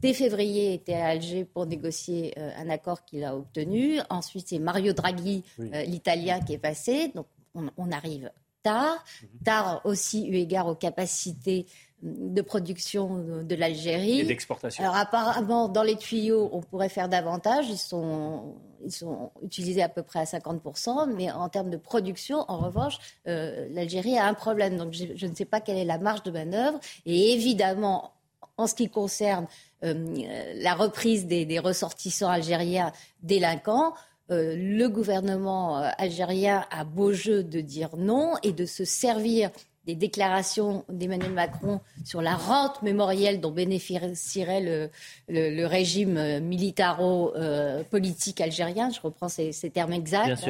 [0.00, 3.98] dès février était à Alger pour négocier un accord qu'il a obtenu.
[4.10, 7.10] Ensuite, c'est Mario Draghi, l'Italien, qui est passé.
[7.14, 8.30] Donc, on, arrive
[8.62, 9.02] tard.
[9.22, 9.28] Mhm.
[9.44, 11.66] Tard aussi eu égard aux capacités
[12.02, 14.20] de production de l'Algérie.
[14.20, 14.84] Et d'exportation.
[14.84, 17.68] Alors apparemment, dans les tuyaux, on pourrait faire davantage.
[17.70, 22.44] Ils sont, ils sont utilisés à peu près à 50%, mais en termes de production,
[22.48, 24.76] en revanche, euh, l'Algérie a un problème.
[24.76, 26.78] Donc je, ne sais pas quelle est la marge de manœuvre.
[27.06, 28.12] Et évidemment,
[28.56, 29.46] en ce qui concerne
[29.84, 32.92] euh, la reprise des, ressortissants algériens
[33.22, 33.94] délinquants,
[34.30, 39.50] euh, le gouvernement algérien a beau jeu de dire non et de se servir
[39.88, 44.90] des déclarations d'Emmanuel Macron sur la rente mémorielle dont bénéficierait le,
[45.28, 50.46] le, régime euh, militaro-politique algérien, je reprends ces, termes exacts,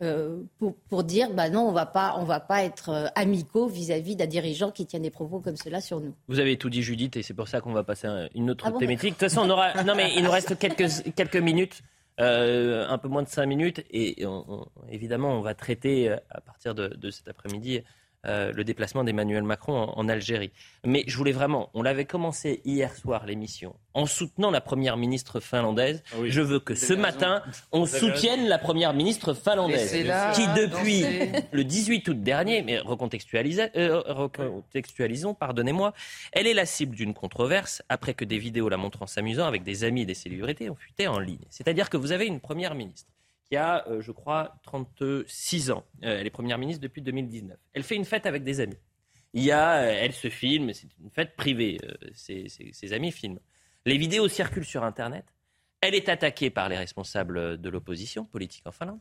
[0.00, 3.66] euh, pour, pour, dire bah non, on va pas, on va pas être euh, amicaux
[3.66, 6.14] vis-à-vis d'un dirigeant qui tient des propos comme cela sur nous.
[6.28, 8.64] Vous avez tout dit, Judith, et c'est pour ça qu'on va passer à une autre
[8.68, 9.10] ah thématique.
[9.10, 9.74] De toute façon, on aura.
[9.84, 11.82] Non, mais il nous reste quelques, quelques minutes.
[12.20, 13.84] Euh, un peu moins de 5 minutes.
[13.90, 14.24] Et
[14.90, 17.80] évidemment, on va traiter à partir de cet après-midi
[18.26, 20.50] euh, le déplacement d'Emmanuel Macron en, Algérie.
[20.84, 25.38] Mais je voulais vraiment, on l'avait commencé hier soir l'émission, en soutenant la première ministre
[25.38, 26.02] finlandaise.
[26.12, 29.92] Ah je veux que ce matin, on soutienne la première ministre finlandaise,
[30.34, 31.04] qui depuis
[31.52, 35.92] le 18 août dernier, mais euh, recontextualisons, pardonnez-moi,
[36.32, 39.84] elle est la cible d'une controverse après que des vidéos la montrant s'amusant avec des
[39.84, 41.46] amis et des célébrités ont fuité en ligne.
[41.50, 43.12] C'est-à-dire que vous avez une première ministre
[43.48, 45.84] qui a, euh, je crois, 36 ans.
[46.04, 47.56] Euh, elle est première ministre depuis 2019.
[47.72, 48.78] Elle fait une fête avec des amis.
[49.34, 51.78] Il y a, euh, elle se filme, c'est une fête privée.
[52.14, 53.40] ses, ses, amis filment.
[53.84, 55.24] Les vidéos circulent sur Internet.
[55.80, 59.00] Elle est attaquée par les responsables de l'opposition politique en Finlande.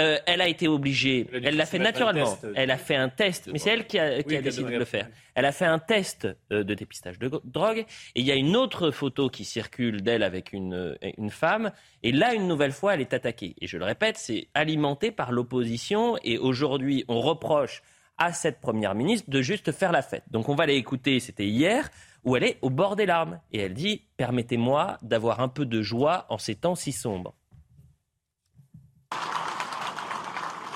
[0.00, 3.58] Euh, elle a été obligée, elle l'a fait naturellement, elle a fait un test, mais
[3.58, 5.06] c'est elle qui a, décidé de le faire.
[5.34, 8.56] Elle a fait un test euh, de dépistage de drogue, et il y a une
[8.56, 12.94] autre photo qui circule d'elle avec une, euh, une femme, et là, une nouvelle fois,
[12.94, 13.54] elle est attaquée.
[13.60, 17.82] Et je le répète, c'est alimenté par l'opposition, et aujourd'hui, on reproche
[18.16, 20.24] à cette première ministre de juste faire la fête.
[20.30, 21.90] Donc on va l'écouter, c'était hier,
[22.24, 25.82] où elle est au bord des larmes, et elle dit, permettez-moi d'avoir un peu de
[25.82, 27.34] joie en ces temps si sombres.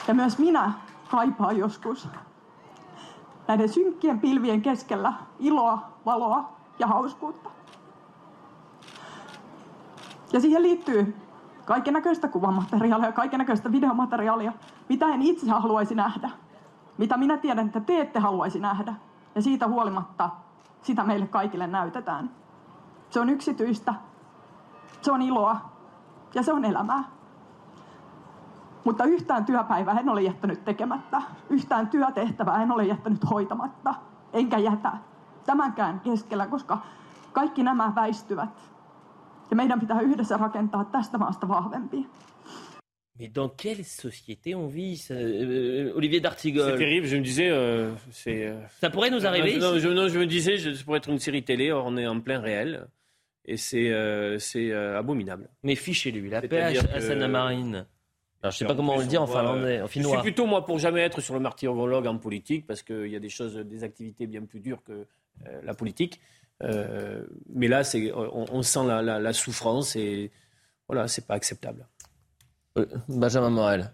[0.08, 0.72] Ja myös minä
[1.10, 2.08] kaipaan joskus
[3.48, 7.50] näiden synkkien pilvien keskellä iloa, valoa ja hauskuutta.
[10.32, 11.16] Ja siihen liittyy
[11.64, 14.52] kaiken näköistä kuvamateriaalia, kaiken näköistä videomateriaalia,
[14.88, 16.30] mitä en itse haluaisi nähdä,
[16.98, 18.94] mitä minä tiedän, että te ette haluaisi nähdä.
[19.34, 20.30] Ja siitä huolimatta
[20.82, 22.30] sitä meille kaikille näytetään.
[23.10, 23.94] Se on yksityistä,
[25.00, 25.56] se on iloa
[26.34, 27.15] ja se on elämää.
[28.86, 31.22] Mutta yhtään työpäivää en ole jättänyt tekemättä.
[31.50, 33.94] Yhtään työtehtävää en ole jättänyt hoitamatta.
[34.32, 34.92] Enkä jätä
[35.46, 36.78] tämänkään keskellä, koska
[37.32, 38.72] kaikki nämä väistyvät.
[39.50, 42.06] Ja meidän pitää yhdessä rakentaa tästä maasta vahvempi.
[43.18, 46.70] Mais dans quelle société on vit euh, Olivier D'Artigol?
[46.70, 47.50] C'est terrible, je me disais.
[47.50, 47.94] Euh,
[48.26, 51.10] euh, ça pourrait nous arriver non, je, non, je, me disais, je, ça pourrait être
[51.10, 52.86] une série télé, or on est en plein réel.
[53.46, 55.48] Et c'est euh, euh, abominable.
[55.62, 57.86] Mais fichez-lui, la paix à, à Marine
[58.50, 60.12] je ne sais pas comment on le dit en finlandais, en finnois.
[60.12, 63.16] Je suis plutôt, moi, pour jamais être sur le martyrologue en politique, parce qu'il y
[63.16, 64.92] a des choses, des activités bien plus dures que
[65.46, 66.20] euh, la politique.
[66.62, 67.82] Euh, mais là,
[68.14, 70.30] on, on, sent la, souffrance et
[70.88, 71.86] voilà, c'est pas acceptable.
[72.78, 73.92] Euh, Benjamin Morel.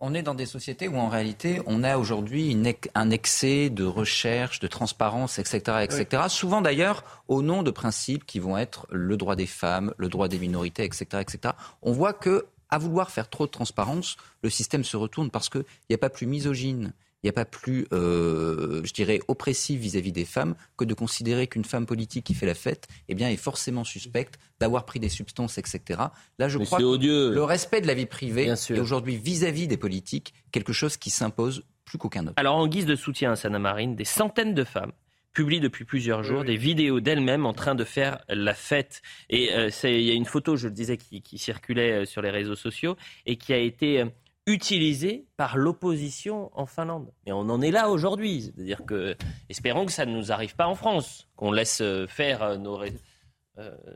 [0.00, 2.56] On est dans des sociétés où en réalité on a aujourd'hui
[2.94, 5.60] un excès de recherche, de transparence, etc.
[5.82, 6.24] etc.
[6.28, 10.28] Souvent d'ailleurs au nom de principes qui vont être le droit des femmes, le droit
[10.28, 11.06] des minorités, etc.
[11.20, 11.54] etc.
[11.82, 15.64] On voit que à vouloir faire trop de transparence, le système se retourne parce qu'il
[15.88, 16.92] n'y a pas plus misogyne,
[17.22, 21.46] il n'y a pas plus, euh, je dirais, oppressif vis-à-vis des femmes que de considérer
[21.48, 25.10] qu'une femme politique qui fait la fête eh bien, est forcément suspecte d'avoir pris des
[25.10, 26.00] substances, etc.
[26.38, 30.32] Là, je crois que le respect de la vie privée est aujourd'hui vis-à-vis des politiques
[30.50, 32.34] quelque chose qui s'impose plus qu'aucun autre.
[32.36, 34.92] Alors, en guise de soutien à Sana Marine, des centaines de femmes
[35.32, 39.02] publie depuis plusieurs jours des vidéos d'elle-même en train de faire la fête.
[39.28, 42.30] Et euh, il y a une photo, je le disais, qui, circulait euh, sur les
[42.30, 42.96] réseaux sociaux
[43.26, 44.06] et qui a été euh,
[44.46, 47.12] utilisée par l'opposition en Finlande.
[47.26, 48.42] Et on en est là aujourd'hui.
[48.42, 49.16] C'est-à-dire que,
[49.48, 52.82] espérons que ça ne nous arrive pas en France, qu'on laisse faire nos,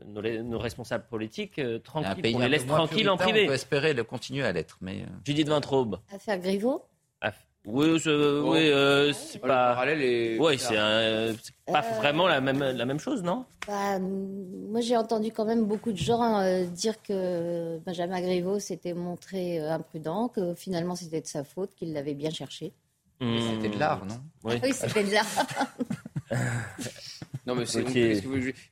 [0.05, 3.43] nos, responsables politiques tranquilles, qu'on les laisse tranquilles en privé.
[3.43, 4.77] On peut espérer le continuer à l'être.
[4.81, 5.05] Mais...
[5.25, 5.99] Judith Vintraube.
[6.13, 6.85] Affaire Griveaux
[7.65, 9.83] oui, oui euh, c'est pas.
[9.85, 11.33] Oui, c'est pas euh,
[11.97, 13.45] vraiment la même, la même chose, non?
[13.67, 18.93] bah, Moi, j'ai entendu quand même beaucoup de gens euh, dire que Benjamin Griveaux s'était
[18.93, 22.73] montré imprudent, que finalement c'était de sa faute, qu'il l'avait bien cherché.
[23.19, 24.19] C'était de l'art, non?
[24.43, 25.25] Oui, oui c'était de l'art.
[27.45, 27.81] Non, mais c'est.
[27.81, 28.21] Okay.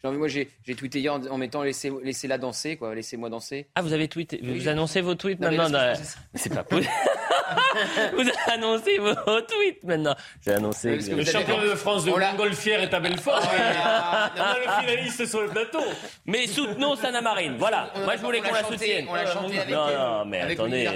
[0.04, 2.96] moi, j'ai tweeté hier en, mettant laissez, laissez-la danser, quoi.
[2.96, 3.68] Laissez-moi danser.
[3.76, 4.40] Ah, vous avez tweeté.
[4.44, 5.70] Vous annoncez vos tweets maintenant.
[5.70, 5.94] Mais
[6.36, 6.92] c'est pas possible.
[8.14, 10.16] vous annoncez vos tweets maintenant.
[10.46, 10.98] J'ai annoncé.
[10.98, 13.42] que le champion de France de Montgolfière est à Belfort.
[13.44, 13.48] Oh,
[14.40, 15.84] a le finaliste sur le plateau.
[16.26, 17.56] Mais soutenons Sana Marine.
[17.58, 17.92] Voilà.
[18.04, 19.06] Moi, je voulais qu'on la soutienne.
[19.10, 19.74] On l'a chanté avec.
[19.74, 20.90] Non, non, mais attendez.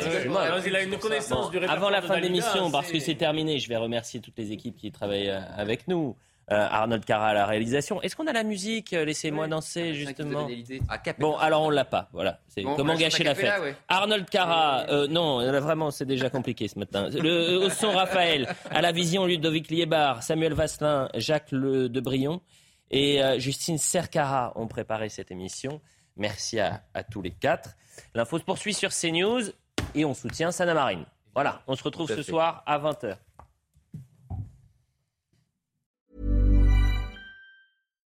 [0.65, 3.69] Il a une connaissance du Avant la fin de l'émission, parce que c'est terminé, je
[3.69, 6.15] vais remercier toutes les équipes qui travaillent euh, avec nous.
[6.49, 8.01] Euh, Arnold Cara à la réalisation.
[8.01, 10.47] Est-ce qu'on a la musique euh, Laissez-moi danser, justement.
[11.19, 12.07] Bon, alors on l'a pas.
[12.13, 12.39] Voilà.
[12.47, 13.75] C'est comment gâcher la fête.
[13.89, 17.09] Arnold Cara, euh, non, vraiment, c'est déjà compliqué ce matin.
[17.09, 22.41] Le, au son Raphaël, à la vision Ludovic Liebar, Samuel Vasselin, Jacques Le Debrion
[22.91, 25.81] et Justine Sercara ont préparé cette émission.
[26.15, 27.71] Merci à, à tous les quatre.
[28.15, 29.41] L'info se poursuit sur CNews
[29.95, 31.03] et on soutient Sana Marine.
[31.33, 33.17] Voilà, on se retrouve ce soir à 20h.